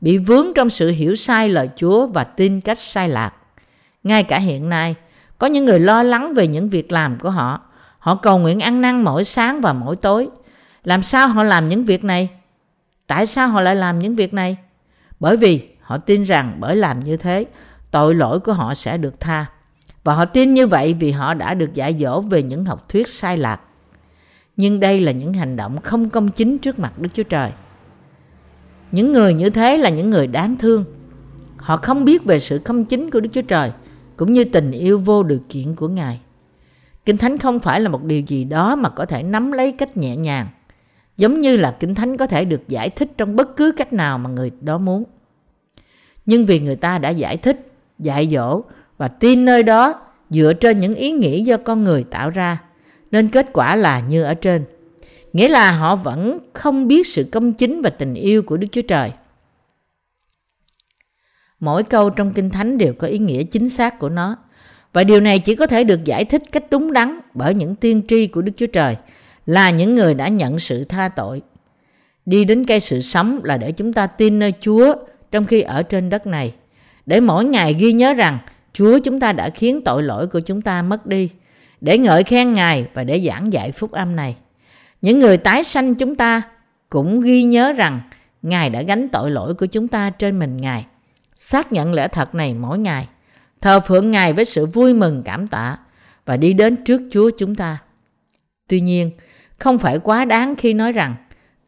bị 0.00 0.18
vướng 0.18 0.46
trong 0.54 0.70
sự 0.70 0.90
hiểu 0.90 1.16
sai 1.16 1.48
lời 1.48 1.68
Chúa 1.76 2.06
và 2.06 2.24
tin 2.24 2.60
cách 2.60 2.78
sai 2.78 3.08
lạc. 3.08 3.32
Ngay 4.02 4.22
cả 4.22 4.38
hiện 4.38 4.68
nay, 4.68 4.94
có 5.38 5.46
những 5.46 5.64
người 5.64 5.80
lo 5.80 6.02
lắng 6.02 6.34
về 6.34 6.46
những 6.46 6.68
việc 6.68 6.92
làm 6.92 7.18
của 7.18 7.30
họ. 7.30 7.60
Họ 7.98 8.14
cầu 8.14 8.38
nguyện 8.38 8.60
ăn 8.60 8.80
năn 8.80 9.04
mỗi 9.04 9.24
sáng 9.24 9.60
và 9.60 9.72
mỗi 9.72 9.96
tối. 9.96 10.28
Làm 10.84 11.02
sao 11.02 11.28
họ 11.28 11.42
làm 11.42 11.68
những 11.68 11.84
việc 11.84 12.04
này? 12.04 12.28
Tại 13.08 13.26
sao 13.26 13.48
họ 13.48 13.60
lại 13.60 13.76
làm 13.76 13.98
những 13.98 14.14
việc 14.14 14.34
này? 14.34 14.56
Bởi 15.20 15.36
vì 15.36 15.68
họ 15.80 15.98
tin 15.98 16.22
rằng 16.22 16.56
bởi 16.60 16.76
làm 16.76 17.00
như 17.00 17.16
thế, 17.16 17.46
tội 17.90 18.14
lỗi 18.14 18.40
của 18.40 18.52
họ 18.52 18.74
sẽ 18.74 18.98
được 18.98 19.20
tha. 19.20 19.46
Và 20.04 20.14
họ 20.14 20.24
tin 20.24 20.54
như 20.54 20.66
vậy 20.66 20.94
vì 20.94 21.10
họ 21.10 21.34
đã 21.34 21.54
được 21.54 21.74
dạy 21.74 21.96
dỗ 22.00 22.20
về 22.20 22.42
những 22.42 22.64
học 22.64 22.88
thuyết 22.88 23.08
sai 23.08 23.36
lạc. 23.36 23.60
Nhưng 24.56 24.80
đây 24.80 25.00
là 25.00 25.12
những 25.12 25.32
hành 25.32 25.56
động 25.56 25.80
không 25.80 26.10
công 26.10 26.30
chính 26.30 26.58
trước 26.58 26.78
mặt 26.78 26.98
Đức 26.98 27.08
Chúa 27.14 27.22
Trời. 27.22 27.50
Những 28.92 29.12
người 29.12 29.34
như 29.34 29.50
thế 29.50 29.78
là 29.78 29.90
những 29.90 30.10
người 30.10 30.26
đáng 30.26 30.56
thương. 30.56 30.84
Họ 31.56 31.76
không 31.76 32.04
biết 32.04 32.24
về 32.24 32.40
sự 32.40 32.60
công 32.64 32.84
chính 32.84 33.10
của 33.10 33.20
Đức 33.20 33.30
Chúa 33.32 33.42
Trời 33.42 33.72
cũng 34.16 34.32
như 34.32 34.44
tình 34.44 34.70
yêu 34.70 34.98
vô 34.98 35.22
điều 35.22 35.40
kiện 35.48 35.74
của 35.74 35.88
Ngài. 35.88 36.20
Kinh 37.04 37.16
Thánh 37.16 37.38
không 37.38 37.60
phải 37.60 37.80
là 37.80 37.88
một 37.88 38.04
điều 38.04 38.20
gì 38.20 38.44
đó 38.44 38.76
mà 38.76 38.88
có 38.88 39.06
thể 39.06 39.22
nắm 39.22 39.52
lấy 39.52 39.72
cách 39.72 39.96
nhẹ 39.96 40.16
nhàng 40.16 40.46
Giống 41.18 41.40
như 41.40 41.56
là 41.56 41.76
Kinh 41.80 41.94
Thánh 41.94 42.16
có 42.16 42.26
thể 42.26 42.44
được 42.44 42.68
giải 42.68 42.90
thích 42.90 43.08
trong 43.16 43.36
bất 43.36 43.56
cứ 43.56 43.72
cách 43.76 43.92
nào 43.92 44.18
mà 44.18 44.30
người 44.30 44.50
đó 44.60 44.78
muốn. 44.78 45.04
Nhưng 46.26 46.46
vì 46.46 46.60
người 46.60 46.76
ta 46.76 46.98
đã 46.98 47.08
giải 47.08 47.36
thích, 47.36 47.66
dạy 47.98 48.28
dỗ 48.32 48.62
và 48.98 49.08
tin 49.08 49.44
nơi 49.44 49.62
đó 49.62 50.00
dựa 50.30 50.52
trên 50.52 50.80
những 50.80 50.94
ý 50.94 51.10
nghĩ 51.10 51.44
do 51.44 51.56
con 51.56 51.84
người 51.84 52.04
tạo 52.04 52.30
ra, 52.30 52.58
nên 53.10 53.28
kết 53.28 53.46
quả 53.52 53.76
là 53.76 54.00
như 54.00 54.22
ở 54.22 54.34
trên. 54.34 54.64
Nghĩa 55.32 55.48
là 55.48 55.70
họ 55.70 55.96
vẫn 55.96 56.38
không 56.52 56.88
biết 56.88 57.06
sự 57.06 57.28
công 57.32 57.52
chính 57.52 57.82
và 57.82 57.90
tình 57.90 58.14
yêu 58.14 58.42
của 58.42 58.56
Đức 58.56 58.66
Chúa 58.72 58.82
Trời. 58.82 59.10
Mỗi 61.60 61.82
câu 61.82 62.10
trong 62.10 62.32
Kinh 62.32 62.50
Thánh 62.50 62.78
đều 62.78 62.92
có 62.92 63.06
ý 63.06 63.18
nghĩa 63.18 63.42
chính 63.42 63.68
xác 63.68 63.98
của 63.98 64.08
nó. 64.08 64.36
Và 64.92 65.04
điều 65.04 65.20
này 65.20 65.38
chỉ 65.38 65.54
có 65.54 65.66
thể 65.66 65.84
được 65.84 66.04
giải 66.04 66.24
thích 66.24 66.42
cách 66.52 66.64
đúng 66.70 66.92
đắn 66.92 67.18
bởi 67.34 67.54
những 67.54 67.74
tiên 67.74 68.02
tri 68.08 68.26
của 68.26 68.42
Đức 68.42 68.52
Chúa 68.56 68.66
Trời 68.66 68.96
là 69.48 69.70
những 69.70 69.94
người 69.94 70.14
đã 70.14 70.28
nhận 70.28 70.58
sự 70.58 70.84
tha 70.84 71.08
tội. 71.08 71.42
Đi 72.26 72.44
đến 72.44 72.64
cây 72.64 72.80
sự 72.80 73.00
sống 73.00 73.40
là 73.44 73.56
để 73.56 73.72
chúng 73.72 73.92
ta 73.92 74.06
tin 74.06 74.38
nơi 74.38 74.52
Chúa 74.60 74.94
trong 75.30 75.44
khi 75.44 75.60
ở 75.60 75.82
trên 75.82 76.10
đất 76.10 76.26
này. 76.26 76.54
Để 77.06 77.20
mỗi 77.20 77.44
ngày 77.44 77.74
ghi 77.74 77.92
nhớ 77.92 78.14
rằng 78.14 78.38
Chúa 78.72 78.98
chúng 78.98 79.20
ta 79.20 79.32
đã 79.32 79.50
khiến 79.50 79.80
tội 79.84 80.02
lỗi 80.02 80.26
của 80.26 80.40
chúng 80.40 80.62
ta 80.62 80.82
mất 80.82 81.06
đi. 81.06 81.28
Để 81.80 81.98
ngợi 81.98 82.24
khen 82.24 82.52
Ngài 82.54 82.86
và 82.94 83.04
để 83.04 83.24
giảng 83.26 83.52
dạy 83.52 83.72
phúc 83.72 83.92
âm 83.92 84.16
này. 84.16 84.36
Những 85.02 85.18
người 85.18 85.36
tái 85.36 85.64
sanh 85.64 85.94
chúng 85.94 86.14
ta 86.14 86.42
cũng 86.88 87.20
ghi 87.20 87.42
nhớ 87.42 87.72
rằng 87.72 88.00
Ngài 88.42 88.70
đã 88.70 88.82
gánh 88.82 89.08
tội 89.08 89.30
lỗi 89.30 89.54
của 89.54 89.66
chúng 89.66 89.88
ta 89.88 90.10
trên 90.10 90.38
mình 90.38 90.56
Ngài. 90.56 90.86
Xác 91.36 91.72
nhận 91.72 91.92
lẽ 91.92 92.08
thật 92.08 92.34
này 92.34 92.54
mỗi 92.54 92.78
ngày. 92.78 93.08
Thờ 93.60 93.80
phượng 93.80 94.10
Ngài 94.10 94.32
với 94.32 94.44
sự 94.44 94.66
vui 94.66 94.94
mừng 94.94 95.22
cảm 95.24 95.46
tạ 95.46 95.78
và 96.26 96.36
đi 96.36 96.52
đến 96.52 96.84
trước 96.84 97.02
Chúa 97.10 97.30
chúng 97.38 97.54
ta. 97.54 97.78
Tuy 98.68 98.80
nhiên, 98.80 99.10
không 99.58 99.78
phải 99.78 99.98
quá 99.98 100.24
đáng 100.24 100.56
khi 100.56 100.74
nói 100.74 100.92
rằng 100.92 101.14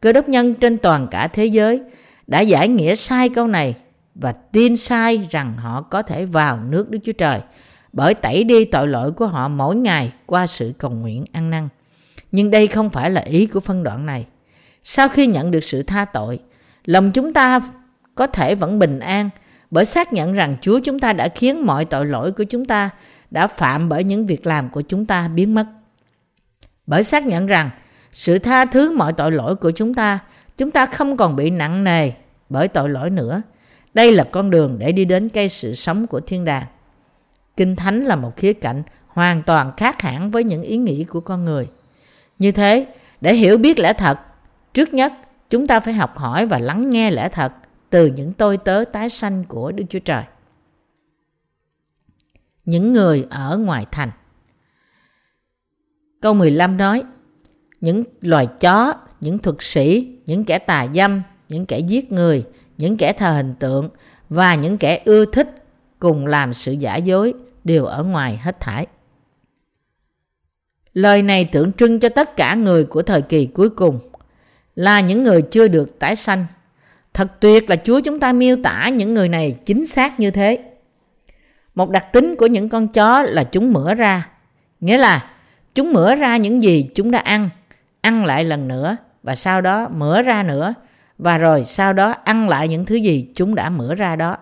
cơ 0.01 0.13
đốc 0.13 0.29
nhân 0.29 0.53
trên 0.53 0.77
toàn 0.77 1.07
cả 1.11 1.27
thế 1.27 1.45
giới 1.45 1.81
đã 2.27 2.39
giải 2.39 2.67
nghĩa 2.67 2.95
sai 2.95 3.29
câu 3.29 3.47
này 3.47 3.75
và 4.15 4.31
tin 4.31 4.77
sai 4.77 5.27
rằng 5.31 5.57
họ 5.57 5.81
có 5.81 6.01
thể 6.01 6.25
vào 6.25 6.59
nước 6.69 6.89
Đức 6.89 6.99
Chúa 7.03 7.11
Trời 7.11 7.39
bởi 7.93 8.13
tẩy 8.13 8.43
đi 8.43 8.65
tội 8.65 8.87
lỗi 8.87 9.11
của 9.11 9.27
họ 9.27 9.47
mỗi 9.47 9.75
ngày 9.75 10.13
qua 10.25 10.47
sự 10.47 10.73
cầu 10.77 10.91
nguyện 10.91 11.25
ăn 11.31 11.49
năn. 11.49 11.69
Nhưng 12.31 12.51
đây 12.51 12.67
không 12.67 12.89
phải 12.89 13.09
là 13.09 13.21
ý 13.21 13.45
của 13.45 13.59
phân 13.59 13.83
đoạn 13.83 14.05
này. 14.05 14.25
Sau 14.83 15.09
khi 15.09 15.27
nhận 15.27 15.51
được 15.51 15.63
sự 15.63 15.83
tha 15.83 16.05
tội, 16.05 16.39
lòng 16.85 17.11
chúng 17.11 17.33
ta 17.33 17.61
có 18.15 18.27
thể 18.27 18.55
vẫn 18.55 18.79
bình 18.79 18.99
an 18.99 19.29
bởi 19.71 19.85
xác 19.85 20.13
nhận 20.13 20.33
rằng 20.33 20.55
Chúa 20.61 20.79
chúng 20.79 20.99
ta 20.99 21.13
đã 21.13 21.27
khiến 21.27 21.65
mọi 21.65 21.85
tội 21.85 22.05
lỗi 22.05 22.31
của 22.31 22.43
chúng 22.43 22.65
ta 22.65 22.89
đã 23.31 23.47
phạm 23.47 23.89
bởi 23.89 24.03
những 24.03 24.25
việc 24.25 24.47
làm 24.47 24.69
của 24.69 24.81
chúng 24.81 25.05
ta 25.05 25.27
biến 25.27 25.55
mất. 25.55 25.65
Bởi 26.87 27.03
xác 27.03 27.25
nhận 27.25 27.47
rằng 27.47 27.69
sự 28.13 28.39
tha 28.39 28.65
thứ 28.65 28.97
mọi 28.97 29.13
tội 29.13 29.31
lỗi 29.31 29.55
của 29.55 29.71
chúng 29.71 29.93
ta, 29.93 30.19
chúng 30.57 30.71
ta 30.71 30.85
không 30.85 31.17
còn 31.17 31.35
bị 31.35 31.49
nặng 31.49 31.83
nề 31.83 32.11
bởi 32.49 32.67
tội 32.67 32.89
lỗi 32.89 33.09
nữa. 33.09 33.41
Đây 33.93 34.11
là 34.11 34.23
con 34.23 34.49
đường 34.49 34.79
để 34.79 34.91
đi 34.91 35.05
đến 35.05 35.29
cây 35.29 35.49
sự 35.49 35.73
sống 35.73 36.07
của 36.07 36.19
thiên 36.19 36.45
đàng. 36.45 36.65
Kinh 37.57 37.75
Thánh 37.75 38.05
là 38.05 38.15
một 38.15 38.35
khía 38.35 38.53
cạnh 38.53 38.83
hoàn 39.07 39.43
toàn 39.43 39.71
khác 39.77 40.01
hẳn 40.01 40.31
với 40.31 40.43
những 40.43 40.61
ý 40.61 40.77
nghĩ 40.77 41.03
của 41.03 41.19
con 41.19 41.45
người. 41.45 41.69
Như 42.39 42.51
thế, 42.51 42.87
để 43.21 43.33
hiểu 43.33 43.57
biết 43.57 43.79
lẽ 43.79 43.93
thật, 43.93 44.19
trước 44.73 44.93
nhất 44.93 45.13
chúng 45.49 45.67
ta 45.67 45.79
phải 45.79 45.93
học 45.93 46.17
hỏi 46.17 46.45
và 46.45 46.59
lắng 46.59 46.89
nghe 46.89 47.11
lẽ 47.11 47.29
thật 47.29 47.51
từ 47.89 48.05
những 48.05 48.33
tôi 48.33 48.57
tớ 48.57 48.83
tái 48.91 49.09
sanh 49.09 49.43
của 49.43 49.71
Đức 49.71 49.83
Chúa 49.89 49.99
Trời. 49.99 50.23
Những 52.65 52.93
người 52.93 53.25
ở 53.29 53.57
ngoài 53.57 53.85
thành 53.91 54.11
Câu 56.21 56.33
15 56.33 56.77
nói 56.77 57.03
Những 57.81 58.03
loài 58.21 58.47
chó, 58.59 58.93
những 59.21 59.37
thuật 59.37 59.55
sĩ, 59.59 60.17
những 60.25 60.43
kẻ 60.43 60.59
tà 60.59 60.87
dâm, 60.95 61.21
những 61.49 61.65
kẻ 61.65 61.79
giết 61.79 62.11
người, 62.11 62.45
những 62.77 62.97
kẻ 62.97 63.13
thờ 63.13 63.31
hình 63.31 63.55
tượng 63.59 63.89
và 64.29 64.55
những 64.55 64.77
kẻ 64.77 65.01
ưa 65.05 65.25
thích 65.25 65.63
cùng 65.99 66.27
làm 66.27 66.53
sự 66.53 66.71
giả 66.71 66.95
dối 66.95 67.33
đều 67.63 67.85
ở 67.85 68.03
ngoài 68.03 68.39
hết 68.43 68.59
thải. 68.59 68.87
Lời 70.93 71.23
này 71.23 71.45
tượng 71.45 71.73
trưng 71.73 71.99
cho 71.99 72.09
tất 72.09 72.37
cả 72.37 72.55
người 72.55 72.83
của 72.83 73.01
thời 73.01 73.21
kỳ 73.21 73.45
cuối 73.45 73.69
cùng 73.69 73.99
là 74.75 74.99
những 74.99 75.21
người 75.21 75.41
chưa 75.41 75.67
được 75.67 75.99
tái 75.99 76.15
sanh. 76.15 76.45
Thật 77.13 77.27
tuyệt 77.39 77.69
là 77.69 77.75
Chúa 77.75 77.99
chúng 77.99 78.19
ta 78.19 78.33
miêu 78.33 78.57
tả 78.63 78.89
những 78.89 79.13
người 79.13 79.29
này 79.29 79.55
chính 79.65 79.85
xác 79.85 80.19
như 80.19 80.31
thế. 80.31 80.63
Một 81.75 81.89
đặc 81.89 82.13
tính 82.13 82.35
của 82.35 82.47
những 82.47 82.69
con 82.69 82.87
chó 82.87 83.21
là 83.21 83.43
chúng 83.43 83.73
mửa 83.73 83.95
ra. 83.95 84.29
Nghĩa 84.79 84.97
là 84.97 85.30
chúng 85.75 85.93
mửa 85.93 86.15
ra 86.15 86.37
những 86.37 86.63
gì 86.63 86.89
chúng 86.95 87.11
đã 87.11 87.19
ăn, 87.19 87.49
ăn 88.01 88.25
lại 88.25 88.45
lần 88.45 88.67
nữa 88.67 88.97
và 89.23 89.35
sau 89.35 89.61
đó 89.61 89.89
mửa 89.89 90.21
ra 90.21 90.43
nữa 90.43 90.73
và 91.17 91.37
rồi 91.37 91.65
sau 91.65 91.93
đó 91.93 92.15
ăn 92.23 92.49
lại 92.49 92.67
những 92.67 92.85
thứ 92.85 92.95
gì 92.95 93.27
chúng 93.35 93.55
đã 93.55 93.69
mửa 93.69 93.95
ra 93.95 94.15
đó. 94.15 94.37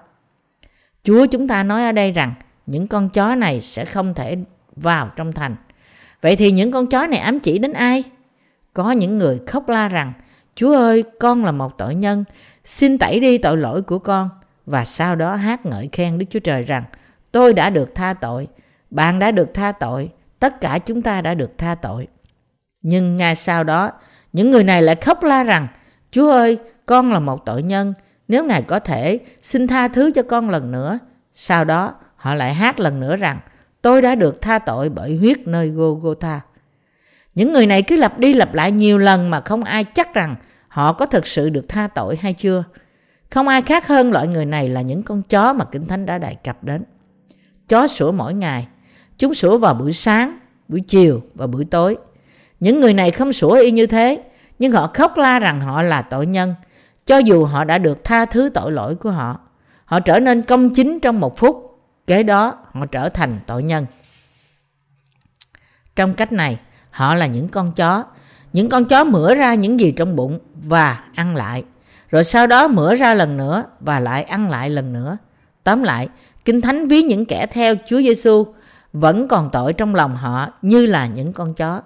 Chúa 1.03 1.25
chúng 1.25 1.47
ta 1.47 1.63
nói 1.63 1.85
ở 1.85 1.91
đây 1.91 2.11
rằng 2.11 2.33
những 2.65 2.87
con 2.87 3.09
chó 3.09 3.35
này 3.35 3.61
sẽ 3.61 3.85
không 3.85 4.13
thể 4.13 4.37
vào 4.75 5.11
trong 5.15 5.31
thành. 5.31 5.55
Vậy 6.21 6.35
thì 6.35 6.51
những 6.51 6.71
con 6.71 6.87
chó 6.87 7.07
này 7.07 7.19
ám 7.19 7.39
chỉ 7.39 7.59
đến 7.59 7.73
ai? 7.73 8.03
Có 8.73 8.91
những 8.91 9.17
người 9.17 9.39
khóc 9.47 9.69
la 9.69 9.89
rằng 9.89 10.13
Chúa 10.55 10.75
ơi, 10.75 11.03
con 11.19 11.45
là 11.45 11.51
một 11.51 11.77
tội 11.77 11.95
nhân, 11.95 12.23
xin 12.63 12.97
tẩy 12.97 13.19
đi 13.19 13.37
tội 13.37 13.57
lỗi 13.57 13.81
của 13.81 13.99
con. 13.99 14.29
Và 14.65 14.85
sau 14.85 15.15
đó 15.15 15.35
hát 15.35 15.65
ngợi 15.65 15.89
khen 15.91 16.17
Đức 16.17 16.25
Chúa 16.29 16.39
Trời 16.39 16.63
rằng 16.63 16.83
tôi 17.31 17.53
đã 17.53 17.69
được 17.69 17.95
tha 17.95 18.13
tội, 18.13 18.47
bạn 18.89 19.19
đã 19.19 19.31
được 19.31 19.53
tha 19.53 19.71
tội, 19.71 20.09
tất 20.39 20.61
cả 20.61 20.79
chúng 20.79 21.01
ta 21.01 21.21
đã 21.21 21.33
được 21.33 21.57
tha 21.57 21.75
tội. 21.75 22.07
Nhưng 22.81 23.15
ngay 23.15 23.35
sau 23.35 23.63
đó, 23.63 23.91
những 24.33 24.51
người 24.51 24.63
này 24.63 24.81
lại 24.81 24.95
khóc 24.95 25.23
la 25.23 25.43
rằng 25.43 25.67
Chúa 26.11 26.31
ơi, 26.31 26.57
con 26.85 27.11
là 27.11 27.19
một 27.19 27.45
tội 27.45 27.63
nhân, 27.63 27.93
nếu 28.27 28.45
Ngài 28.45 28.61
có 28.61 28.79
thể, 28.79 29.19
xin 29.41 29.67
tha 29.67 29.87
thứ 29.87 30.11
cho 30.15 30.23
con 30.23 30.49
lần 30.49 30.71
nữa. 30.71 30.99
Sau 31.33 31.65
đó, 31.65 31.95
họ 32.15 32.33
lại 32.33 32.53
hát 32.53 32.79
lần 32.79 32.99
nữa 32.99 33.15
rằng 33.15 33.39
tôi 33.81 34.01
đã 34.01 34.15
được 34.15 34.41
tha 34.41 34.59
tội 34.59 34.89
bởi 34.89 35.17
huyết 35.17 35.47
nơi 35.47 35.69
Golgotha. 35.69 36.41
Những 37.35 37.53
người 37.53 37.67
này 37.67 37.81
cứ 37.81 37.95
lặp 37.97 38.19
đi 38.19 38.33
lặp 38.33 38.53
lại 38.53 38.71
nhiều 38.71 38.97
lần 38.97 39.29
mà 39.29 39.41
không 39.41 39.63
ai 39.63 39.83
chắc 39.83 40.13
rằng 40.13 40.35
họ 40.67 40.93
có 40.93 41.05
thực 41.05 41.27
sự 41.27 41.49
được 41.49 41.69
tha 41.69 41.87
tội 41.87 42.17
hay 42.21 42.33
chưa. 42.33 42.63
Không 43.29 43.47
ai 43.47 43.61
khác 43.61 43.87
hơn 43.87 44.11
loại 44.11 44.27
người 44.27 44.45
này 44.45 44.69
là 44.69 44.81
những 44.81 45.03
con 45.03 45.21
chó 45.21 45.53
mà 45.53 45.65
Kinh 45.65 45.87
Thánh 45.87 46.05
đã 46.05 46.17
đề 46.17 46.33
cập 46.43 46.63
đến. 46.63 46.83
Chó 47.67 47.87
sủa 47.87 48.11
mỗi 48.11 48.33
ngày. 48.33 48.67
Chúng 49.19 49.33
sủa 49.33 49.57
vào 49.57 49.73
buổi 49.73 49.93
sáng, 49.93 50.39
buổi 50.67 50.81
chiều 50.81 51.21
và 51.35 51.47
buổi 51.47 51.65
tối. 51.65 51.97
Những 52.59 52.79
người 52.79 52.93
này 52.93 53.11
không 53.11 53.33
sủa 53.33 53.51
y 53.51 53.71
như 53.71 53.87
thế, 53.87 54.23
nhưng 54.59 54.71
họ 54.71 54.87
khóc 54.93 55.17
la 55.17 55.39
rằng 55.39 55.61
họ 55.61 55.81
là 55.81 56.01
tội 56.01 56.25
nhân, 56.25 56.55
cho 57.05 57.17
dù 57.17 57.45
họ 57.45 57.63
đã 57.63 57.77
được 57.77 58.03
tha 58.03 58.25
thứ 58.25 58.49
tội 58.53 58.71
lỗi 58.71 58.95
của 58.95 59.09
họ. 59.09 59.39
Họ 59.85 59.99
trở 59.99 60.19
nên 60.19 60.41
công 60.41 60.73
chính 60.73 60.99
trong 60.99 61.19
một 61.19 61.37
phút, 61.37 61.79
kế 62.07 62.23
đó 62.23 62.57
họ 62.73 62.85
trở 62.85 63.09
thành 63.09 63.39
tội 63.47 63.63
nhân. 63.63 63.85
Trong 65.95 66.13
cách 66.13 66.31
này, 66.31 66.59
họ 66.91 67.15
là 67.15 67.25
những 67.25 67.47
con 67.47 67.71
chó. 67.71 68.03
Những 68.53 68.69
con 68.69 68.85
chó 68.85 69.03
mửa 69.03 69.35
ra 69.35 69.53
những 69.53 69.79
gì 69.79 69.91
trong 69.91 70.15
bụng 70.15 70.39
và 70.63 71.03
ăn 71.15 71.35
lại. 71.35 71.63
Rồi 72.09 72.23
sau 72.23 72.47
đó 72.47 72.67
mửa 72.67 72.95
ra 72.95 73.13
lần 73.13 73.37
nữa 73.37 73.63
và 73.79 73.99
lại 73.99 74.23
ăn 74.23 74.49
lại 74.49 74.69
lần 74.69 74.93
nữa. 74.93 75.17
Tóm 75.63 75.83
lại, 75.83 76.09
Kinh 76.45 76.61
Thánh 76.61 76.87
ví 76.87 77.03
những 77.03 77.25
kẻ 77.25 77.45
theo 77.45 77.75
Chúa 77.85 78.01
Giêsu 78.01 78.45
vẫn 78.93 79.27
còn 79.27 79.49
tội 79.53 79.73
trong 79.73 79.95
lòng 79.95 80.15
họ 80.15 80.49
như 80.61 80.85
là 80.85 81.07
những 81.07 81.33
con 81.33 81.53
chó. 81.53 81.81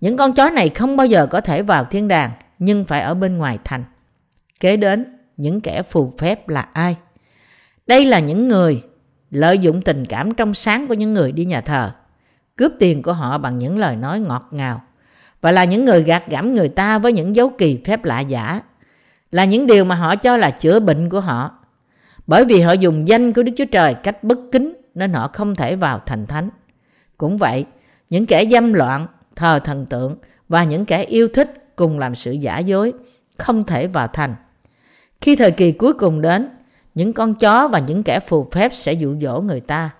Những 0.00 0.16
con 0.16 0.32
chó 0.32 0.50
này 0.50 0.68
không 0.68 0.96
bao 0.96 1.06
giờ 1.06 1.26
có 1.26 1.40
thể 1.40 1.62
vào 1.62 1.84
thiên 1.84 2.08
đàng 2.08 2.30
nhưng 2.58 2.84
phải 2.84 3.00
ở 3.00 3.14
bên 3.14 3.38
ngoài 3.38 3.58
thành. 3.64 3.84
Kế 4.60 4.76
đến, 4.76 5.04
những 5.36 5.60
kẻ 5.60 5.82
phù 5.82 6.12
phép 6.18 6.48
là 6.48 6.68
ai? 6.72 6.96
Đây 7.86 8.04
là 8.04 8.18
những 8.18 8.48
người 8.48 8.82
lợi 9.30 9.58
dụng 9.58 9.82
tình 9.82 10.04
cảm 10.04 10.34
trong 10.34 10.54
sáng 10.54 10.86
của 10.86 10.94
những 10.94 11.14
người 11.14 11.32
đi 11.32 11.44
nhà 11.44 11.60
thờ, 11.60 11.90
cướp 12.56 12.72
tiền 12.78 13.02
của 13.02 13.12
họ 13.12 13.38
bằng 13.38 13.58
những 13.58 13.78
lời 13.78 13.96
nói 13.96 14.20
ngọt 14.20 14.48
ngào 14.50 14.82
và 15.40 15.52
là 15.52 15.64
những 15.64 15.84
người 15.84 16.02
gạt 16.02 16.28
gẫm 16.28 16.54
người 16.54 16.68
ta 16.68 16.98
với 16.98 17.12
những 17.12 17.36
dấu 17.36 17.50
kỳ 17.58 17.80
phép 17.84 18.04
lạ 18.04 18.20
giả, 18.20 18.60
là 19.30 19.44
những 19.44 19.66
điều 19.66 19.84
mà 19.84 19.94
họ 19.94 20.16
cho 20.16 20.36
là 20.36 20.50
chữa 20.50 20.80
bệnh 20.80 21.08
của 21.08 21.20
họ. 21.20 21.58
Bởi 22.26 22.44
vì 22.44 22.60
họ 22.60 22.72
dùng 22.72 23.08
danh 23.08 23.32
của 23.32 23.42
Đức 23.42 23.52
Chúa 23.56 23.64
Trời 23.64 23.94
cách 23.94 24.24
bất 24.24 24.38
kính 24.52 24.81
nên 24.94 25.12
họ 25.12 25.30
không 25.32 25.54
thể 25.54 25.76
vào 25.76 26.00
thành 26.06 26.26
thánh. 26.26 26.50
Cũng 27.18 27.36
vậy, 27.36 27.64
những 28.10 28.26
kẻ 28.26 28.44
dâm 28.50 28.72
loạn, 28.72 29.06
thờ 29.36 29.58
thần 29.58 29.86
tượng 29.86 30.16
và 30.48 30.64
những 30.64 30.84
kẻ 30.84 31.02
yêu 31.02 31.28
thích 31.34 31.76
cùng 31.76 31.98
làm 31.98 32.14
sự 32.14 32.32
giả 32.32 32.58
dối 32.58 32.92
không 33.38 33.64
thể 33.64 33.86
vào 33.86 34.06
thành. 34.06 34.34
Khi 35.20 35.36
thời 35.36 35.50
kỳ 35.50 35.72
cuối 35.72 35.92
cùng 35.92 36.20
đến, 36.20 36.48
những 36.94 37.12
con 37.12 37.34
chó 37.34 37.68
và 37.68 37.78
những 37.78 38.02
kẻ 38.02 38.20
phù 38.20 38.48
phép 38.52 38.74
sẽ 38.74 38.92
dụ 38.92 39.16
dỗ 39.20 39.40
người 39.40 39.60
ta 39.60 39.90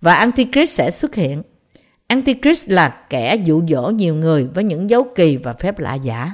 và 0.00 0.14
Antichrist 0.14 0.78
sẽ 0.78 0.90
xuất 0.90 1.14
hiện. 1.14 1.42
Antichrist 2.06 2.70
là 2.70 2.88
kẻ 3.10 3.34
dụ 3.34 3.62
dỗ 3.68 3.90
nhiều 3.90 4.14
người 4.14 4.46
với 4.54 4.64
những 4.64 4.90
dấu 4.90 5.06
kỳ 5.14 5.36
và 5.36 5.52
phép 5.52 5.78
lạ 5.78 5.94
giả, 5.94 6.32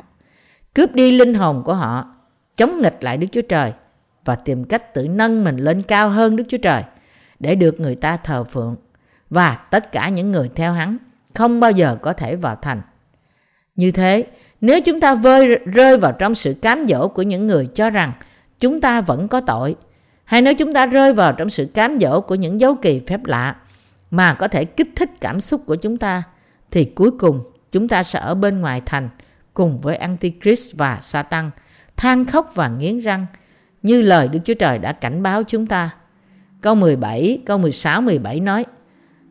cướp 0.74 0.94
đi 0.94 1.12
linh 1.12 1.34
hồn 1.34 1.62
của 1.64 1.74
họ, 1.74 2.14
chống 2.56 2.82
nghịch 2.82 2.96
lại 3.00 3.16
Đức 3.16 3.26
Chúa 3.32 3.42
Trời 3.42 3.72
và 4.24 4.34
tìm 4.34 4.64
cách 4.64 4.94
tự 4.94 5.08
nâng 5.08 5.44
mình 5.44 5.56
lên 5.56 5.82
cao 5.82 6.08
hơn 6.08 6.36
Đức 6.36 6.44
Chúa 6.48 6.58
Trời 6.58 6.82
để 7.44 7.54
được 7.54 7.80
người 7.80 7.94
ta 7.94 8.16
thờ 8.16 8.44
phượng 8.44 8.76
và 9.30 9.54
tất 9.54 9.92
cả 9.92 10.08
những 10.08 10.28
người 10.28 10.50
theo 10.54 10.72
hắn 10.72 10.96
không 11.34 11.60
bao 11.60 11.70
giờ 11.70 11.96
có 12.02 12.12
thể 12.12 12.36
vào 12.36 12.56
thành. 12.62 12.82
Như 13.76 13.90
thế, 13.90 14.26
nếu 14.60 14.80
chúng 14.80 15.00
ta 15.00 15.14
vơi 15.14 15.58
rơi 15.66 15.98
vào 15.98 16.12
trong 16.12 16.34
sự 16.34 16.54
cám 16.62 16.84
dỗ 16.86 17.08
của 17.08 17.22
những 17.22 17.46
người 17.46 17.68
cho 17.74 17.90
rằng 17.90 18.12
chúng 18.60 18.80
ta 18.80 19.00
vẫn 19.00 19.28
có 19.28 19.40
tội, 19.40 19.76
hay 20.24 20.42
nếu 20.42 20.54
chúng 20.54 20.74
ta 20.74 20.86
rơi 20.86 21.12
vào 21.12 21.32
trong 21.32 21.50
sự 21.50 21.70
cám 21.74 21.98
dỗ 22.00 22.20
của 22.20 22.34
những 22.34 22.60
dấu 22.60 22.74
kỳ 22.74 23.00
phép 23.06 23.24
lạ 23.24 23.56
mà 24.10 24.34
có 24.34 24.48
thể 24.48 24.64
kích 24.64 24.88
thích 24.96 25.10
cảm 25.20 25.40
xúc 25.40 25.62
của 25.66 25.74
chúng 25.74 25.98
ta, 25.98 26.22
thì 26.70 26.84
cuối 26.84 27.10
cùng 27.10 27.42
chúng 27.72 27.88
ta 27.88 28.02
sẽ 28.02 28.18
ở 28.18 28.34
bên 28.34 28.60
ngoài 28.60 28.82
thành 28.86 29.08
cùng 29.54 29.78
với 29.78 29.96
Antichrist 29.96 30.76
và 30.76 30.98
Satan, 31.00 31.50
than 31.96 32.24
khóc 32.24 32.50
và 32.54 32.68
nghiến 32.68 32.98
răng, 32.98 33.26
như 33.82 34.02
lời 34.02 34.28
Đức 34.28 34.38
Chúa 34.44 34.54
Trời 34.54 34.78
đã 34.78 34.92
cảnh 34.92 35.22
báo 35.22 35.42
chúng 35.44 35.66
ta 35.66 35.90
câu 36.64 36.74
17, 36.74 37.38
câu 37.46 37.58
16, 37.58 38.00
17 38.00 38.40
nói 38.40 38.64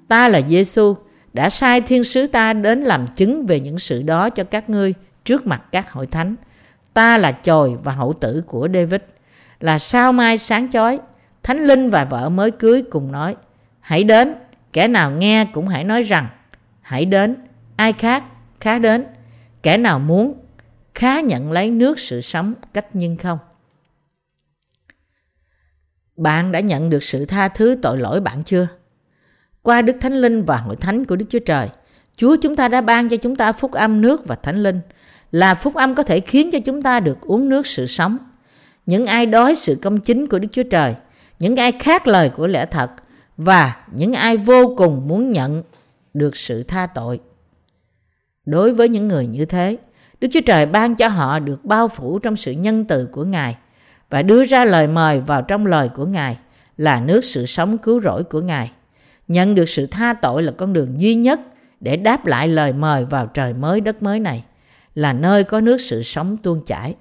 Ta 0.08 0.30
là 0.30 0.42
Giêsu 0.50 0.96
đã 1.34 1.50
sai 1.50 1.82
thiên 1.82 2.04
sứ 2.04 2.28
ta 2.28 2.54
đến 2.54 2.84
làm 2.84 3.08
chứng 3.08 3.46
về 3.46 3.60
những 3.60 3.80
sự 3.80 4.02
đó 4.04 4.30
cho 4.30 4.44
các 4.44 4.70
ngươi 4.70 4.94
trước 5.26 5.48
mặt 5.48 5.64
các 5.72 5.92
hội 5.92 6.08
thánh. 6.08 6.36
Ta 6.94 7.18
là 7.18 7.32
chồi 7.32 7.76
và 7.84 7.92
hậu 7.92 8.14
tử 8.14 8.44
của 8.48 8.68
David, 8.74 9.02
là 9.60 9.80
sao 9.80 10.14
mai 10.14 10.38
sáng 10.38 10.72
chói. 10.72 11.00
Thánh 11.44 11.64
Linh 11.64 11.90
và 11.90 12.06
vợ 12.06 12.30
mới 12.30 12.52
cưới 12.52 12.84
cùng 12.92 13.12
nói, 13.12 13.36
hãy 13.80 14.04
đến, 14.04 14.36
kẻ 14.74 14.88
nào 14.88 15.12
nghe 15.12 15.46
cũng 15.46 15.68
hãy 15.68 15.84
nói 15.84 16.02
rằng, 16.02 16.28
hãy 16.82 17.06
đến, 17.06 17.36
ai 17.76 17.94
khác, 17.94 18.24
khá 18.60 18.80
đến, 18.80 19.06
kẻ 19.64 19.78
nào 19.78 20.00
muốn, 20.00 20.34
khá 20.94 21.20
nhận 21.20 21.52
lấy 21.52 21.70
nước 21.70 22.00
sự 22.00 22.22
sống 22.22 22.54
cách 22.74 22.86
nhưng 22.94 23.18
không. 23.18 23.38
Bạn 26.18 26.52
đã 26.52 26.60
nhận 26.60 26.90
được 26.90 27.04
sự 27.04 27.26
tha 27.26 27.48
thứ 27.48 27.76
tội 27.82 27.98
lỗi 27.98 28.22
bạn 28.22 28.44
chưa? 28.44 28.68
Qua 29.62 29.82
Đức 29.82 29.96
Thánh 30.02 30.14
Linh 30.14 30.44
và 30.44 30.58
hội 30.58 30.76
thánh 30.76 31.06
của 31.06 31.16
Đức 31.16 31.26
Chúa 31.30 31.40
Trời, 31.40 31.70
Chúa 32.16 32.36
chúng 32.42 32.56
ta 32.56 32.68
đã 32.68 32.82
ban 32.82 33.10
cho 33.10 33.18
chúng 33.18 33.36
ta 33.36 33.52
phúc 33.52 33.72
âm 33.72 34.02
nước 34.02 34.26
và 34.26 34.36
Thánh 34.36 34.64
Linh, 34.64 34.80
là 35.32 35.56
phúc 35.56 35.76
âm 35.76 35.96
có 35.96 36.04
thể 36.04 36.20
khiến 36.20 36.50
cho 36.52 36.60
chúng 36.66 36.82
ta 36.82 37.00
được 37.00 37.22
uống 37.22 37.50
nước 37.50 37.68
sự 37.68 37.88
sống. 37.88 38.18
Những 38.86 39.06
ai 39.06 39.26
đói 39.26 39.56
sự 39.56 39.78
công 39.82 40.00
chính 40.00 40.28
của 40.28 40.40
Đức 40.40 40.48
Chúa 40.52 40.64
Trời, 40.64 40.96
những 41.40 41.56
ai 41.56 41.72
khác 41.72 42.08
lời 42.08 42.30
của 42.30 42.48
lẽ 42.48 42.66
thật 42.66 42.92
và 43.38 43.76
những 43.92 44.14
ai 44.14 44.38
vô 44.38 44.76
cùng 44.78 45.08
muốn 45.08 45.32
nhận 45.32 45.64
được 46.14 46.36
sự 46.36 46.64
tha 46.64 46.88
tội. 46.88 47.20
Đối 48.46 48.74
với 48.74 48.90
những 48.90 49.08
người 49.08 49.28
như 49.28 49.46
thế, 49.46 49.78
Đức 50.22 50.28
Chúa 50.32 50.42
Trời 50.46 50.66
ban 50.66 50.96
cho 50.96 51.08
họ 51.08 51.40
được 51.40 51.66
bao 51.66 51.88
phủ 51.88 52.20
trong 52.20 52.36
sự 52.36 52.52
nhân 52.52 52.86
từ 52.86 53.06
của 53.06 53.24
Ngài 53.24 53.56
và 54.14 54.22
đưa 54.22 54.44
ra 54.44 54.66
lời 54.66 54.88
mời 54.88 55.20
vào 55.20 55.42
trong 55.42 55.66
lời 55.66 55.90
của 55.90 56.06
Ngài 56.06 56.38
là 56.78 57.00
nước 57.00 57.24
sự 57.24 57.46
sống 57.46 57.78
cứu 57.78 58.02
rỗi 58.02 58.24
của 58.24 58.42
Ngài. 58.42 58.72
Nhận 59.28 59.56
được 59.56 59.70
sự 59.70 59.88
tha 59.88 60.14
tội 60.14 60.44
là 60.44 60.52
con 60.58 60.74
đường 60.74 61.02
duy 61.02 61.16
nhất 61.16 61.40
để 61.80 61.98
đáp 61.98 62.26
lại 62.26 62.48
lời 62.48 62.74
mời 62.74 63.06
vào 63.06 63.28
trời 63.28 63.54
mới 63.54 63.82
đất 63.82 64.04
mới 64.04 64.20
này, 64.20 64.44
là 64.96 65.14
nơi 65.14 65.44
có 65.44 65.62
nước 65.62 65.78
sự 65.82 66.04
sống 66.04 66.38
tuôn 66.38 66.66
chảy. 66.66 66.96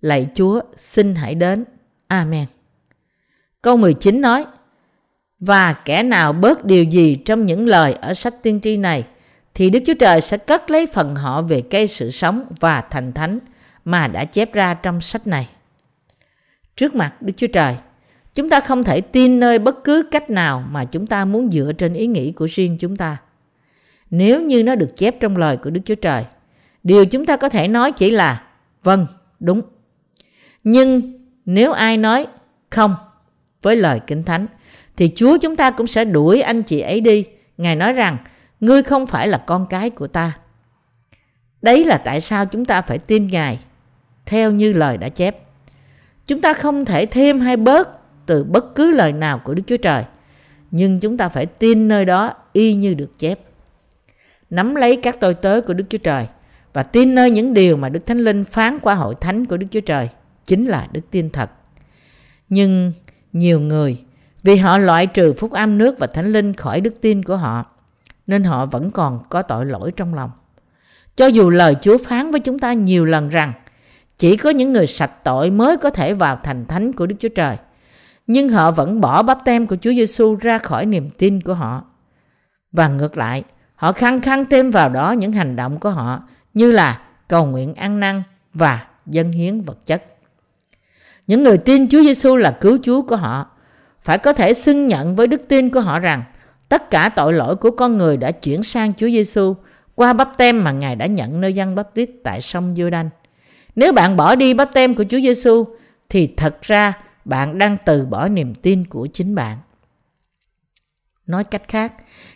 Lạy 0.00 0.28
Chúa, 0.34 0.60
xin 0.76 1.14
hãy 1.14 1.34
đến. 1.34 1.64
Amen. 2.06 2.46
Câu 3.62 3.76
19 3.76 4.20
nói, 4.20 4.44
Và 5.40 5.72
kẻ 5.72 6.02
nào 6.02 6.32
bớt 6.32 6.64
điều 6.64 6.84
gì 6.84 7.14
trong 7.14 7.46
những 7.46 7.66
lời 7.66 7.92
ở 7.92 8.14
sách 8.14 8.34
tiên 8.42 8.60
tri 8.62 8.76
này, 8.76 9.04
thì 9.54 9.70
Đức 9.70 9.80
Chúa 9.86 9.94
Trời 9.98 10.20
sẽ 10.20 10.38
cất 10.38 10.70
lấy 10.70 10.86
phần 10.86 11.14
họ 11.14 11.42
về 11.42 11.62
cây 11.70 11.86
sự 11.86 12.10
sống 12.10 12.44
và 12.60 12.80
thành 12.80 13.12
thánh 13.12 13.38
mà 13.84 14.08
đã 14.08 14.24
chép 14.24 14.52
ra 14.52 14.74
trong 14.74 15.00
sách 15.00 15.26
này. 15.26 15.48
Trước 16.76 16.94
mặt 16.94 17.22
Đức 17.22 17.32
Chúa 17.36 17.46
Trời, 17.46 17.74
Chúng 18.36 18.48
ta 18.48 18.60
không 18.60 18.84
thể 18.84 19.00
tin 19.00 19.40
nơi 19.40 19.58
bất 19.58 19.84
cứ 19.84 20.08
cách 20.10 20.30
nào 20.30 20.64
mà 20.70 20.84
chúng 20.84 21.06
ta 21.06 21.24
muốn 21.24 21.50
dựa 21.50 21.72
trên 21.78 21.94
ý 21.94 22.06
nghĩ 22.06 22.32
của 22.32 22.46
riêng 22.46 22.76
chúng 22.80 22.96
ta. 22.96 23.16
Nếu 24.10 24.42
như 24.42 24.62
nó 24.62 24.74
được 24.74 24.96
chép 24.96 25.20
trong 25.20 25.36
lời 25.36 25.56
của 25.56 25.70
Đức 25.70 25.80
Chúa 25.84 25.94
Trời, 25.94 26.24
điều 26.82 27.06
chúng 27.06 27.26
ta 27.26 27.36
có 27.36 27.48
thể 27.48 27.68
nói 27.68 27.92
chỉ 27.92 28.10
là 28.10 28.42
vâng, 28.82 29.06
đúng. 29.40 29.62
Nhưng 30.64 31.12
nếu 31.46 31.72
ai 31.72 31.96
nói 31.96 32.26
không 32.70 32.94
với 33.62 33.76
lời 33.76 34.00
Kinh 34.06 34.24
Thánh, 34.24 34.46
thì 34.96 35.12
Chúa 35.14 35.38
chúng 35.38 35.56
ta 35.56 35.70
cũng 35.70 35.86
sẽ 35.86 36.04
đuổi 36.04 36.40
anh 36.40 36.62
chị 36.62 36.80
ấy 36.80 37.00
đi. 37.00 37.24
Ngài 37.56 37.76
nói 37.76 37.92
rằng, 37.92 38.16
ngươi 38.60 38.82
không 38.82 39.06
phải 39.06 39.28
là 39.28 39.38
con 39.38 39.66
cái 39.66 39.90
của 39.90 40.06
ta. 40.06 40.32
Đấy 41.62 41.84
là 41.84 41.98
tại 41.98 42.20
sao 42.20 42.46
chúng 42.46 42.64
ta 42.64 42.82
phải 42.82 42.98
tin 42.98 43.26
Ngài 43.26 43.58
theo 44.26 44.50
như 44.50 44.72
lời 44.72 44.98
đã 44.98 45.08
chép. 45.08 45.45
Chúng 46.26 46.40
ta 46.40 46.52
không 46.52 46.84
thể 46.84 47.06
thêm 47.06 47.40
hay 47.40 47.56
bớt 47.56 47.88
từ 48.26 48.44
bất 48.44 48.74
cứ 48.74 48.90
lời 48.90 49.12
nào 49.12 49.38
của 49.44 49.54
Đức 49.54 49.62
Chúa 49.66 49.76
Trời. 49.76 50.04
Nhưng 50.70 51.00
chúng 51.00 51.16
ta 51.16 51.28
phải 51.28 51.46
tin 51.46 51.88
nơi 51.88 52.04
đó 52.04 52.34
y 52.52 52.74
như 52.74 52.94
được 52.94 53.18
chép. 53.18 53.38
Nắm 54.50 54.74
lấy 54.74 54.96
các 54.96 55.20
tôi 55.20 55.34
tớ 55.34 55.60
của 55.60 55.74
Đức 55.74 55.84
Chúa 55.88 55.98
Trời 55.98 56.26
và 56.72 56.82
tin 56.82 57.14
nơi 57.14 57.30
những 57.30 57.54
điều 57.54 57.76
mà 57.76 57.88
Đức 57.88 58.06
Thánh 58.06 58.18
Linh 58.18 58.44
phán 58.44 58.78
qua 58.78 58.94
hội 58.94 59.14
thánh 59.20 59.46
của 59.46 59.56
Đức 59.56 59.66
Chúa 59.70 59.80
Trời 59.80 60.08
chính 60.44 60.66
là 60.66 60.88
đức 60.92 61.00
tin 61.10 61.30
thật. 61.30 61.50
Nhưng 62.48 62.92
nhiều 63.32 63.60
người, 63.60 64.04
vì 64.42 64.56
họ 64.56 64.78
loại 64.78 65.06
trừ 65.06 65.32
phúc 65.32 65.52
âm 65.52 65.78
nước 65.78 65.98
và 65.98 66.06
thánh 66.06 66.32
linh 66.32 66.54
khỏi 66.54 66.80
đức 66.80 66.94
tin 67.00 67.22
của 67.22 67.36
họ, 67.36 67.64
nên 68.26 68.44
họ 68.44 68.66
vẫn 68.66 68.90
còn 68.90 69.20
có 69.28 69.42
tội 69.42 69.66
lỗi 69.66 69.92
trong 69.96 70.14
lòng. 70.14 70.30
Cho 71.16 71.26
dù 71.26 71.50
lời 71.50 71.76
Chúa 71.80 71.98
phán 71.98 72.30
với 72.30 72.40
chúng 72.40 72.58
ta 72.58 72.72
nhiều 72.72 73.04
lần 73.04 73.28
rằng 73.28 73.52
chỉ 74.18 74.36
có 74.36 74.50
những 74.50 74.72
người 74.72 74.86
sạch 74.86 75.24
tội 75.24 75.50
mới 75.50 75.76
có 75.76 75.90
thể 75.90 76.14
vào 76.14 76.38
thành 76.42 76.64
thánh 76.64 76.92
của 76.92 77.06
Đức 77.06 77.16
Chúa 77.18 77.28
Trời 77.28 77.56
nhưng 78.26 78.48
họ 78.48 78.70
vẫn 78.70 79.00
bỏ 79.00 79.22
bắp 79.22 79.44
tem 79.44 79.66
của 79.66 79.76
Chúa 79.80 79.92
Giêsu 79.92 80.34
ra 80.34 80.58
khỏi 80.58 80.86
niềm 80.86 81.10
tin 81.10 81.40
của 81.40 81.54
họ. 81.54 81.84
Và 82.72 82.88
ngược 82.88 83.16
lại, 83.16 83.44
họ 83.74 83.92
khăng 83.92 84.20
khăng 84.20 84.44
thêm 84.46 84.70
vào 84.70 84.88
đó 84.88 85.12
những 85.12 85.32
hành 85.32 85.56
động 85.56 85.78
của 85.78 85.90
họ 85.90 86.22
như 86.54 86.72
là 86.72 87.00
cầu 87.28 87.46
nguyện 87.46 87.74
ăn 87.74 88.00
năn 88.00 88.22
và 88.54 88.86
dân 89.06 89.32
hiến 89.32 89.60
vật 89.60 89.86
chất. 89.86 90.04
Những 91.26 91.42
người 91.42 91.58
tin 91.58 91.88
Chúa 91.88 92.02
Giêsu 92.02 92.36
là 92.36 92.50
cứu 92.60 92.78
Chúa 92.82 93.02
của 93.02 93.16
họ 93.16 93.46
phải 94.02 94.18
có 94.18 94.32
thể 94.32 94.54
xưng 94.54 94.86
nhận 94.86 95.16
với 95.16 95.26
đức 95.26 95.48
tin 95.48 95.70
của 95.70 95.80
họ 95.80 95.98
rằng 95.98 96.24
tất 96.68 96.90
cả 96.90 97.08
tội 97.08 97.32
lỗi 97.32 97.56
của 97.56 97.70
con 97.70 97.98
người 97.98 98.16
đã 98.16 98.30
chuyển 98.30 98.62
sang 98.62 98.92
Chúa 98.92 99.08
Giêsu 99.08 99.54
qua 99.94 100.12
bắp 100.12 100.38
tem 100.38 100.64
mà 100.64 100.72
Ngài 100.72 100.96
đã 100.96 101.06
nhận 101.06 101.40
nơi 101.40 101.52
dân 101.52 101.74
bắp 101.74 101.94
tít 101.94 102.10
tại 102.24 102.40
sông 102.40 102.74
giô 102.76 102.90
đanh 102.90 103.10
nếu 103.76 103.92
bạn 103.92 104.16
bỏ 104.16 104.34
đi 104.34 104.54
bắp 104.54 104.70
tem 104.74 104.94
của 104.94 105.04
Chúa 105.08 105.20
Giêsu 105.20 105.64
thì 106.08 106.34
thật 106.36 106.62
ra 106.62 106.92
bạn 107.24 107.58
đang 107.58 107.76
từ 107.84 108.06
bỏ 108.06 108.28
niềm 108.28 108.54
tin 108.54 108.84
của 108.84 109.06
chính 109.06 109.34
bạn. 109.34 109.58
Nói 111.26 111.44
cách 111.44 111.62
khác, 111.68 111.92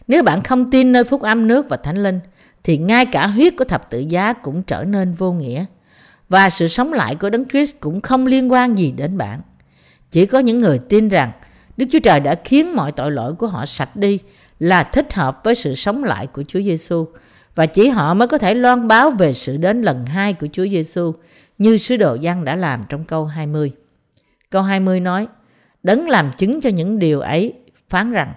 nếu 0.08 0.22
bạn 0.22 0.42
không 0.42 0.70
tin 0.70 0.92
nơi 0.92 1.04
phúc 1.04 1.22
âm 1.22 1.48
nước 1.48 1.68
và 1.68 1.76
thánh 1.76 2.02
linh, 2.02 2.20
thì 2.64 2.78
ngay 2.78 3.06
cả 3.06 3.26
huyết 3.26 3.54
của 3.56 3.64
thập 3.64 3.90
tự 3.90 3.98
giá 3.98 4.32
cũng 4.32 4.62
trở 4.62 4.84
nên 4.84 5.12
vô 5.12 5.32
nghĩa. 5.32 5.64
Và 6.28 6.50
sự 6.50 6.68
sống 6.68 6.92
lại 6.92 7.14
của 7.14 7.30
Đấng 7.30 7.48
Christ 7.48 7.76
cũng 7.80 8.00
không 8.00 8.26
liên 8.26 8.52
quan 8.52 8.74
gì 8.74 8.92
đến 8.92 9.18
bạn. 9.18 9.40
Chỉ 10.10 10.26
có 10.26 10.38
những 10.38 10.58
người 10.58 10.78
tin 10.78 11.08
rằng 11.08 11.32
Đức 11.76 11.86
Chúa 11.90 11.98
Trời 11.98 12.20
đã 12.20 12.34
khiến 12.44 12.76
mọi 12.76 12.92
tội 12.92 13.10
lỗi 13.10 13.34
của 13.34 13.46
họ 13.46 13.66
sạch 13.66 13.96
đi 13.96 14.18
là 14.58 14.82
thích 14.82 15.14
hợp 15.14 15.44
với 15.44 15.54
sự 15.54 15.74
sống 15.74 16.04
lại 16.04 16.26
của 16.26 16.42
Chúa 16.48 16.60
Giêsu 16.60 17.06
và 17.54 17.66
chỉ 17.66 17.88
họ 17.88 18.14
mới 18.14 18.28
có 18.28 18.38
thể 18.38 18.54
loan 18.54 18.88
báo 18.88 19.10
về 19.10 19.32
sự 19.32 19.56
đến 19.56 19.82
lần 19.82 20.06
hai 20.06 20.32
của 20.32 20.46
Chúa 20.52 20.66
Giêsu 20.66 21.14
như 21.58 21.76
sứ 21.76 21.96
đồ 21.96 22.14
Giăng 22.14 22.44
đã 22.44 22.56
làm 22.56 22.84
trong 22.88 23.04
câu 23.04 23.26
20. 23.26 23.72
Câu 24.50 24.62
20 24.62 25.00
nói, 25.00 25.26
Đấng 25.82 26.08
làm 26.08 26.30
chứng 26.36 26.60
cho 26.60 26.70
những 26.70 26.98
điều 26.98 27.20
ấy 27.20 27.52
phán 27.88 28.12
rằng, 28.12 28.32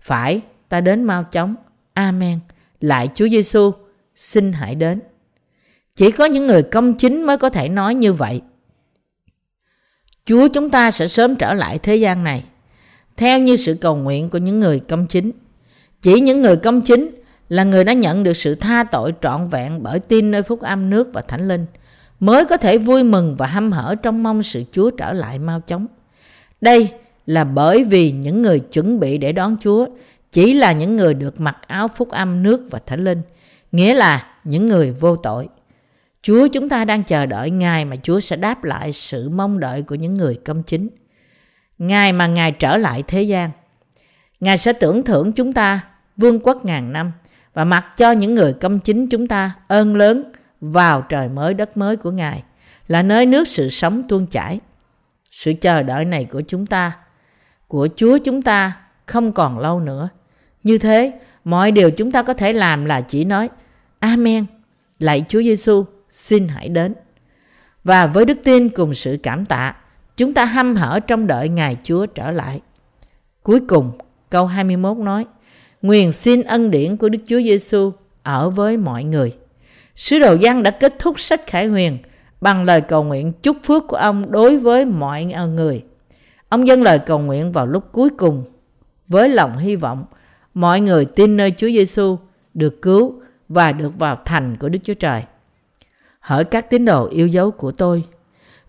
phải, 0.00 0.40
ta 0.68 0.80
đến 0.80 1.04
mau 1.04 1.24
chóng. 1.24 1.54
Amen. 1.92 2.38
Lại 2.80 3.08
Chúa 3.14 3.28
Giêsu, 3.28 3.72
xin 4.16 4.52
hãy 4.52 4.74
đến. 4.74 5.00
Chỉ 5.96 6.10
có 6.10 6.24
những 6.24 6.46
người 6.46 6.62
công 6.62 6.94
chính 6.94 7.22
mới 7.22 7.38
có 7.38 7.50
thể 7.50 7.68
nói 7.68 7.94
như 7.94 8.12
vậy. 8.12 8.40
Chúa 10.24 10.48
chúng 10.48 10.70
ta 10.70 10.90
sẽ 10.90 11.06
sớm 11.06 11.36
trở 11.36 11.54
lại 11.54 11.78
thế 11.78 11.96
gian 11.96 12.24
này, 12.24 12.44
theo 13.16 13.38
như 13.38 13.56
sự 13.56 13.76
cầu 13.80 13.96
nguyện 13.96 14.30
của 14.30 14.38
những 14.38 14.60
người 14.60 14.80
công 14.80 15.06
chính. 15.06 15.30
Chỉ 16.02 16.20
những 16.20 16.42
người 16.42 16.56
công 16.56 16.80
chính 16.80 17.19
là 17.50 17.64
người 17.64 17.84
đã 17.84 17.92
nhận 17.92 18.22
được 18.22 18.32
sự 18.32 18.54
tha 18.54 18.84
tội 18.84 19.14
trọn 19.22 19.48
vẹn 19.48 19.82
bởi 19.82 20.00
tin 20.00 20.30
nơi 20.30 20.42
phúc 20.42 20.60
âm 20.60 20.90
nước 20.90 21.08
và 21.12 21.22
thánh 21.22 21.48
linh– 21.48 21.66
mới 22.20 22.44
có 22.44 22.56
thể 22.56 22.78
vui 22.78 23.04
mừng 23.04 23.36
và 23.36 23.46
hăm 23.46 23.72
hở 23.72 23.94
trong 24.02 24.22
mong 24.22 24.42
sự 24.42 24.64
Chúa 24.72 24.90
trở 24.90 25.12
lại 25.12 25.38
mau 25.38 25.60
chóng. 25.60 25.86
Đây 26.60 26.88
là 27.26 27.44
bởi 27.44 27.84
vì 27.84 28.12
những 28.12 28.40
người 28.40 28.60
chuẩn 28.60 29.00
bị 29.00 29.18
để 29.18 29.32
đón 29.32 29.56
Chúa 29.60 29.86
chỉ 30.30 30.52
là 30.54 30.72
những 30.72 30.94
người 30.94 31.14
được 31.14 31.40
mặc 31.40 31.56
áo 31.66 31.88
phúc 31.88 32.10
âm 32.10 32.42
nước 32.42 32.66
và 32.70 32.80
thánh 32.86 33.04
linh, 33.04 33.22
nghĩa 33.72 33.94
là 33.94 34.26
những 34.44 34.66
người 34.66 34.90
vô 34.90 35.16
tội. 35.16 35.48
Chúa 36.22 36.48
chúng 36.48 36.68
ta 36.68 36.84
đang 36.84 37.04
chờ 37.04 37.26
đợi 37.26 37.50
ngày 37.50 37.84
mà 37.84 37.96
Chúa 38.02 38.20
sẽ 38.20 38.36
đáp 38.36 38.64
lại 38.64 38.92
sự 38.92 39.28
mong 39.28 39.60
đợi 39.60 39.82
của 39.82 39.94
những 39.94 40.14
người 40.14 40.38
công 40.44 40.62
chính. 40.62 40.88
Ngày 41.78 42.12
mà 42.12 42.26
Ngài 42.26 42.52
trở 42.52 42.76
lại 42.76 43.02
thế 43.08 43.22
gian, 43.22 43.50
Ngài 44.40 44.58
sẽ 44.58 44.72
tưởng 44.72 45.02
thưởng 45.02 45.32
chúng 45.32 45.52
ta 45.52 45.80
vương 46.16 46.40
quốc 46.40 46.64
ngàn 46.64 46.92
năm 46.92 47.12
và 47.54 47.64
mặc 47.64 47.96
cho 47.96 48.10
những 48.10 48.34
người 48.34 48.52
công 48.52 48.78
chính 48.78 49.08
chúng 49.08 49.26
ta 49.26 49.52
ơn 49.68 49.96
lớn 49.96 50.32
vào 50.60 51.02
trời 51.02 51.28
mới 51.28 51.54
đất 51.54 51.76
mới 51.76 51.96
của 51.96 52.10
Ngài, 52.10 52.42
là 52.88 53.02
nơi 53.02 53.26
nước 53.26 53.48
sự 53.48 53.68
sống 53.68 54.02
tuôn 54.08 54.26
chảy. 54.26 54.60
Sự 55.30 55.52
chờ 55.60 55.82
đợi 55.82 56.04
này 56.04 56.24
của 56.24 56.42
chúng 56.48 56.66
ta, 56.66 56.92
của 57.68 57.88
Chúa 57.96 58.18
chúng 58.18 58.42
ta 58.42 58.72
không 59.06 59.32
còn 59.32 59.58
lâu 59.58 59.80
nữa. 59.80 60.08
Như 60.62 60.78
thế, 60.78 61.12
mọi 61.44 61.72
điều 61.72 61.90
chúng 61.90 62.12
ta 62.12 62.22
có 62.22 62.34
thể 62.34 62.52
làm 62.52 62.84
là 62.84 63.00
chỉ 63.00 63.24
nói 63.24 63.48
Amen, 63.98 64.46
lạy 64.98 65.24
Chúa 65.28 65.42
Giêsu, 65.42 65.84
xin 66.10 66.48
hãy 66.48 66.68
đến. 66.68 66.94
Và 67.84 68.06
với 68.06 68.24
đức 68.24 68.38
tin 68.44 68.68
cùng 68.68 68.94
sự 68.94 69.18
cảm 69.22 69.46
tạ, 69.46 69.74
chúng 70.16 70.34
ta 70.34 70.44
hăm 70.44 70.76
hở 70.76 71.00
trong 71.00 71.26
đợi 71.26 71.48
Ngài 71.48 71.76
Chúa 71.82 72.06
trở 72.06 72.30
lại. 72.30 72.60
Cuối 73.42 73.60
cùng, 73.68 73.98
câu 74.30 74.46
21 74.46 74.96
nói, 74.96 75.26
Nguyện 75.82 76.12
xin 76.12 76.42
ân 76.42 76.70
điển 76.70 76.96
của 76.96 77.08
Đức 77.08 77.18
Chúa 77.26 77.40
Giêsu 77.40 77.92
ở 78.22 78.50
với 78.50 78.76
mọi 78.76 79.04
người. 79.04 79.36
Sứ 79.94 80.18
đồ 80.18 80.34
Giăng 80.34 80.62
đã 80.62 80.70
kết 80.70 80.98
thúc 80.98 81.20
sách 81.20 81.46
Khải 81.46 81.66
Huyền 81.66 81.98
bằng 82.40 82.64
lời 82.64 82.80
cầu 82.80 83.04
nguyện 83.04 83.32
chúc 83.42 83.56
phước 83.62 83.88
của 83.88 83.96
ông 83.96 84.30
đối 84.30 84.56
với 84.56 84.84
mọi 84.84 85.32
ờ, 85.34 85.46
người. 85.46 85.84
Ông 86.48 86.66
dâng 86.66 86.82
lời 86.82 86.98
cầu 86.98 87.18
nguyện 87.18 87.52
vào 87.52 87.66
lúc 87.66 87.84
cuối 87.92 88.10
cùng 88.10 88.44
với 89.08 89.28
lòng 89.28 89.58
hy 89.58 89.76
vọng 89.76 90.04
mọi 90.54 90.80
người 90.80 91.04
tin 91.04 91.36
nơi 91.36 91.54
Chúa 91.56 91.68
Giêsu 91.68 92.18
được 92.54 92.82
cứu 92.82 93.14
và 93.48 93.72
được 93.72 93.98
vào 93.98 94.18
thành 94.24 94.56
của 94.56 94.68
Đức 94.68 94.78
Chúa 94.82 94.94
Trời. 94.94 95.22
Hỡi 96.20 96.44
các 96.44 96.70
tín 96.70 96.84
đồ 96.84 97.08
yêu 97.08 97.26
dấu 97.26 97.50
của 97.50 97.72
tôi, 97.72 98.04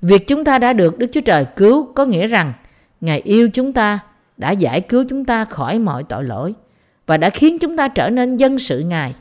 việc 0.01 0.27
chúng 0.27 0.43
ta 0.43 0.59
đã 0.59 0.73
được 0.73 0.97
Đức 0.97 1.07
Chúa 1.11 1.21
Trời 1.21 1.45
cứu 1.55 1.93
có 1.95 2.05
nghĩa 2.05 2.27
rằng 2.27 2.53
Ngài 3.01 3.19
yêu 3.19 3.49
chúng 3.53 3.73
ta, 3.73 3.99
đã 4.37 4.51
giải 4.51 4.81
cứu 4.81 5.03
chúng 5.09 5.25
ta 5.25 5.45
khỏi 5.45 5.79
mọi 5.79 6.03
tội 6.03 6.23
lỗi 6.23 6.53
và 7.11 7.17
đã 7.17 7.29
khiến 7.29 7.59
chúng 7.59 7.77
ta 7.77 7.87
trở 7.87 8.09
nên 8.09 8.37
dân 8.37 8.59
sự 8.59 8.79
Ngài. 8.79 9.15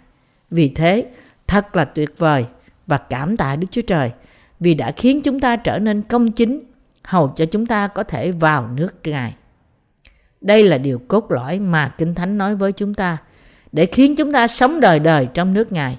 Vì 0.50 0.68
thế, 0.68 1.06
thật 1.46 1.76
là 1.76 1.84
tuyệt 1.84 2.18
vời 2.18 2.44
và 2.86 2.98
cảm 2.98 3.36
tạ 3.36 3.56
Đức 3.56 3.66
Chúa 3.70 3.80
Trời 3.80 4.10
vì 4.60 4.74
đã 4.74 4.90
khiến 4.90 5.20
chúng 5.22 5.40
ta 5.40 5.56
trở 5.56 5.78
nên 5.78 6.02
công 6.02 6.32
chính, 6.32 6.60
hầu 7.04 7.28
cho 7.36 7.44
chúng 7.44 7.66
ta 7.66 7.86
có 7.86 8.02
thể 8.02 8.30
vào 8.30 8.68
nước 8.74 8.94
Ngài. 9.04 9.34
Đây 10.40 10.64
là 10.64 10.78
điều 10.78 10.98
cốt 11.08 11.30
lõi 11.30 11.58
mà 11.58 11.88
Kinh 11.98 12.14
Thánh 12.14 12.38
nói 12.38 12.54
với 12.54 12.72
chúng 12.72 12.94
ta 12.94 13.18
để 13.72 13.86
khiến 13.86 14.16
chúng 14.16 14.32
ta 14.32 14.48
sống 14.48 14.80
đời 14.80 14.98
đời 14.98 15.28
trong 15.34 15.54
nước 15.54 15.72
Ngài. 15.72 15.98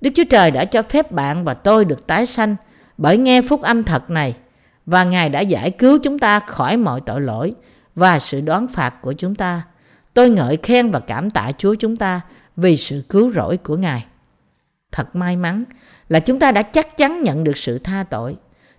Đức 0.00 0.10
Chúa 0.14 0.24
Trời 0.30 0.50
đã 0.50 0.64
cho 0.64 0.82
phép 0.82 1.12
bạn 1.12 1.44
và 1.44 1.54
tôi 1.54 1.84
được 1.84 2.06
tái 2.06 2.26
sanh 2.26 2.56
bởi 2.98 3.18
nghe 3.18 3.42
phúc 3.42 3.62
âm 3.62 3.84
thật 3.84 4.10
này 4.10 4.34
và 4.86 5.04
Ngài 5.04 5.28
đã 5.28 5.40
giải 5.40 5.70
cứu 5.70 5.98
chúng 6.02 6.18
ta 6.18 6.40
khỏi 6.40 6.76
mọi 6.76 7.00
tội 7.06 7.20
lỗi 7.20 7.54
và 7.94 8.18
sự 8.18 8.40
đoán 8.40 8.68
phạt 8.68 9.02
của 9.02 9.12
chúng 9.12 9.34
ta. 9.34 9.62
Tôi 10.14 10.30
ngợi 10.30 10.58
khen 10.62 10.90
và 10.90 11.00
cảm 11.00 11.30
tạ 11.30 11.52
Chúa 11.58 11.74
chúng 11.74 11.96
ta 11.96 12.20
vì 12.56 12.76
sự 12.76 13.02
cứu 13.08 13.32
rỗi 13.32 13.56
của 13.56 13.76
Ngài. 13.76 14.06
Thật 14.92 15.16
may 15.16 15.36
mắn 15.36 15.64
là 16.08 16.20
chúng 16.20 16.38
ta 16.38 16.52
đã 16.52 16.62
chắc 16.62 16.96
chắn 16.96 17.22
nhận 17.22 17.44
được 17.44 17.56
sự 17.56 17.78
tha 17.78 18.04
tội. 18.10 18.36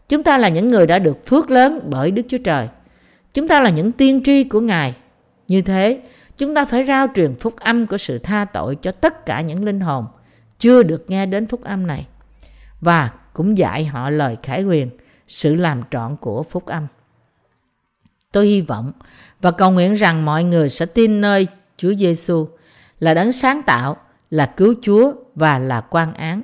Chúng 0.09 0.23
ta 0.23 0.37
là 0.37 0.49
những 0.49 0.67
người 0.67 0.87
đã 0.87 0.99
được 0.99 1.25
phước 1.25 1.51
lớn 1.51 1.79
bởi 1.89 2.11
Đức 2.11 2.21
Chúa 2.29 2.37
Trời. 2.37 2.67
Chúng 3.33 3.47
ta 3.47 3.61
là 3.61 3.69
những 3.69 3.91
tiên 3.91 4.21
tri 4.23 4.43
của 4.43 4.61
Ngài. 4.61 4.95
Như 5.47 5.61
thế, 5.61 6.01
chúng 6.37 6.55
ta 6.55 6.65
phải 6.65 6.85
rao 6.85 7.07
truyền 7.15 7.35
phúc 7.35 7.55
âm 7.59 7.87
của 7.87 7.97
sự 7.97 8.17
tha 8.17 8.45
tội 8.45 8.75
cho 8.75 8.91
tất 8.91 9.25
cả 9.25 9.41
những 9.41 9.63
linh 9.63 9.79
hồn 9.79 10.05
chưa 10.59 10.83
được 10.83 11.09
nghe 11.09 11.25
đến 11.25 11.47
phúc 11.47 11.63
âm 11.63 11.87
này. 11.87 12.07
Và 12.81 13.11
cũng 13.33 13.57
dạy 13.57 13.85
họ 13.85 14.09
lời 14.09 14.37
khải 14.43 14.63
quyền, 14.63 14.89
sự 15.27 15.55
làm 15.55 15.81
trọn 15.91 16.15
của 16.17 16.43
phúc 16.43 16.65
âm. 16.65 16.87
Tôi 18.31 18.47
hy 18.47 18.61
vọng 18.61 18.91
và 19.43 19.51
cầu 19.51 19.71
nguyện 19.71 19.93
rằng 19.93 20.25
mọi 20.25 20.43
người 20.43 20.69
sẽ 20.69 20.85
tin 20.85 21.21
nơi 21.21 21.47
Chúa 21.77 21.93
Giêsu 21.93 22.47
là 22.99 23.13
đấng 23.13 23.31
sáng 23.31 23.61
tạo, 23.63 23.97
là 24.29 24.45
cứu 24.45 24.73
Chúa 24.81 25.13
và 25.35 25.59
là 25.59 25.81
quan 25.81 26.13
án. 26.13 26.41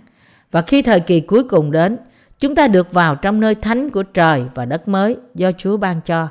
Và 0.51 0.61
khi 0.61 0.81
thời 0.81 0.99
kỳ 0.99 1.19
cuối 1.19 1.43
cùng 1.43 1.71
đến, 1.71 1.97
chúng 2.39 2.55
ta 2.55 2.67
được 2.67 2.93
vào 2.93 3.15
trong 3.15 3.39
nơi 3.39 3.55
thánh 3.55 3.89
của 3.89 4.03
trời 4.03 4.43
và 4.55 4.65
đất 4.65 4.87
mới 4.87 5.17
do 5.35 5.51
Chúa 5.51 5.77
ban 5.77 6.01
cho. 6.01 6.27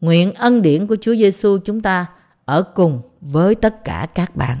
Nguyện 0.00 0.32
ân 0.32 0.62
điển 0.62 0.86
của 0.86 0.96
Chúa 1.00 1.14
Giêsu 1.14 1.58
chúng 1.64 1.80
ta 1.80 2.06
ở 2.44 2.62
cùng 2.62 3.02
với 3.20 3.54
tất 3.54 3.84
cả 3.84 4.06
các 4.14 4.36
bạn. 4.36 4.58